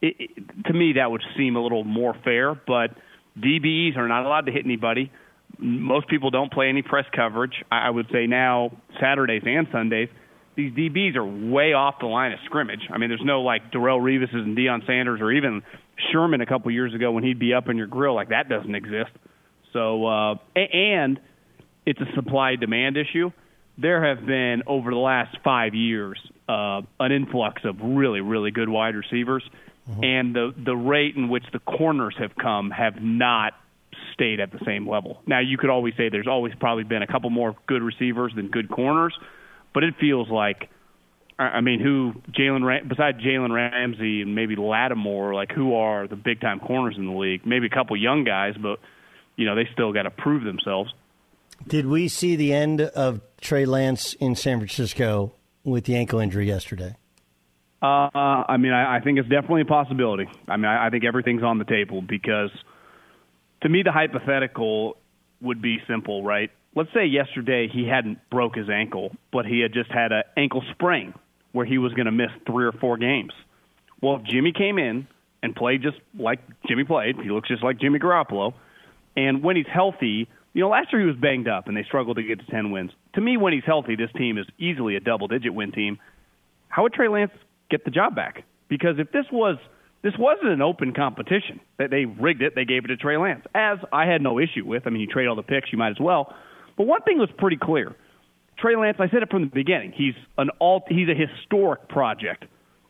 it, 0.00 0.16
it, 0.18 0.64
to 0.66 0.72
me 0.72 0.94
that 0.94 1.10
would 1.10 1.22
seem 1.36 1.56
a 1.56 1.62
little 1.62 1.84
more 1.84 2.14
fair. 2.24 2.54
But 2.54 2.90
DBs 3.38 3.96
are 3.96 4.08
not 4.08 4.26
allowed 4.26 4.46
to 4.46 4.52
hit 4.52 4.64
anybody. 4.64 5.10
Most 5.58 6.08
people 6.08 6.30
don't 6.30 6.52
play 6.52 6.68
any 6.68 6.82
press 6.82 7.04
coverage. 7.14 7.52
I 7.70 7.86
I 7.86 7.90
would 7.90 8.06
say 8.12 8.26
now 8.26 8.70
Saturdays 9.00 9.42
and 9.44 9.66
Sundays, 9.72 10.08
these 10.56 10.72
DBs 10.72 11.16
are 11.16 11.24
way 11.24 11.72
off 11.72 11.96
the 12.00 12.06
line 12.06 12.32
of 12.32 12.38
scrimmage. 12.44 12.88
I 12.92 12.98
mean, 12.98 13.08
there's 13.08 13.24
no 13.24 13.42
like 13.42 13.70
Darrelle 13.72 14.00
Revis's 14.00 14.34
and 14.34 14.56
Deion 14.56 14.86
Sanders 14.86 15.20
or 15.20 15.32
even 15.32 15.62
Sherman 16.10 16.40
a 16.40 16.46
couple 16.46 16.70
years 16.70 16.94
ago 16.94 17.12
when 17.12 17.24
he'd 17.24 17.38
be 17.38 17.54
up 17.54 17.68
in 17.68 17.76
your 17.76 17.86
grill. 17.86 18.14
Like 18.14 18.30
that 18.30 18.48
doesn't 18.48 18.74
exist. 18.74 19.10
So 19.72 20.06
uh, 20.06 20.34
and 20.56 21.18
it's 21.86 22.00
a 22.00 22.14
supply 22.14 22.56
demand 22.56 22.96
issue. 22.96 23.30
There 23.82 24.04
have 24.04 24.24
been 24.24 24.62
over 24.66 24.90
the 24.90 24.96
last 24.96 25.36
five 25.42 25.74
years 25.74 26.18
uh, 26.48 26.82
an 27.00 27.12
influx 27.12 27.62
of 27.64 27.76
really 27.82 28.20
really 28.20 28.50
good 28.50 28.68
wide 28.68 28.94
receivers, 28.94 29.42
and 30.02 30.34
the 30.34 30.54
the 30.56 30.76
rate 30.76 31.16
in 31.16 31.28
which 31.28 31.44
the 31.52 31.58
corners 31.58 32.14
have 32.18 32.34
come 32.40 32.70
have 32.70 33.02
not 33.02 33.54
stayed 34.14 34.40
at 34.40 34.52
the 34.52 34.60
same 34.64 34.88
level. 34.88 35.20
Now 35.26 35.40
you 35.40 35.58
could 35.58 35.70
always 35.70 35.94
say 35.96 36.08
there's 36.08 36.28
always 36.28 36.54
probably 36.60 36.84
been 36.84 37.02
a 37.02 37.06
couple 37.06 37.30
more 37.30 37.56
good 37.66 37.82
receivers 37.82 38.32
than 38.36 38.48
good 38.48 38.70
corners, 38.70 39.14
but 39.74 39.82
it 39.82 39.94
feels 40.00 40.28
like 40.30 40.68
I 41.38 41.44
I 41.44 41.60
mean, 41.60 41.80
who 41.80 42.12
Jalen 42.30 42.64
Ram- 42.64 42.88
besides 42.88 43.18
Jalen 43.18 43.52
Ramsey 43.52 44.22
and 44.22 44.34
maybe 44.34 44.54
Lattimore, 44.56 45.34
like 45.34 45.50
who 45.50 45.74
are 45.74 46.06
the 46.06 46.16
big 46.16 46.40
time 46.40 46.60
corners 46.60 46.94
in 46.96 47.06
the 47.06 47.12
league? 47.12 47.44
Maybe 47.44 47.66
a 47.66 47.70
couple 47.70 47.96
young 47.96 48.24
guys, 48.24 48.54
but 48.60 48.78
you 49.36 49.46
know 49.46 49.54
they 49.54 49.68
still 49.72 49.92
got 49.92 50.02
to 50.02 50.10
prove 50.10 50.44
themselves. 50.44 50.92
Did 51.66 51.86
we 51.86 52.08
see 52.08 52.36
the 52.36 52.52
end 52.52 52.80
of 52.80 53.20
Trey 53.40 53.64
Lance 53.64 54.14
in 54.14 54.34
San 54.34 54.58
Francisco 54.58 55.34
with 55.64 55.84
the 55.84 55.96
ankle 55.96 56.18
injury 56.18 56.46
yesterday? 56.46 56.96
Uh, 57.80 58.08
I 58.14 58.56
mean, 58.58 58.72
I, 58.72 58.98
I 58.98 59.00
think 59.00 59.18
it's 59.18 59.28
definitely 59.28 59.62
a 59.62 59.66
possibility. 59.66 60.26
I 60.46 60.56
mean, 60.56 60.66
I, 60.66 60.86
I 60.86 60.90
think 60.90 61.04
everything's 61.04 61.42
on 61.42 61.58
the 61.58 61.64
table 61.64 62.00
because 62.00 62.50
to 63.62 63.68
me, 63.68 63.82
the 63.82 63.92
hypothetical 63.92 64.96
would 65.40 65.60
be 65.60 65.78
simple, 65.88 66.22
right? 66.22 66.50
Let's 66.74 66.90
say 66.94 67.06
yesterday 67.06 67.68
he 67.72 67.86
hadn't 67.86 68.18
broke 68.30 68.56
his 68.56 68.70
ankle, 68.70 69.16
but 69.32 69.46
he 69.46 69.60
had 69.60 69.72
just 69.72 69.90
had 69.90 70.12
an 70.12 70.22
ankle 70.36 70.62
sprain 70.72 71.14
where 71.52 71.66
he 71.66 71.78
was 71.78 71.92
going 71.92 72.06
to 72.06 72.12
miss 72.12 72.30
three 72.46 72.64
or 72.64 72.72
four 72.72 72.96
games. 72.96 73.32
Well, 74.00 74.16
if 74.16 74.22
Jimmy 74.24 74.52
came 74.52 74.78
in 74.78 75.06
and 75.42 75.54
played 75.54 75.82
just 75.82 75.98
like 76.18 76.40
Jimmy 76.68 76.84
played, 76.84 77.16
he 77.16 77.30
looks 77.30 77.48
just 77.48 77.62
like 77.62 77.78
Jimmy 77.78 77.98
Garoppolo. 77.98 78.54
And 79.16 79.42
when 79.42 79.56
he's 79.56 79.66
healthy, 79.72 80.28
you 80.52 80.60
know, 80.60 80.68
last 80.68 80.92
year 80.92 81.00
he 81.00 81.06
was 81.06 81.16
banged 81.16 81.48
up 81.48 81.68
and 81.68 81.76
they 81.76 81.84
struggled 81.84 82.16
to 82.16 82.22
get 82.22 82.40
to 82.40 82.46
10 82.46 82.70
wins. 82.70 82.90
To 83.14 83.20
me, 83.20 83.36
when 83.36 83.52
he's 83.52 83.64
healthy, 83.64 83.96
this 83.96 84.10
team 84.16 84.38
is 84.38 84.46
easily 84.58 84.96
a 84.96 85.00
double 85.00 85.28
digit 85.28 85.54
win 85.54 85.72
team. 85.72 85.98
How 86.68 86.82
would 86.82 86.92
Trey 86.92 87.08
Lance 87.08 87.32
get 87.70 87.84
the 87.84 87.90
job 87.90 88.14
back? 88.14 88.44
Because 88.68 88.96
if 88.98 89.12
this 89.12 89.26
was 89.32 89.56
this 90.02 90.14
wasn't 90.18 90.50
an 90.50 90.60
open 90.60 90.92
competition. 90.92 91.60
That 91.78 91.90
they 91.90 92.04
rigged 92.04 92.42
it, 92.42 92.54
they 92.54 92.64
gave 92.64 92.84
it 92.84 92.88
to 92.88 92.96
Trey 92.96 93.16
Lance. 93.16 93.44
As 93.54 93.78
I 93.92 94.06
had 94.06 94.20
no 94.20 94.38
issue 94.38 94.64
with. 94.66 94.82
I 94.86 94.90
mean, 94.90 95.00
you 95.00 95.06
trade 95.06 95.28
all 95.28 95.36
the 95.36 95.42
picks, 95.42 95.72
you 95.72 95.78
might 95.78 95.90
as 95.90 96.00
well. 96.00 96.34
But 96.76 96.86
one 96.86 97.02
thing 97.02 97.18
was 97.18 97.28
pretty 97.38 97.56
clear. 97.56 97.94
Trey 98.58 98.76
Lance, 98.76 98.96
I 99.00 99.08
said 99.08 99.22
it 99.22 99.30
from 99.30 99.42
the 99.42 99.50
beginning. 99.50 99.92
He's 99.92 100.14
an 100.38 100.50
all 100.58 100.82
he's 100.88 101.08
a 101.08 101.14
historic 101.14 101.88
project 101.88 102.44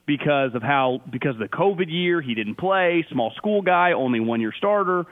because 0.07 0.55
of 0.55 0.63
how 0.63 1.01
because 1.11 1.35
of 1.35 1.39
the 1.39 1.49
COVID 1.49 1.87
year 1.89 2.21
he 2.21 2.35
didn't 2.35 2.57
play, 2.57 3.07
small 3.11 3.33
school 3.37 3.63
guy, 3.63 3.93
only 3.93 4.21
one 4.21 4.41
year 4.41 4.53
starter, 4.57 5.05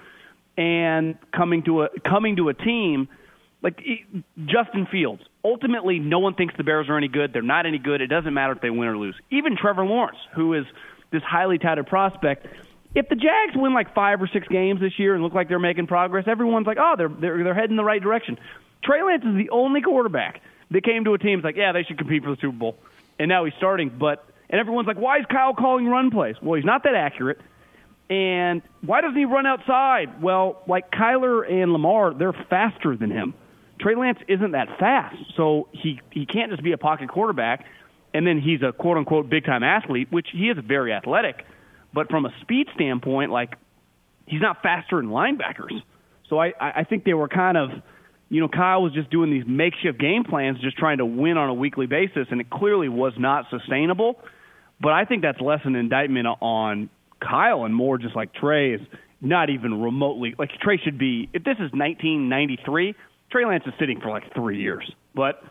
and 0.56 1.16
coming 1.32 1.62
to 1.64 1.82
a 1.82 1.88
coming 2.00 2.36
to 2.36 2.48
a 2.48 2.54
team 2.54 3.08
like 3.62 3.78
Justin 4.46 4.86
Fields. 4.90 5.22
Ultimately, 5.44 5.98
no 5.98 6.18
one 6.18 6.34
thinks 6.34 6.54
the 6.56 6.64
Bears 6.64 6.88
are 6.88 6.96
any 6.96 7.08
good. 7.08 7.32
They're 7.32 7.42
not 7.42 7.66
any 7.66 7.78
good. 7.78 8.00
It 8.00 8.08
doesn't 8.08 8.32
matter 8.32 8.52
if 8.52 8.60
they 8.60 8.70
win 8.70 8.88
or 8.88 8.96
lose. 8.96 9.14
Even 9.30 9.56
Trevor 9.56 9.84
Lawrence, 9.84 10.18
who 10.34 10.54
is 10.54 10.64
this 11.10 11.22
highly 11.22 11.58
touted 11.58 11.86
prospect, 11.86 12.46
if 12.94 13.08
the 13.08 13.14
Jags 13.14 13.54
win 13.54 13.72
like 13.72 13.94
five 13.94 14.20
or 14.20 14.28
six 14.32 14.46
games 14.48 14.80
this 14.80 14.98
year 14.98 15.14
and 15.14 15.22
look 15.22 15.32
like 15.34 15.48
they're 15.48 15.58
making 15.58 15.86
progress, 15.86 16.24
everyone's 16.26 16.66
like, 16.66 16.78
oh, 16.80 16.94
they're 16.96 17.08
they're 17.08 17.44
they're 17.44 17.54
heading 17.54 17.76
the 17.76 17.84
right 17.84 18.02
direction. 18.02 18.38
Trey 18.82 19.02
Lance 19.02 19.24
is 19.24 19.36
the 19.36 19.50
only 19.50 19.82
quarterback 19.82 20.40
that 20.70 20.84
came 20.84 21.04
to 21.04 21.14
a 21.14 21.18
team 21.18 21.38
that's 21.38 21.44
like, 21.44 21.56
yeah, 21.56 21.72
they 21.72 21.84
should 21.84 21.98
compete 21.98 22.22
for 22.22 22.30
the 22.30 22.40
Super 22.40 22.56
Bowl, 22.56 22.76
and 23.18 23.28
now 23.28 23.44
he's 23.44 23.54
starting. 23.58 23.90
But 23.98 24.24
and 24.48 24.60
everyone's 24.60 24.88
like, 24.88 24.98
why 24.98 25.18
is 25.18 25.26
Kyle 25.30 25.54
calling 25.54 25.86
run 25.86 26.10
plays? 26.10 26.36
Well, 26.42 26.56
he's 26.56 26.64
not 26.64 26.82
that 26.84 26.94
accurate. 26.94 27.38
And 28.10 28.62
why 28.84 29.00
doesn't 29.02 29.16
he 29.16 29.24
run 29.24 29.46
outside? 29.46 30.20
Well, 30.20 30.62
like 30.66 30.90
Kyler 30.90 31.48
and 31.48 31.72
Lamar, 31.72 32.12
they're 32.12 32.34
faster 32.50 32.96
than 32.96 33.10
him. 33.10 33.34
Trey 33.80 33.94
Lance 33.94 34.18
isn't 34.28 34.50
that 34.50 34.78
fast, 34.78 35.16
so 35.36 35.68
he 35.72 36.00
he 36.10 36.26
can't 36.26 36.50
just 36.50 36.62
be 36.62 36.72
a 36.72 36.78
pocket 36.78 37.08
quarterback. 37.08 37.64
And 38.12 38.26
then 38.26 38.40
he's 38.40 38.60
a 38.62 38.72
quote 38.72 38.96
unquote 38.96 39.30
big 39.30 39.44
time 39.44 39.62
athlete, 39.62 40.08
which 40.10 40.26
he 40.32 40.48
is 40.48 40.58
very 40.66 40.92
athletic. 40.92 41.46
But 41.94 42.10
from 42.10 42.26
a 42.26 42.30
speed 42.42 42.66
standpoint, 42.74 43.30
like 43.30 43.54
he's 44.26 44.40
not 44.42 44.60
faster 44.60 44.96
than 44.96 45.06
linebackers. 45.06 45.80
So 46.28 46.38
I, 46.38 46.52
I 46.60 46.84
think 46.84 47.04
they 47.04 47.14
were 47.14 47.28
kind 47.28 47.56
of, 47.56 47.70
you 48.28 48.40
know, 48.40 48.48
Kyle 48.48 48.82
was 48.82 48.92
just 48.92 49.10
doing 49.10 49.30
these 49.30 49.44
makeshift 49.46 49.98
game 49.98 50.24
plans, 50.24 50.60
just 50.60 50.76
trying 50.76 50.98
to 50.98 51.06
win 51.06 51.36
on 51.36 51.48
a 51.48 51.54
weekly 51.54 51.86
basis, 51.86 52.26
and 52.30 52.40
it 52.40 52.50
clearly 52.50 52.88
was 52.88 53.12
not 53.18 53.46
sustainable. 53.50 54.20
But 54.80 54.92
I 54.92 55.04
think 55.04 55.22
that's 55.22 55.40
less 55.40 55.60
an 55.64 55.76
indictment 55.76 56.26
on 56.40 56.90
Kyle 57.20 57.64
and 57.64 57.74
more 57.74 57.98
just 57.98 58.16
like 58.16 58.32
Trey 58.34 58.74
is 58.74 58.80
not 59.20 59.50
even 59.50 59.80
remotely 59.80 60.34
like 60.38 60.50
Trey 60.60 60.78
should 60.78 60.98
be. 60.98 61.28
If 61.32 61.44
this 61.44 61.56
is 61.56 61.72
1993, 61.72 62.94
Trey 63.30 63.44
Lance 63.44 63.64
is 63.66 63.74
sitting 63.78 64.00
for 64.00 64.08
like 64.08 64.32
three 64.34 64.60
years. 64.60 64.90
But 65.14 65.42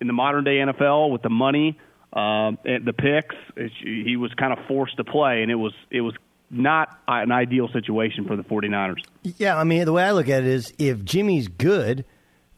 in 0.00 0.06
the 0.06 0.12
modern 0.12 0.44
day 0.44 0.56
NFL, 0.56 1.10
with 1.10 1.22
the 1.22 1.30
money, 1.30 1.78
um, 2.12 2.58
and 2.64 2.84
the 2.86 2.92
picks, 2.92 3.36
it's, 3.56 3.74
he 3.82 4.16
was 4.16 4.32
kind 4.34 4.52
of 4.52 4.64
forced 4.66 4.96
to 4.96 5.04
play, 5.04 5.42
and 5.42 5.50
it 5.50 5.56
was 5.56 5.74
it 5.90 6.00
was 6.00 6.14
not 6.50 6.98
an 7.06 7.30
ideal 7.30 7.68
situation 7.68 8.24
for 8.26 8.36
the 8.36 8.42
49ers. 8.42 9.04
Yeah, 9.22 9.58
I 9.58 9.64
mean, 9.64 9.84
the 9.84 9.92
way 9.92 10.04
I 10.04 10.12
look 10.12 10.28
at 10.28 10.42
it 10.42 10.48
is 10.48 10.72
if 10.78 11.04
Jimmy's 11.04 11.48
good, 11.48 12.06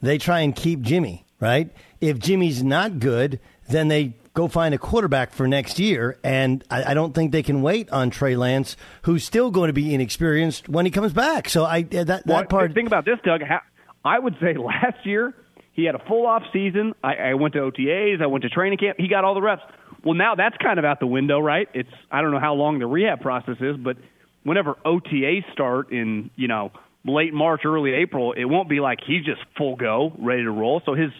they 0.01 0.17
try 0.17 0.39
and 0.39 0.55
keep 0.55 0.81
Jimmy, 0.81 1.25
right? 1.41 1.69
If 1.99 2.17
Jimmy's 2.17 2.63
not 2.63 2.99
good, 2.99 3.41
then 3.67 3.89
they 3.89 4.13
go 4.33 4.47
find 4.47 4.73
a 4.73 4.77
quarterback 4.77 5.33
for 5.33 5.47
next 5.47 5.79
year. 5.79 6.17
And 6.23 6.63
I, 6.69 6.91
I 6.91 6.93
don't 6.93 7.13
think 7.13 7.31
they 7.31 7.43
can 7.43 7.61
wait 7.61 7.89
on 7.91 8.09
Trey 8.09 8.35
Lance, 8.35 8.77
who's 9.03 9.23
still 9.23 9.51
going 9.51 9.67
to 9.67 9.73
be 9.73 9.93
inexperienced 9.93 10.69
when 10.69 10.85
he 10.85 10.91
comes 10.91 11.13
back. 11.13 11.49
So 11.49 11.65
I 11.65 11.83
that, 11.83 12.07
that 12.07 12.25
well, 12.25 12.45
part. 12.45 12.73
Think 12.73 12.87
about 12.87 13.05
this, 13.05 13.19
Doug. 13.23 13.41
How, 13.41 13.61
I 14.03 14.19
would 14.19 14.35
say 14.41 14.55
last 14.57 15.05
year 15.05 15.33
he 15.73 15.85
had 15.85 15.95
a 15.95 16.03
full 16.07 16.25
off 16.25 16.43
season. 16.53 16.93
I, 17.03 17.15
I 17.15 17.33
went 17.35 17.53
to 17.53 17.59
OTAs. 17.59 18.21
I 18.21 18.27
went 18.27 18.43
to 18.43 18.49
training 18.49 18.77
camp. 18.77 18.97
He 18.99 19.07
got 19.07 19.23
all 19.23 19.33
the 19.33 19.41
reps. 19.41 19.63
Well, 20.03 20.15
now 20.15 20.35
that's 20.35 20.57
kind 20.57 20.79
of 20.79 20.85
out 20.85 20.99
the 20.99 21.07
window, 21.07 21.39
right? 21.39 21.67
It's 21.73 21.89
I 22.11 22.21
don't 22.21 22.31
know 22.31 22.39
how 22.39 22.55
long 22.55 22.79
the 22.79 22.87
rehab 22.87 23.21
process 23.21 23.57
is, 23.59 23.77
but 23.77 23.97
whenever 24.43 24.75
OTAs 24.85 25.51
start 25.53 25.91
in 25.91 26.31
you 26.35 26.47
know 26.47 26.71
late 27.05 27.33
March, 27.33 27.61
early 27.65 27.93
April, 27.93 28.33
it 28.33 28.45
won't 28.45 28.69
be 28.69 28.79
like 28.79 28.99
he's 29.05 29.23
just 29.25 29.41
full 29.57 29.75
go, 29.75 30.13
ready 30.19 30.43
to 30.43 30.51
roll. 30.51 30.81
So 30.85 30.93
his 30.93 31.11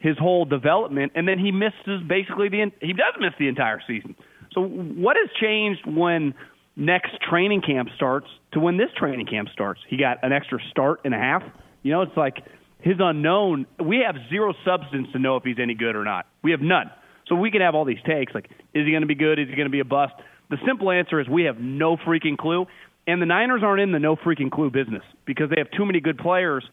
his 0.00 0.18
whole 0.18 0.44
development, 0.44 1.12
and 1.14 1.28
then 1.28 1.38
he 1.38 1.52
misses 1.52 2.02
basically 2.08 2.48
the 2.48 2.72
he 2.80 2.92
does 2.92 3.14
miss 3.20 3.32
the 3.38 3.48
entire 3.48 3.80
season. 3.86 4.16
So 4.52 4.62
what 4.62 5.16
has 5.16 5.28
changed 5.40 5.86
when 5.86 6.34
next 6.74 7.10
training 7.28 7.62
camp 7.62 7.90
starts 7.94 8.26
to 8.52 8.60
when 8.60 8.78
this 8.78 8.88
training 8.96 9.26
camp 9.26 9.48
starts? 9.52 9.80
He 9.88 9.96
got 9.96 10.24
an 10.24 10.32
extra 10.32 10.58
start 10.70 11.00
and 11.04 11.14
a 11.14 11.18
half. 11.18 11.42
You 11.82 11.92
know, 11.92 12.02
it's 12.02 12.16
like 12.16 12.38
his 12.80 12.96
unknown. 12.98 13.66
We 13.78 14.02
have 14.06 14.16
zero 14.28 14.54
substance 14.64 15.08
to 15.12 15.18
know 15.18 15.36
if 15.36 15.44
he's 15.44 15.58
any 15.60 15.74
good 15.74 15.94
or 15.94 16.04
not. 16.04 16.26
We 16.42 16.50
have 16.50 16.60
none. 16.60 16.90
So 17.28 17.36
we 17.36 17.50
can 17.50 17.60
have 17.60 17.74
all 17.74 17.84
these 17.84 18.02
takes 18.04 18.34
like, 18.34 18.50
is 18.74 18.84
he 18.86 18.90
going 18.90 19.02
to 19.02 19.06
be 19.06 19.14
good? 19.14 19.38
Is 19.38 19.48
he 19.48 19.54
going 19.54 19.68
to 19.68 19.70
be 19.70 19.80
a 19.80 19.84
bust? 19.84 20.14
The 20.48 20.56
simple 20.66 20.90
answer 20.90 21.20
is 21.20 21.28
we 21.28 21.44
have 21.44 21.60
no 21.60 21.96
freaking 21.96 22.36
clue. 22.36 22.66
And 23.06 23.22
the 23.22 23.26
Niners 23.26 23.62
aren't 23.62 23.80
in 23.80 23.92
the 23.92 23.98
no 23.98 24.16
freaking 24.16 24.50
clue 24.50 24.70
business 24.70 25.02
because 25.26 25.50
they 25.50 25.56
have 25.58 25.70
too 25.70 25.84
many 25.86 26.00
good 26.00 26.18
players. 26.18 26.64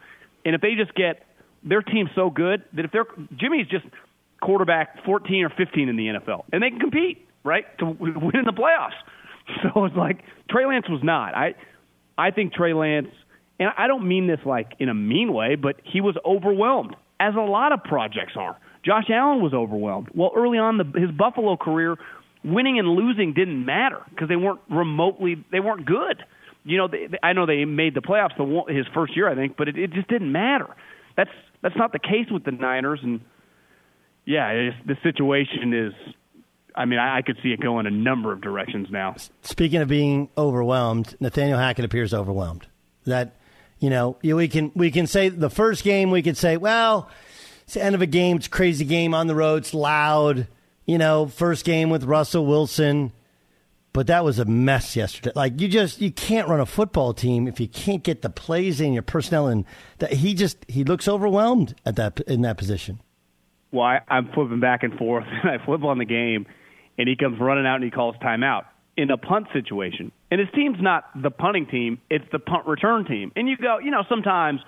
And 0.45 0.55
if 0.55 0.61
they 0.61 0.75
just 0.75 0.95
get 0.95 1.26
their 1.64 1.82
team's 1.82 2.10
so 2.16 2.30
good 2.30 2.64
that 2.74 2.86
if 2.86 2.91
they're 2.91 3.05
Jimmy's 3.38 3.68
just 3.68 3.86
quarterback 4.41 5.03
14 5.05 5.43
or 5.43 5.49
15 5.49 5.89
in 5.89 5.95
the 5.95 6.08
NFL, 6.08 6.43
and 6.51 6.62
they 6.62 6.70
can 6.70 6.80
compete, 6.80 7.28
right, 7.43 7.66
to 7.80 7.86
win 7.86 8.36
in 8.36 8.45
the 8.45 8.53
playoffs. 8.53 8.91
So 9.64 9.86
it's 9.86 9.95
like 9.95 10.24
Trey 10.49 10.66
Lance 10.66 10.89
was 10.89 10.99
not. 11.01 11.34
I 11.34 11.55
I 12.18 12.32
think 12.32 12.51
Trey 12.51 12.74
Lance, 12.74 13.08
and 13.62 13.70
I 13.78 13.88
don't 13.88 14.05
mean 14.05 14.28
this 14.28 14.41
like 14.45 14.74
in 14.78 14.89
a 14.89 14.93
mean 14.93 15.32
way, 15.32 15.55
but 15.55 15.78
he 15.86 16.01
was 16.01 16.18
overwhelmed, 16.26 16.97
as 17.18 17.34
a 17.34 17.39
lot 17.39 17.72
of 17.72 17.82
projects 17.84 18.34
are. 18.36 18.58
Josh 18.84 19.05
Allen 19.10 19.41
was 19.41 19.53
overwhelmed. 19.53 20.10
Well, 20.14 20.32
early 20.36 20.58
on 20.58 20.78
the, 20.78 20.99
his 20.99 21.12
Buffalo 21.12 21.55
career, 21.55 21.95
winning 22.43 22.80
and 22.80 22.88
losing 22.89 23.34
didn't 23.34 23.66
matter 23.66 24.01
because 24.10 24.30
they 24.30 24.36
weren't 24.36 24.60
remotely 24.70 25.43
they 25.51 25.60
weren't 25.60 25.86
good. 25.86 26.24
You 26.64 26.78
know, 26.78 26.88
they, 26.88 27.08
I 27.24 27.34
know 27.34 27.45
they 27.45 27.64
made 27.66 27.93
the 27.93 28.01
playoffs 28.01 28.36
the 28.38 28.74
his 28.74 28.86
first 28.93 29.16
year, 29.16 29.30
I 29.30 29.36
think, 29.36 29.55
but 29.58 29.68
it, 29.70 29.78
it 29.78 29.93
just 29.93 30.08
didn't 30.08 30.32
matter. 30.32 30.68
That's 31.16 31.32
that's 31.68 31.78
not 31.78 31.91
the 31.91 31.99
case 31.99 32.28
with 32.32 32.45
the 32.45 32.51
Niners, 32.51 33.01
and 33.03 33.20
yeah, 34.24 34.72
the 34.86 34.95
situation 35.03 35.74
is. 35.74 35.93
I 36.74 36.86
mean, 36.86 36.97
I, 36.97 37.18
I 37.18 37.22
could 37.24 37.38
see 37.43 37.49
it 37.49 37.59
going 37.59 37.88
a 37.88 37.91
number 37.91 38.32
of 38.32 38.39
directions 38.39 38.88
now. 38.89 39.15
Speaking 39.41 39.82
of 39.82 39.89
being 39.89 40.30
overwhelmed, 40.38 41.15
Nathaniel 41.20 41.59
Hackett 41.59 41.84
appears 41.84 42.13
overwhelmed. 42.13 42.68
That 43.05 43.36
you 43.80 43.89
know, 43.89 44.18
we 44.24 44.47
can 44.47 44.72
we 44.76 44.91
can 44.91 45.07
say 45.07 45.28
the 45.28 45.49
first 45.49 45.84
game 45.84 46.09
we 46.09 46.22
could 46.22 46.38
say, 46.38 46.55
well, 46.55 47.09
it's 47.63 47.74
the 47.74 47.84
end 47.84 47.95
of 47.95 48.01
a 48.01 48.05
game, 48.05 48.38
it's 48.38 48.47
a 48.47 48.49
crazy 48.49 48.86
game 48.86 49.13
on 49.13 49.28
the 49.28 49.36
road, 49.36 49.57
it's 49.57 49.74
loud. 49.74 50.47
You 50.86 50.97
know, 50.97 51.28
first 51.28 51.65
game 51.65 51.89
with 51.89 52.05
Russell 52.05 52.45
Wilson, 52.45 53.11
but 53.97 54.05
that 54.05 54.23
was 54.23 54.37
a 54.37 54.45
mess 54.45 54.95
yesterday. 54.95 55.31
Like 55.35 55.59
you 55.59 55.67
just 55.67 55.99
you 55.99 56.11
can't 56.11 56.47
run 56.47 56.59
a 56.59 56.67
football 56.67 57.15
team 57.15 57.47
if 57.47 57.59
you 57.59 57.67
can't 57.67 58.03
get 58.03 58.21
the 58.21 58.29
plays 58.29 58.79
in 58.79 58.93
your 58.93 59.01
personnel 59.01 59.47
and 59.47 59.65
that 59.97 60.13
he 60.13 60.35
just 60.35 60.63
he 60.67 60.83
looks 60.83 61.07
overwhelmed 61.07 61.73
at 61.83 61.95
that 61.95 62.19
in 62.27 62.41
that 62.43 62.59
position. 62.59 62.99
Well, 63.71 63.85
I, 63.87 64.01
I'm 64.07 64.31
flipping 64.33 64.59
back 64.59 64.83
and 64.83 64.93
forth, 64.99 65.23
and 65.43 65.49
I 65.49 65.65
flip 65.65 65.83
on 65.83 65.97
the 65.97 66.05
game, 66.05 66.45
and 66.99 67.09
he 67.09 67.15
comes 67.15 67.39
running 67.39 67.65
out 67.65 67.77
and 67.77 67.85
he 67.85 67.89
calls 67.89 68.15
timeout 68.17 68.65
in 68.97 69.09
a 69.09 69.17
punt 69.17 69.47
situation. 69.51 70.11
And 70.29 70.39
his 70.39 70.49
team's 70.53 70.77
not 70.79 71.05
the 71.19 71.31
punting 71.31 71.65
team, 71.65 71.99
it's 72.07 72.25
the 72.31 72.37
punt 72.37 72.67
return 72.67 73.03
team. 73.03 73.31
And 73.35 73.49
you 73.49 73.57
go, 73.57 73.79
you 73.79 73.89
know, 73.89 74.03
sometimes, 74.07 74.59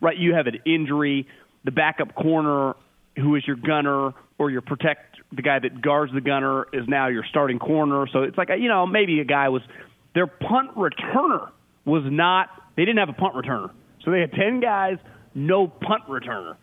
right, 0.00 0.16
you 0.16 0.32
have 0.32 0.46
an 0.46 0.60
injury, 0.64 1.28
the 1.62 1.72
backup 1.72 2.14
corner 2.14 2.74
who 3.16 3.36
is 3.36 3.46
your 3.46 3.56
gunner 3.56 4.14
or 4.38 4.50
your 4.50 4.62
protect 4.62 5.17
the 5.32 5.42
guy 5.42 5.58
that 5.58 5.80
guards 5.82 6.12
the 6.12 6.20
gunner 6.20 6.66
is 6.72 6.88
now 6.88 7.08
your 7.08 7.24
starting 7.28 7.58
corner. 7.58 8.06
So 8.12 8.22
it's 8.22 8.38
like, 8.38 8.48
you 8.58 8.68
know, 8.68 8.86
maybe 8.86 9.20
a 9.20 9.24
guy 9.24 9.48
was 9.48 9.62
their 10.14 10.26
punt 10.26 10.74
returner 10.76 11.50
was 11.84 12.02
not 12.06 12.48
they 12.76 12.84
didn't 12.84 12.98
have 12.98 13.08
a 13.08 13.12
punt 13.12 13.34
returner. 13.34 13.70
So 14.04 14.10
they 14.10 14.20
had 14.20 14.32
10 14.32 14.60
guys, 14.60 14.98
no 15.34 15.66
punt 15.66 16.04
returner. 16.08 16.56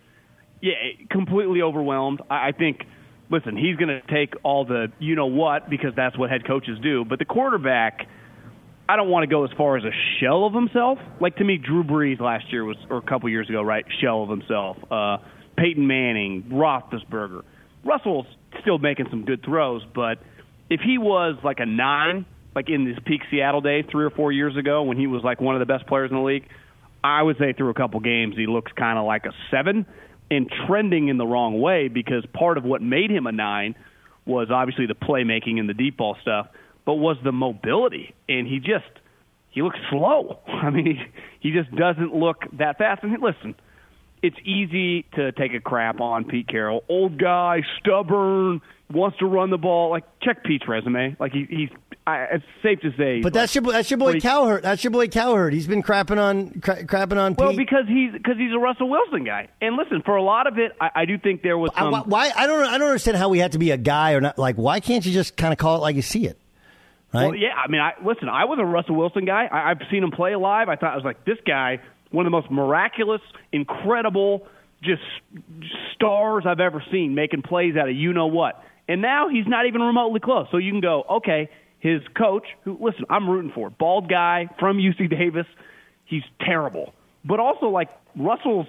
Yeah, 0.61 0.73
completely 1.11 1.61
overwhelmed. 1.61 2.21
I 2.29 2.47
I 2.47 2.51
think 2.51 2.81
listen, 3.29 3.57
he's 3.57 3.75
going 3.75 3.89
to 3.89 4.01
take 4.13 4.33
all 4.43 4.65
the 4.65 4.87
you 4.99 5.15
know 5.15 5.27
what 5.27 5.69
because 5.69 5.91
that's 5.95 6.17
what 6.17 6.29
head 6.29 6.47
coaches 6.47 6.77
do. 6.81 7.05
But 7.05 7.19
the 7.19 7.25
quarterback, 7.25 8.07
I 8.87 8.95
don't 8.95 9.09
want 9.09 9.23
to 9.23 9.27
go 9.27 9.43
as 9.43 9.51
far 9.57 9.77
as 9.77 9.83
a 9.83 9.91
shell 10.19 10.45
of 10.45 10.53
himself. 10.53 10.97
Like 11.19 11.35
to 11.37 11.43
me, 11.43 11.57
Drew 11.57 11.83
Brees 11.83 12.19
last 12.19 12.51
year 12.51 12.63
was, 12.63 12.77
or 12.89 12.97
a 12.97 13.01
couple 13.01 13.29
years 13.29 13.49
ago, 13.49 13.61
right? 13.61 13.85
Shell 14.01 14.23
of 14.23 14.29
himself. 14.29 14.77
Uh, 14.89 15.17
Peyton 15.57 15.85
Manning, 15.85 16.43
Roethlisberger. 16.51 17.43
Russell's 17.83 18.25
still 18.61 18.77
making 18.77 19.07
some 19.09 19.25
good 19.25 19.43
throws, 19.43 19.83
but 19.93 20.19
if 20.69 20.81
he 20.81 20.97
was 20.97 21.37
like 21.43 21.59
a 21.59 21.65
nine, 21.65 22.25
like 22.55 22.69
in 22.69 22.85
his 22.85 22.97
peak 23.05 23.21
Seattle 23.29 23.61
day 23.61 23.83
three 23.83 24.05
or 24.05 24.09
four 24.09 24.31
years 24.31 24.57
ago 24.57 24.83
when 24.83 24.97
he 24.97 25.07
was 25.07 25.23
like 25.23 25.41
one 25.41 25.55
of 25.55 25.59
the 25.59 25.65
best 25.65 25.87
players 25.87 26.09
in 26.09 26.17
the 26.17 26.23
league, 26.23 26.47
I 27.03 27.21
would 27.21 27.37
say 27.37 27.53
through 27.53 27.69
a 27.69 27.73
couple 27.73 27.99
games 27.99 28.35
he 28.35 28.47
looks 28.47 28.71
kind 28.71 28.97
of 28.97 29.05
like 29.05 29.25
a 29.25 29.31
seven 29.51 29.85
and 30.31 30.49
trending 30.67 31.07
in 31.07 31.17
the 31.17 31.25
wrong 31.25 31.59
way 31.59 31.87
because 31.87 32.25
part 32.33 32.57
of 32.57 32.63
what 32.63 32.81
made 32.81 33.11
him 33.11 33.27
a 33.27 33.31
nine 33.31 33.75
was 34.25 34.47
obviously 34.51 34.87
the 34.87 34.95
playmaking 34.95 35.59
and 35.59 35.69
the 35.69 35.73
deep 35.73 35.97
ball 35.97 36.17
stuff, 36.21 36.47
but 36.85 36.95
was 36.95 37.17
the 37.23 37.31
mobility. 37.31 38.15
And 38.27 38.47
he 38.47 38.59
just 38.59 38.89
he 39.51 39.61
looks 39.61 39.79
slow. 39.89 40.39
I 40.47 40.69
mean, 40.69 40.85
he, 40.85 41.49
he 41.49 41.55
just 41.55 41.73
doesn't 41.75 42.13
look 42.13 42.37
that 42.57 42.77
fast. 42.77 43.03
And 43.03 43.15
listen, 43.21 43.55
it's 44.21 44.37
easy 44.43 45.03
to 45.15 45.31
take 45.33 45.53
a 45.53 45.59
crap 45.59 46.01
on 46.01 46.25
Pete 46.25 46.47
Carroll. 46.47 46.83
Old 46.89 47.17
guy, 47.19 47.61
stubborn, 47.79 48.61
wants 48.91 49.17
to 49.19 49.25
run 49.25 49.49
the 49.49 49.57
ball. 49.57 49.89
Like 49.89 50.03
check 50.21 50.43
Pete's 50.43 50.67
resume. 50.67 51.15
Like 51.19 51.31
he, 51.31 51.45
he's. 51.49 51.69
I, 52.07 52.25
it's 52.33 52.45
safe 52.61 52.81
to 52.81 52.91
say. 52.97 53.21
But 53.21 53.33
that's 53.33 53.55
your 53.55 53.63
that's 53.63 53.89
your 53.89 53.97
boy 53.97 54.19
Cowherd. 54.19 54.61
That's 54.61 54.83
your 54.83 54.91
boy 54.91 55.07
Cowherd. 55.07 55.53
He's 55.53 55.65
been 55.65 55.81
crapping 55.81 56.19
on 56.19 56.51
cra- 56.61 56.83
crapping 56.85 57.17
on 57.17 57.33
Well, 57.33 57.49
Pete. 57.49 57.57
because 57.57 57.85
he's 57.87 58.11
because 58.11 58.37
he's 58.37 58.53
a 58.53 58.59
Russell 58.59 58.89
Wilson 58.89 59.23
guy. 59.23 59.47
And 59.59 59.75
listen, 59.75 60.03
for 60.03 60.15
a 60.15 60.21
lot 60.21 60.45
of 60.45 60.59
it, 60.59 60.73
I, 60.79 60.91
I 60.93 61.05
do 61.05 61.17
think 61.17 61.41
there 61.41 61.57
was 61.57 61.71
I- 61.75 61.81
some. 61.81 61.91
why, 61.91 62.01
why 62.05 62.31
I 62.35 62.45
don't 62.45 62.63
I 62.63 62.77
don't 62.77 62.87
understand 62.89 63.17
how 63.17 63.29
we 63.29 63.39
have 63.39 63.51
to 63.51 63.57
be 63.57 63.71
a 63.71 63.77
guy 63.77 64.13
or 64.13 64.21
not. 64.21 64.37
Like, 64.37 64.55
why 64.55 64.81
can't 64.81 65.03
you 65.03 65.13
just 65.13 65.35
kind 65.35 65.51
of 65.51 65.57
call 65.57 65.77
it 65.77 65.79
like 65.79 65.95
you 65.95 66.03
see 66.03 66.27
it? 66.27 66.37
Right? 67.11 67.25
Well, 67.25 67.35
yeah. 67.35 67.55
I 67.55 67.69
mean, 67.71 67.81
I 67.81 67.93
listen. 68.05 68.29
I 68.29 68.45
was 68.45 68.59
a 68.61 68.65
Russell 68.65 68.95
Wilson 68.95 69.25
guy. 69.25 69.45
I, 69.51 69.71
I've 69.71 69.81
seen 69.89 70.03
him 70.03 70.11
play 70.11 70.35
live. 70.35 70.69
I 70.69 70.75
thought 70.75 70.91
I 70.91 70.95
was 70.95 71.05
like 71.05 71.25
this 71.25 71.39
guy, 71.47 71.79
one 72.11 72.25
of 72.25 72.31
the 72.31 72.37
most 72.37 72.51
miraculous, 72.51 73.21
incredible, 73.51 74.47
just 74.83 75.01
stars 75.93 76.43
I've 76.47 76.59
ever 76.59 76.83
seen, 76.91 77.15
making 77.15 77.41
plays 77.41 77.75
out 77.75 77.89
of 77.89 77.95
you 77.95 78.13
know 78.13 78.27
what. 78.27 78.63
And 78.87 79.01
now 79.01 79.29
he's 79.29 79.47
not 79.47 79.65
even 79.65 79.81
remotely 79.81 80.19
close. 80.19 80.47
So 80.51 80.57
you 80.57 80.71
can 80.71 80.81
go, 80.81 81.03
okay, 81.17 81.49
his 81.79 82.01
coach, 82.15 82.45
who 82.63 82.77
listen, 82.79 83.05
I'm 83.09 83.29
rooting 83.29 83.51
for, 83.53 83.69
bald 83.69 84.09
guy 84.09 84.47
from 84.59 84.77
UC 84.77 85.09
Davis. 85.09 85.45
He's 86.05 86.23
terrible, 86.41 86.93
but 87.23 87.39
also 87.39 87.67
like 87.67 87.89
Russell's 88.15 88.67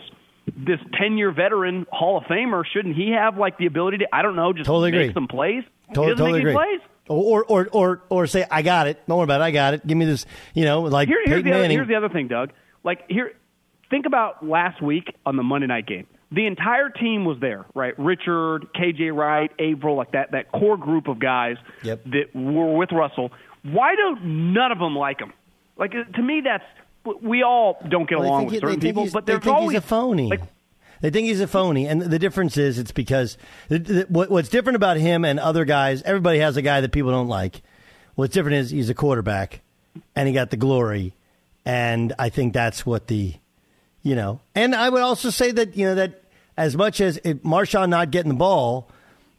this 0.56 0.78
10 0.98 1.18
year 1.18 1.32
veteran 1.32 1.86
Hall 1.92 2.16
of 2.18 2.24
Famer. 2.24 2.62
Shouldn't 2.72 2.96
he 2.96 3.10
have 3.10 3.36
like 3.36 3.58
the 3.58 3.66
ability 3.66 3.98
to? 3.98 4.06
I 4.12 4.22
don't 4.22 4.36
know, 4.36 4.52
just 4.54 4.66
Totally 4.66 4.90
make 4.92 5.00
agree. 5.02 5.14
some 5.14 5.28
plays. 5.28 5.64
Totally, 5.92 6.16
totally 6.16 6.38
agree. 6.40 6.52
plays. 6.54 6.80
Or, 7.08 7.44
or 7.44 7.68
or 7.70 8.02
or 8.08 8.26
say 8.26 8.44
I 8.50 8.62
got 8.62 8.88
it. 8.88 9.00
Don't 9.06 9.18
worry 9.18 9.24
about 9.24 9.40
it. 9.40 9.44
I 9.44 9.50
got 9.52 9.74
it. 9.74 9.86
Give 9.86 9.96
me 9.96 10.06
this. 10.06 10.26
You 10.54 10.64
know, 10.64 10.80
like 10.82 11.06
Here- 11.08 11.22
here's, 11.24 11.44
the 11.44 11.52
other, 11.52 11.68
here's 11.68 11.86
the 11.86 11.94
other 11.94 12.08
thing, 12.08 12.26
Doug. 12.26 12.50
Like 12.86 13.04
here, 13.10 13.32
think 13.90 14.06
about 14.06 14.46
last 14.46 14.80
week 14.80 15.14
on 15.26 15.36
the 15.36 15.42
Monday 15.42 15.66
night 15.66 15.86
game. 15.86 16.06
The 16.32 16.46
entire 16.46 16.88
team 16.88 17.24
was 17.24 17.38
there, 17.40 17.66
right? 17.74 17.96
Richard, 17.98 18.66
KJ 18.74 19.14
Wright, 19.14 19.50
April, 19.58 19.96
like 19.96 20.12
that 20.12 20.30
that 20.32 20.50
core 20.52 20.76
group 20.78 21.06
of 21.08 21.18
guys 21.18 21.56
Yep. 21.82 22.04
that 22.06 22.34
were 22.34 22.76
with 22.76 22.90
Russell. 22.92 23.30
Why 23.62 23.94
don't 23.96 24.52
none 24.54 24.72
of 24.72 24.78
them 24.78 24.96
like 24.96 25.20
him? 25.20 25.32
Like 25.76 25.92
uh, 25.94 26.10
to 26.16 26.22
me, 26.22 26.40
that's 26.42 26.64
we 27.22 27.42
all 27.42 27.76
don't 27.88 28.08
get 28.08 28.18
Well, 28.18 28.28
along 28.28 28.44
with 28.46 28.54
he- 28.54 28.60
certain 28.60 28.80
people, 28.80 29.06
but 29.12 29.26
they 29.26 29.34
there's 29.34 29.46
always 29.46 29.72
he's 29.72 29.78
a 29.78 29.86
phony. 29.86 30.28
Like, 30.28 30.40
They 31.00 31.10
think 31.10 31.26
he's 31.28 31.40
a 31.40 31.46
phony, 31.46 31.86
and 31.86 32.00
the 32.02 32.18
difference 32.18 32.56
is 32.56 32.78
it's 32.78 32.90
because 32.92 33.36
the, 33.68 33.78
the, 33.78 34.06
what, 34.08 34.30
what's 34.30 34.48
different 34.48 34.76
about 34.76 34.96
him 34.96 35.24
and 35.24 35.38
other 35.38 35.64
guys. 35.64 36.02
Everybody 36.02 36.38
has 36.38 36.56
a 36.56 36.62
guy 36.62 36.80
that 36.80 36.90
people 36.92 37.10
don't 37.10 37.28
like. 37.28 37.62
What's 38.14 38.32
different 38.32 38.56
is 38.56 38.70
he's 38.70 38.88
a 38.88 38.94
quarterback, 38.94 39.60
and 40.16 40.26
he 40.26 40.32
got 40.34 40.50
the 40.50 40.56
glory, 40.56 41.12
and 41.66 42.14
I 42.18 42.30
think 42.30 42.54
that's 42.54 42.86
what 42.86 43.08
the, 43.08 43.34
you 44.02 44.14
know. 44.14 44.40
And 44.54 44.74
I 44.74 44.88
would 44.88 45.02
also 45.02 45.28
say 45.30 45.50
that 45.50 45.76
you 45.76 45.86
know 45.86 45.96
that 45.96 46.22
as 46.56 46.76
much 46.76 47.00
as 47.00 47.18
it, 47.18 47.42
Marshawn 47.44 47.90
not 47.90 48.10
getting 48.10 48.30
the 48.30 48.38
ball, 48.38 48.88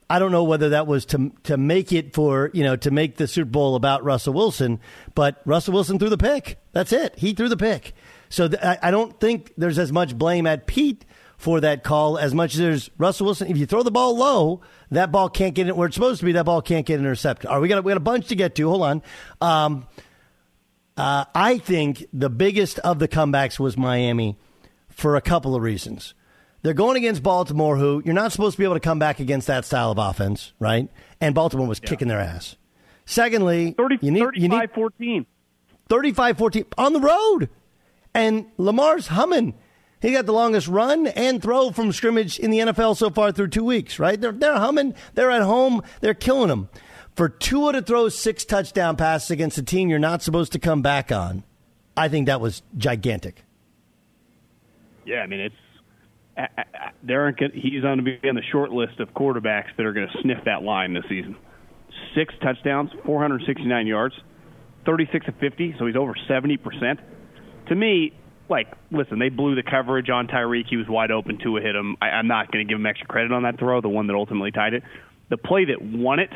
I 0.09 0.19
don't 0.19 0.31
know 0.31 0.43
whether 0.43 0.69
that 0.69 0.85
was 0.85 1.05
to 1.07 1.31
to 1.43 1.57
make 1.57 1.91
it 1.93 2.13
for 2.13 2.51
you 2.53 2.63
know 2.63 2.75
to 2.75 2.91
make 2.91 3.15
the 3.15 3.27
Super 3.27 3.49
Bowl 3.49 3.75
about 3.75 4.03
Russell 4.03 4.33
Wilson, 4.33 4.79
but 5.15 5.41
Russell 5.45 5.73
Wilson 5.73 5.97
threw 5.97 6.09
the 6.09 6.17
pick. 6.17 6.59
That's 6.73 6.91
it. 6.91 7.17
He 7.17 7.33
threw 7.33 7.49
the 7.49 7.57
pick. 7.57 7.93
So 8.29 8.49
th- 8.49 8.61
I, 8.61 8.91
don't 8.91 9.17
think 9.21 9.53
there's 9.57 9.79
as 9.79 9.93
much 9.93 10.17
blame 10.17 10.45
at 10.47 10.67
Pete 10.67 11.05
for 11.37 11.61
that 11.61 11.85
call 11.85 12.17
as 12.17 12.33
much 12.33 12.55
as 12.55 12.59
there's 12.59 12.89
Russell 12.97 13.27
Wilson. 13.27 13.47
If 13.47 13.57
you 13.57 13.65
throw 13.65 13.83
the 13.83 13.91
ball 13.91 14.17
low, 14.17 14.59
that 14.91 15.13
ball 15.13 15.29
can't 15.29 15.53
get 15.53 15.67
it 15.67 15.77
where 15.77 15.87
it's 15.87 15.95
supposed 15.95 16.19
to 16.19 16.25
be. 16.25 16.33
That 16.33 16.43
ball 16.43 16.61
can't 16.61 16.85
get 16.85 16.99
intercepted. 16.99 17.45
All 17.45 17.55
right, 17.55 17.61
we 17.61 17.69
got 17.69 17.83
we 17.85 17.91
got 17.91 17.97
a 17.97 18.01
bunch 18.01 18.27
to 18.27 18.35
get 18.35 18.55
to. 18.55 18.67
Hold 18.67 18.81
on. 18.81 19.03
Um, 19.39 19.87
uh, 20.97 21.25
I 21.33 21.59
think 21.59 22.05
the 22.11 22.29
biggest 22.29 22.79
of 22.79 22.99
the 22.99 23.07
comebacks 23.07 23.59
was 23.59 23.77
Miami 23.77 24.37
for 24.89 25.15
a 25.15 25.21
couple 25.21 25.55
of 25.55 25.61
reasons. 25.61 26.13
They're 26.63 26.73
going 26.73 26.97
against 26.97 27.21
Baltimore, 27.23 27.77
who 27.77 28.01
you're 28.03 28.15
not 28.15 28.31
supposed 28.31 28.55
to 28.55 28.57
be 28.57 28.63
able 28.63 28.75
to 28.75 28.81
come 28.81 28.99
back 28.99 29.19
against 29.19 29.47
that 29.47 29.63
style 29.63 29.91
of 29.91 29.97
offense, 29.99 30.53
right? 30.59 30.89
And 31.21 31.35
Baltimore 31.35 31.67
was 31.67 31.79
kicking 31.79 32.07
their 32.07 32.19
ass. 32.19 32.55
Secondly, 33.05 33.71
30, 33.77 33.99
you 34.01 34.11
need, 34.11 34.25
you 34.33 34.49
need 34.49 34.71
14. 34.73 35.25
35 35.87 36.37
14 36.37 36.65
on 36.77 36.93
the 36.93 36.99
road. 36.99 37.49
And 38.13 38.47
Lamar's 38.57 39.07
humming. 39.07 39.53
He 40.01 40.11
got 40.11 40.25
the 40.25 40.33
longest 40.33 40.67
run 40.67 41.07
and 41.07 41.41
throw 41.41 41.71
from 41.71 41.91
scrimmage 41.91 42.37
in 42.37 42.51
the 42.51 42.59
NFL 42.59 42.97
so 42.97 43.09
far 43.09 43.31
through 43.31 43.47
two 43.47 43.63
weeks, 43.63 43.97
right? 43.97 44.19
They're, 44.19 44.31
they're 44.31 44.57
humming. 44.57 44.93
They're 45.13 45.31
at 45.31 45.41
home. 45.41 45.81
They're 46.01 46.13
killing 46.13 46.49
them. 46.49 46.69
For 47.17 47.29
Tua 47.29 47.73
to 47.73 47.81
throw 47.81 48.09
six 48.09 48.45
touchdown 48.45 48.95
passes 48.95 49.31
against 49.31 49.57
a 49.57 49.63
team 49.63 49.89
you're 49.89 49.97
not 49.97 50.21
supposed 50.21 50.51
to 50.51 50.59
come 50.59 50.83
back 50.83 51.11
on, 51.11 51.43
I 51.97 52.09
think 52.09 52.27
that 52.27 52.39
was 52.39 52.61
gigantic. 52.77 53.43
Yeah, 55.03 55.21
I 55.21 55.27
mean 55.27 55.39
it's 55.39 55.55
aren't 57.09 57.39
he's 57.55 57.81
going 57.81 57.97
to 57.97 58.03
be 58.03 58.19
on 58.29 58.35
the 58.35 58.43
short 58.51 58.69
list 58.69 58.99
of 58.99 59.09
quarterbacks 59.15 59.75
that 59.77 59.85
are 59.87 59.93
going 59.93 60.07
to 60.07 60.21
sniff 60.21 60.37
that 60.45 60.61
line 60.61 60.93
this 60.93 61.05
season. 61.09 61.35
Six 62.13 62.35
touchdowns, 62.39 62.91
469 63.03 63.87
yards, 63.87 64.13
36 64.85 65.27
of 65.27 65.35
50, 65.39 65.75
so 65.79 65.87
he's 65.87 65.95
over 65.95 66.13
70 66.27 66.57
percent. 66.57 66.99
To 67.69 67.75
me, 67.75 68.13
like, 68.47 68.67
listen, 68.91 69.17
they 69.17 69.29
blew 69.29 69.55
the 69.55 69.63
coverage 69.63 70.11
on 70.11 70.27
Tyreek. 70.27 70.67
He 70.69 70.77
was 70.77 70.87
wide 70.87 71.09
open. 71.09 71.39
Tua 71.39 71.61
hit 71.61 71.75
him. 71.75 71.97
I, 71.99 72.09
I'm 72.09 72.27
not 72.27 72.51
going 72.51 72.65
to 72.65 72.71
give 72.71 72.79
him 72.79 72.85
extra 72.85 73.07
credit 73.07 73.31
on 73.31 73.41
that 73.41 73.57
throw, 73.57 73.81
the 73.81 73.89
one 73.89 74.05
that 74.05 74.13
ultimately 74.13 74.51
tied 74.51 74.75
it. 74.75 74.83
The 75.29 75.37
play 75.37 75.65
that 75.65 75.81
won 75.81 76.19
it, 76.19 76.29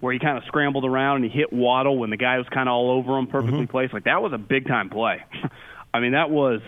where 0.00 0.12
he 0.12 0.18
kind 0.18 0.38
of 0.38 0.44
scrambled 0.44 0.84
around 0.84 1.16
and 1.16 1.30
he 1.30 1.38
hit 1.38 1.52
Waddle 1.52 1.98
when 1.98 2.10
the 2.10 2.16
guy 2.16 2.38
was 2.38 2.46
kind 2.52 2.68
of 2.68 2.72
all 2.72 2.90
over 2.90 3.18
him, 3.18 3.26
perfectly 3.26 3.60
mm-hmm. 3.60 3.70
placed, 3.70 3.92
like 3.92 4.04
that 4.04 4.22
was 4.22 4.32
a 4.32 4.38
big 4.38 4.66
time 4.66 4.90
play. 4.90 5.24
I 5.94 6.00
mean, 6.00 6.12
that 6.12 6.30
was. 6.30 6.60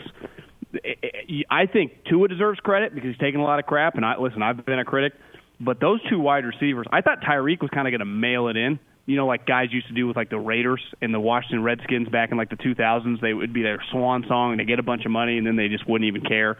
Eh, 0.74 0.78
eh, 0.84 0.94
eh, 1.02 1.42
I 1.50 1.66
think 1.66 2.04
Tua 2.08 2.28
deserves 2.28 2.58
credit 2.60 2.94
because 2.94 3.10
he's 3.10 3.18
taking 3.18 3.40
a 3.40 3.44
lot 3.44 3.58
of 3.58 3.66
crap. 3.66 3.96
And 3.96 4.04
I 4.04 4.16
listen, 4.18 4.42
I've 4.42 4.64
been 4.64 4.78
a 4.78 4.84
critic, 4.84 5.12
but 5.60 5.80
those 5.80 6.00
two 6.08 6.18
wide 6.18 6.44
receivers, 6.44 6.86
I 6.90 7.00
thought 7.00 7.20
Tyreek 7.20 7.60
was 7.60 7.70
kind 7.70 7.86
of 7.86 7.92
going 7.92 8.00
to 8.00 8.04
mail 8.04 8.48
it 8.48 8.56
in. 8.56 8.78
You 9.06 9.16
know, 9.16 9.26
like 9.26 9.46
guys 9.46 9.72
used 9.72 9.88
to 9.88 9.94
do 9.94 10.06
with 10.06 10.16
like 10.16 10.30
the 10.30 10.38
Raiders 10.38 10.80
and 11.02 11.12
the 11.12 11.18
Washington 11.20 11.62
Redskins 11.62 12.08
back 12.08 12.30
in 12.30 12.38
like 12.38 12.50
the 12.50 12.56
2000s. 12.56 13.20
They 13.20 13.34
would 13.34 13.52
be 13.52 13.62
their 13.62 13.82
swan 13.90 14.24
song 14.28 14.52
and 14.52 14.60
they 14.60 14.64
get 14.64 14.78
a 14.78 14.84
bunch 14.84 15.04
of 15.04 15.10
money 15.10 15.36
and 15.36 15.46
then 15.46 15.56
they 15.56 15.68
just 15.68 15.88
wouldn't 15.88 16.06
even 16.06 16.22
care. 16.22 16.58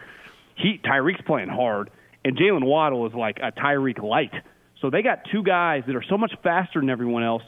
He 0.55 0.79
Tyreek's 0.83 1.21
playing 1.25 1.49
hard, 1.49 1.89
and 2.25 2.37
Jalen 2.37 2.65
Waddle 2.65 3.07
is 3.07 3.13
like 3.13 3.39
a 3.41 3.51
Tyreek 3.51 4.03
light. 4.03 4.33
So 4.81 4.89
they 4.89 5.01
got 5.01 5.19
two 5.31 5.43
guys 5.43 5.83
that 5.87 5.95
are 5.95 6.03
so 6.09 6.17
much 6.17 6.33
faster 6.43 6.79
than 6.79 6.89
everyone 6.89 7.23
else, 7.23 7.43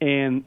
and 0.00 0.44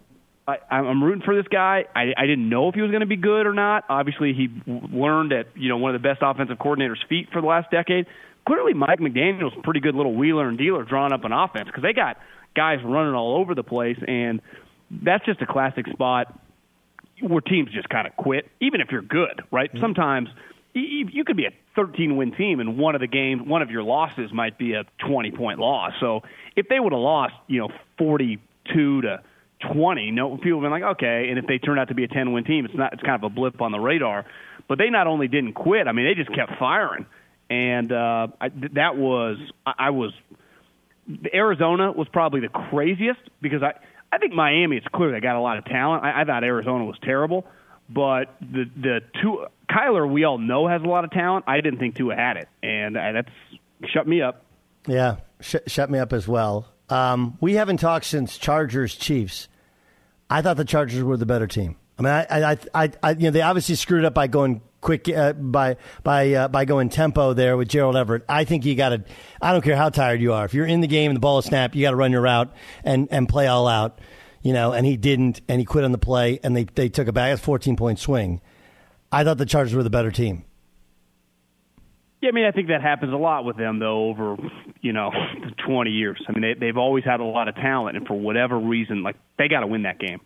I, 0.48 0.58
I'm 0.70 1.04
rooting 1.04 1.24
for 1.24 1.36
this 1.36 1.48
guy. 1.50 1.86
I, 1.94 2.14
I 2.18 2.26
didn't 2.26 2.50
know 2.50 2.70
if 2.70 2.76
he 2.76 2.82
was 2.82 2.92
going 2.92 3.02
to 3.02 3.08
be 3.08 3.18
good 3.18 3.46
or 3.46 3.54
not. 3.54 3.84
Obviously, 3.90 4.34
he 4.34 4.48
learned 4.66 5.34
at 5.34 5.48
you 5.56 5.70
know 5.70 5.78
one 5.78 5.94
of 5.94 6.02
the 6.02 6.08
best 6.08 6.20
offensive 6.22 6.58
coordinators' 6.58 7.06
feet 7.10 7.30
for 7.34 7.42
the 7.42 7.48
last 7.48 7.72
decade. 7.72 8.06
Clearly, 8.48 8.74
Mike 8.74 9.00
McDaniel's 9.00 9.54
a 9.58 9.62
pretty 9.62 9.82
good 9.82 9.96
little 9.96 10.16
wheeler 10.16 10.48
and 10.48 10.58
dealer 10.58 10.84
drawing 10.84 11.12
up 11.12 11.26
an 11.26 11.34
offense 11.34 11.66
because 11.66 11.84
they 11.84 11.94
got 11.94 12.18
guys 12.56 12.80
running 12.84 13.14
all 13.14 13.38
over 13.38 13.56
the 13.56 13.64
place, 13.64 13.98
and 14.08 14.42
that's 14.90 15.26
just 15.26 15.42
a 15.42 15.46
classic 15.46 15.86
spot 15.92 16.40
where 17.22 17.42
teams 17.42 17.70
just 17.74 17.90
kind 17.90 18.08
of 18.08 18.16
quit, 18.16 18.50
even 18.62 18.80
if 18.80 18.88
you're 18.92 19.02
good, 19.02 19.42
right? 19.52 19.70
Mm-hmm. 19.70 19.82
Sometimes 19.82 20.30
you, 20.80 21.24
could 21.24 21.38
be 21.38 21.46
a 21.46 21.52
13 21.76 22.18
win 22.18 22.32
team, 22.34 22.60
and 22.60 22.78
one 22.78 22.96
of 22.96 23.02
the 23.02 23.08
games, 23.08 23.42
one 23.46 23.62
of 23.62 23.72
your 23.72 23.84
losses 23.84 24.32
might 24.34 24.58
be 24.58 24.74
a 24.74 24.84
20 25.08 25.32
point 25.32 25.60
loss. 25.60 25.94
So 26.00 26.22
if 26.56 26.68
they 26.70 26.80
would 26.80 26.94
have 26.94 27.02
lost, 27.02 27.34
you 27.48 27.60
know, 27.60 27.70
42 27.98 29.02
to 29.02 29.22
20, 29.74 30.12
no 30.12 30.38
people 30.38 30.62
have 30.62 30.64
been 30.64 30.72
like, 30.72 30.96
okay. 30.96 31.28
And 31.30 31.40
if 31.40 31.48
they 31.48 31.58
turn 31.58 31.80
out 31.80 31.88
to 31.90 31.96
be 31.96 32.04
a 32.04 32.08
10 32.08 32.34
win 32.34 32.44
team, 32.44 32.66
it's 32.66 32.76
not, 32.76 32.94
it's 32.94 33.02
kind 33.02 33.24
of 33.24 33.32
a 33.32 33.34
blip 33.34 33.62
on 33.62 33.72
the 33.72 33.80
radar. 33.80 34.26
But 34.68 34.78
they 34.78 34.90
not 34.90 35.08
only 35.08 35.28
didn't 35.28 35.54
quit, 35.54 35.88
I 35.88 35.92
mean, 35.92 36.06
they 36.06 36.14
just 36.14 36.36
kept 36.36 36.60
firing. 36.60 37.06
And 37.50 37.92
uh, 37.92 38.28
I, 38.42 38.50
that 38.74 38.98
was, 38.98 39.38
I, 39.66 39.74
I 39.78 39.90
was, 39.92 40.12
Arizona 41.34 41.92
was 41.92 42.08
probably 42.12 42.42
the 42.42 42.50
craziest 42.50 43.22
because 43.42 43.64
I, 43.64 43.74
I 44.12 44.18
think 44.18 44.34
Miami, 44.34 44.78
it's 44.78 44.88
clear 44.94 45.12
they 45.12 45.20
got 45.20 45.36
a 45.36 45.42
lot 45.42 45.58
of 45.58 45.66
talent. 45.66 46.04
I, 46.04 46.22
I 46.22 46.26
thought 46.26 46.44
Arizona 46.44 46.86
was 46.86 46.98
terrible, 47.04 47.46
but 47.90 48.36
the 48.42 48.66
the 48.76 49.00
two 49.22 49.46
Kyler 49.78 50.10
we 50.10 50.24
all 50.24 50.38
know 50.38 50.68
has 50.68 50.82
a 50.82 50.86
lot 50.86 51.04
of 51.04 51.12
talent. 51.12 51.46
I 51.48 51.62
didn't 51.62 51.80
think 51.80 51.96
Tua 51.96 52.16
had 52.16 52.38
it, 52.38 52.50
and 52.64 52.98
uh, 52.98 53.12
that's 53.14 53.92
shut 53.92 54.08
me 54.08 54.22
up. 54.22 54.44
Yeah, 54.88 55.18
sh- 55.40 55.56
shut 55.68 55.90
me 55.90 56.00
up 56.00 56.14
as 56.14 56.28
well. 56.28 56.68
Um, 56.90 57.38
we 57.42 57.56
haven't 57.56 57.78
talked 57.78 58.06
since 58.06 58.38
Chargers 58.38 58.96
Chiefs. 58.96 59.50
I 60.30 60.42
thought 60.42 60.58
the 60.58 60.66
Chargers 60.66 61.04
were 61.04 61.18
the 61.18 61.26
better 61.26 61.48
team. 61.48 61.76
I 62.00 62.02
mean, 62.02 62.14
I, 62.14 62.26
I, 62.30 62.58
I, 62.74 62.92
I 63.04 63.12
you 63.12 63.24
know, 63.24 63.32
they 63.32 63.42
obviously 63.42 63.76
screwed 63.76 64.06
up 64.06 64.14
by 64.14 64.28
going 64.28 64.62
quick 64.82 65.10
uh, 65.10 65.34
by 65.34 65.78
by 66.04 66.34
uh, 66.34 66.48
by 66.48 66.66
going 66.66 66.90
tempo 66.90 67.34
there 67.34 67.58
with 67.58 67.68
Gerald 67.68 67.96
Everett. 67.96 68.24
I 68.30 68.46
think 68.46 68.66
you 68.66 68.76
got 68.76 68.90
to. 68.90 69.04
I 69.42 69.52
don't 69.52 69.64
care 69.64 69.76
how 69.76 69.90
tired 69.90 70.22
you 70.22 70.34
are. 70.34 70.46
If 70.46 70.54
you're 70.54 70.66
in 70.66 70.82
the 70.82 70.88
game 70.88 71.12
and 71.12 71.16
the 71.16 71.22
ball 71.22 71.40
is 71.40 71.46
snapped, 71.46 71.76
you 71.76 71.82
got 71.82 71.92
to 71.92 71.98
run 71.98 72.12
your 72.12 72.22
route 72.22 72.52
and 72.84 73.08
and 73.12 73.28
play 73.28 73.48
all 73.48 73.68
out. 73.68 74.00
You 74.42 74.54
know, 74.54 74.72
and 74.72 74.86
he 74.86 74.96
didn't, 74.96 75.42
and 75.50 75.60
he 75.60 75.66
quit 75.66 75.84
on 75.84 75.92
the 75.92 75.98
play, 75.98 76.40
and 76.42 76.56
they 76.56 76.64
they 76.64 76.90
took 76.90 77.08
a 77.08 77.12
back. 77.12 77.34
It's 77.34 77.42
fourteen 77.42 77.76
point 77.76 78.00
swing. 78.00 78.42
I 79.12 79.24
thought 79.24 79.38
the 79.38 79.46
Chargers 79.46 79.74
were 79.74 79.84
the 79.84 79.90
better 79.90 80.12
team. 80.12 80.44
Yeah, 82.22 82.30
I 82.30 82.32
mean, 82.32 82.46
I 82.46 82.52
think 82.52 82.70
that 82.70 82.82
happens 82.82 83.14
a 83.14 83.18
lot 83.18 83.46
with 83.46 83.58
them, 83.58 83.80
though, 83.80 84.10
over 84.10 84.38
you 84.82 84.94
know, 84.94 85.12
20 85.68 85.92
years. 85.92 86.22
I 86.28 86.32
mean, 86.32 86.42
they, 86.42 86.54
they've 86.60 86.78
always 86.78 87.04
had 87.04 87.20
a 87.20 87.24
lot 87.24 87.48
of 87.48 87.56
talent, 87.56 87.98
and 87.98 88.08
for 88.08 88.14
whatever 88.14 88.58
reason, 88.58 89.04
like 89.04 89.16
they 89.38 89.48
got 89.48 89.62
to 89.62 89.68
win 89.68 89.84
that 89.84 90.00
game. 90.00 90.22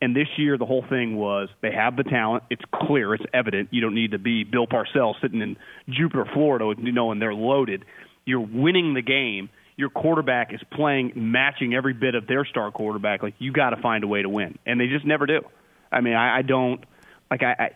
And 0.00 0.16
this 0.16 0.26
year, 0.36 0.58
the 0.58 0.66
whole 0.66 0.84
thing 0.88 1.16
was 1.16 1.48
they 1.60 1.70
have 1.70 1.96
the 1.96 2.02
talent. 2.02 2.42
It's 2.50 2.62
clear, 2.74 3.14
it's 3.14 3.24
evident. 3.32 3.68
You 3.70 3.80
don't 3.80 3.94
need 3.94 4.10
to 4.10 4.18
be 4.18 4.42
Bill 4.42 4.66
Parcells 4.66 5.20
sitting 5.22 5.40
in 5.40 5.56
Jupiter, 5.88 6.26
Florida, 6.34 6.74
knowing 6.76 7.20
they're 7.20 7.34
loaded. 7.34 7.84
You're 8.24 8.40
winning 8.40 8.94
the 8.94 9.02
game. 9.02 9.48
Your 9.76 9.90
quarterback 9.90 10.52
is 10.52 10.60
playing, 10.72 11.12
matching 11.14 11.72
every 11.72 11.92
bit 11.94 12.14
of 12.16 12.26
their 12.26 12.44
star 12.44 12.72
quarterback. 12.72 13.22
Like 13.22 13.34
you 13.38 13.52
got 13.52 13.70
to 13.70 13.80
find 13.80 14.02
a 14.02 14.08
way 14.08 14.22
to 14.22 14.28
win, 14.28 14.58
and 14.66 14.80
they 14.80 14.88
just 14.88 15.06
never 15.06 15.26
do. 15.26 15.42
I 15.90 16.00
mean, 16.00 16.14
I, 16.14 16.38
I 16.38 16.42
don't 16.42 16.84
like 17.30 17.42
I. 17.42 17.52
I 17.52 17.70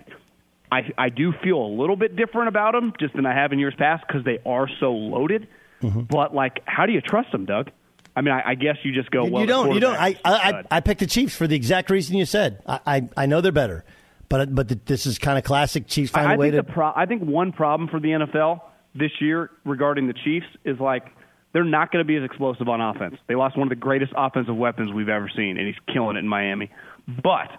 I, 0.71 0.93
I 0.99 1.09
do 1.09 1.33
feel 1.45 1.59
a 1.59 1.69
little 1.69 1.97
bit 1.97 2.17
different 2.17 2.49
about 2.49 2.73
them 2.73 2.93
just 2.99 3.15
than 3.15 3.27
I 3.27 3.35
have 3.35 3.53
in 3.53 3.59
years 3.59 3.75
past 3.77 4.05
because 4.07 4.25
they 4.25 4.39
are 4.45 4.69
so 4.81 4.93
loaded. 4.93 5.49
Mm-hmm. 5.83 6.03
But 6.03 6.35
like, 6.35 6.61
how 6.65 6.87
do 6.87 6.93
you 6.93 7.01
trust 7.01 7.31
them, 7.33 7.45
Doug? 7.45 7.71
I 8.15 8.23
mean, 8.23 8.33
I, 8.33 8.51
I 8.51 8.55
guess 8.55 8.77
you 8.83 8.93
just 8.93 9.11
go. 9.11 9.27
You- 9.27 9.33
well, 9.33 9.43
you 9.43 9.47
don't. 9.47 9.75
You 9.75 9.81
don't. 9.81 9.97
I, 9.97 10.17
I, 10.25 10.63
I, 10.71 10.81
picked 10.81 11.01
the 11.01 11.07
Chiefs 11.07 11.37
for 11.37 11.47
the 11.47 11.55
exact 11.55 11.91
reason 11.91 12.17
you 12.17 12.25
said. 12.25 12.63
I, 12.67 12.81
I, 12.87 13.09
I 13.17 13.27
know 13.27 13.43
they're 13.43 13.53
better, 13.53 13.85
but 14.29 14.55
but 14.55 14.87
this 14.87 15.05
is 15.07 15.19
kind 15.19 15.37
of 15.37 15.45
classic 15.45 15.87
Chiefs 15.87 16.13
find 16.13 16.27
I, 16.27 16.31
a 16.31 16.35
I 16.35 16.37
way 16.39 16.51
think 16.51 16.63
to. 16.63 16.67
the 16.67 16.73
pro- 16.73 16.93
I 16.97 17.05
think 17.05 17.23
one 17.23 17.53
problem 17.53 17.91
for 17.91 18.01
the 18.01 18.09
NFL 18.09 18.63
this 18.95 19.13
year 19.21 19.51
regarding 19.67 20.07
the 20.07 20.15
Chiefs 20.15 20.47
is 20.65 20.81
like 20.81 21.05
they're 21.53 21.65
not 21.65 21.93
going 21.93 22.03
to 22.03 22.07
be 22.07 22.17
as 22.17 22.25
explosive 22.25 22.69
on 22.69 22.81
offense. 22.81 23.17
They 23.29 23.35
lost 23.35 23.57
one 23.57 23.67
of 23.67 23.71
the 23.71 23.77
greatest 23.77 24.13
offensive 24.17 24.57
weapons 24.57 24.93
we've 24.93 25.11
ever 25.11 25.31
seen, 25.35 25.59
and 25.59 25.67
he's 25.67 25.77
killing 25.93 26.17
it 26.17 26.21
in 26.21 26.29
Miami. 26.29 26.71
But 27.07 27.51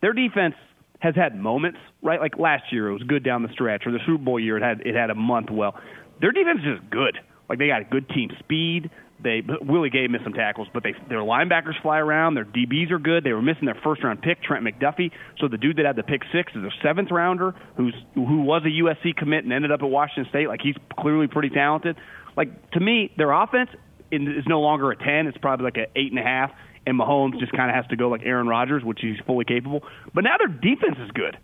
their 0.00 0.14
defense 0.14 0.54
has 1.00 1.14
had 1.14 1.38
moments, 1.38 1.78
right? 2.02 2.20
Like 2.20 2.38
last 2.38 2.64
year, 2.72 2.88
it 2.88 2.92
was 2.92 3.02
good 3.02 3.24
down 3.24 3.42
the 3.42 3.52
stretch, 3.52 3.82
or 3.86 3.92
the 3.92 4.00
Super 4.06 4.22
Bowl 4.22 4.40
year, 4.40 4.56
it 4.56 4.62
had 4.62 4.80
it 4.86 4.94
had 4.94 5.10
a 5.10 5.14
month. 5.14 5.48
Well, 5.50 5.74
their 6.20 6.32
defense 6.32 6.60
is 6.60 6.78
just 6.78 6.90
good. 6.90 7.18
Like 7.48 7.58
they 7.58 7.68
got 7.68 7.82
a 7.82 7.84
good 7.84 8.08
team 8.08 8.30
speed. 8.40 8.90
They 9.22 9.42
Willie 9.62 9.90
Gay 9.90 10.06
missed 10.08 10.24
some 10.24 10.34
tackles, 10.34 10.68
but 10.74 10.82
they 10.82 10.92
their 11.08 11.20
linebackers 11.20 11.80
fly 11.80 11.98
around. 11.98 12.34
Their 12.34 12.44
DBs 12.44 12.90
are 12.90 12.98
good. 12.98 13.24
They 13.24 13.32
were 13.32 13.42
missing 13.42 13.64
their 13.64 13.78
first 13.82 14.04
round 14.04 14.20
pick, 14.20 14.42
Trent 14.42 14.64
McDuffie. 14.64 15.10
So 15.40 15.48
the 15.48 15.56
dude 15.56 15.76
that 15.76 15.86
had 15.86 15.96
the 15.96 16.02
pick 16.02 16.22
six 16.32 16.52
is 16.54 16.62
a 16.62 16.70
seventh 16.82 17.10
rounder 17.10 17.54
who's 17.76 17.94
who 18.14 18.42
was 18.42 18.62
a 18.64 18.68
USC 18.68 19.16
commit 19.16 19.44
and 19.44 19.52
ended 19.52 19.72
up 19.72 19.80
at 19.82 19.88
Washington 19.88 20.26
State. 20.28 20.48
Like 20.48 20.60
he's 20.62 20.76
clearly 20.98 21.28
pretty 21.28 21.50
talented. 21.50 21.96
Like 22.36 22.70
to 22.72 22.80
me, 22.80 23.10
their 23.16 23.32
offense 23.32 23.70
is 24.12 24.44
no 24.46 24.60
longer 24.60 24.90
a 24.90 24.96
ten. 24.96 25.26
It's 25.26 25.38
probably 25.38 25.64
like 25.64 25.76
an 25.76 25.86
eight 25.96 26.10
and 26.10 26.18
a 26.18 26.24
half. 26.24 26.50
And 26.86 26.98
Mahomes 26.98 27.40
just 27.40 27.52
kind 27.52 27.68
of 27.68 27.74
has 27.74 27.86
to 27.88 27.96
go 27.96 28.08
like 28.08 28.22
Aaron 28.24 28.46
Rodgers, 28.46 28.84
which 28.84 29.00
he's 29.00 29.16
fully 29.26 29.44
capable. 29.44 29.82
But 30.14 30.22
now 30.24 30.36
their 30.38 30.46
defense 30.48 30.96
is 31.00 31.10
good. 31.10 31.36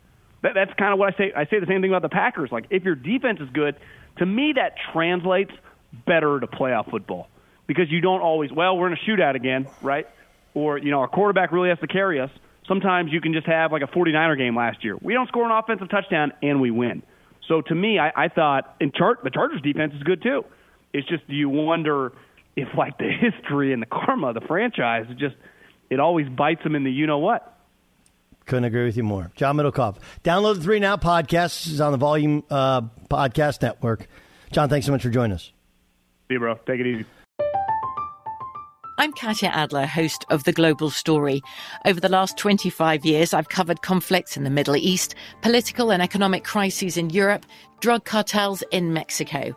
that, 0.42 0.52
that's 0.54 0.72
kind 0.78 0.92
of 0.92 0.98
what 0.98 1.12
I 1.14 1.18
say. 1.18 1.32
I 1.36 1.46
say 1.46 1.58
the 1.58 1.66
same 1.66 1.80
thing 1.80 1.90
about 1.90 2.02
the 2.02 2.08
Packers. 2.08 2.50
Like, 2.52 2.66
if 2.70 2.84
your 2.84 2.94
defense 2.94 3.40
is 3.40 3.48
good, 3.52 3.76
to 4.18 4.26
me, 4.26 4.52
that 4.56 4.74
translates 4.92 5.52
better 6.06 6.38
to 6.38 6.46
playoff 6.46 6.90
football 6.90 7.28
because 7.66 7.90
you 7.90 8.00
don't 8.00 8.20
always, 8.20 8.52
well, 8.52 8.76
we're 8.76 8.86
in 8.86 8.92
a 8.92 9.10
shootout 9.10 9.34
again, 9.34 9.66
right? 9.82 10.06
Or, 10.54 10.78
you 10.78 10.90
know, 10.90 11.00
our 11.00 11.08
quarterback 11.08 11.52
really 11.52 11.70
has 11.70 11.78
to 11.80 11.86
carry 11.86 12.20
us. 12.20 12.30
Sometimes 12.68 13.12
you 13.12 13.20
can 13.20 13.32
just 13.32 13.46
have 13.46 13.72
like 13.72 13.82
a 13.82 13.86
49er 13.86 14.38
game 14.38 14.56
last 14.56 14.84
year. 14.84 14.96
We 15.00 15.14
don't 15.14 15.26
score 15.28 15.44
an 15.44 15.50
offensive 15.50 15.88
touchdown 15.90 16.32
and 16.42 16.60
we 16.60 16.70
win. 16.70 17.02
So 17.48 17.60
to 17.62 17.74
me, 17.74 17.98
I, 17.98 18.12
I 18.14 18.28
thought 18.28 18.76
in 18.80 18.92
chart 18.92 19.20
the 19.24 19.30
Chargers 19.30 19.60
defense 19.62 19.94
is 19.94 20.02
good 20.02 20.22
too. 20.22 20.44
It's 20.92 21.08
just 21.08 21.24
you 21.26 21.48
wonder 21.48 22.12
if 22.56 22.68
like 22.76 22.98
the 22.98 23.10
history 23.20 23.72
and 23.72 23.82
the 23.82 23.86
karma 23.86 24.28
of 24.28 24.34
the 24.34 24.40
franchise 24.42 25.06
it 25.08 25.18
just 25.18 25.36
it 25.90 26.00
always 26.00 26.28
bites 26.28 26.62
them 26.62 26.74
in 26.74 26.84
the 26.84 26.90
you 26.90 27.06
know 27.06 27.18
what. 27.18 27.48
Couldn't 28.46 28.64
agree 28.64 28.84
with 28.84 28.96
you 28.96 29.04
more. 29.04 29.30
John 29.36 29.56
Middlekauff. 29.56 29.98
Download 30.24 30.56
the 30.56 30.62
Three 30.62 30.76
and 30.76 30.84
Out 30.84 31.00
podcast. 31.00 31.66
is 31.68 31.80
on 31.80 31.92
the 31.92 31.98
Volume 31.98 32.42
uh, 32.50 32.80
Podcast 33.08 33.62
Network. 33.62 34.08
John, 34.50 34.68
thanks 34.68 34.86
so 34.86 34.92
much 34.92 35.02
for 35.02 35.10
joining 35.10 35.34
us. 35.34 35.52
See 36.28 36.34
you, 36.34 36.38
bro. 36.40 36.54
Take 36.66 36.80
it 36.80 36.86
easy. 36.86 37.04
I'm 38.98 39.12
Katya 39.12 39.48
Adler, 39.48 39.86
host 39.86 40.24
of 40.30 40.44
The 40.44 40.52
Global 40.52 40.90
Story. 40.90 41.42
Over 41.86 41.98
the 41.98 42.08
last 42.08 42.36
25 42.36 43.04
years, 43.04 43.32
I've 43.32 43.48
covered 43.48 43.82
conflicts 43.82 44.36
in 44.36 44.44
the 44.44 44.50
Middle 44.50 44.76
East, 44.76 45.14
political 45.40 45.90
and 45.90 46.02
economic 46.02 46.44
crises 46.44 46.96
in 46.96 47.10
Europe, 47.10 47.44
drug 47.80 48.04
cartels 48.04 48.62
in 48.70 48.92
Mexico. 48.92 49.56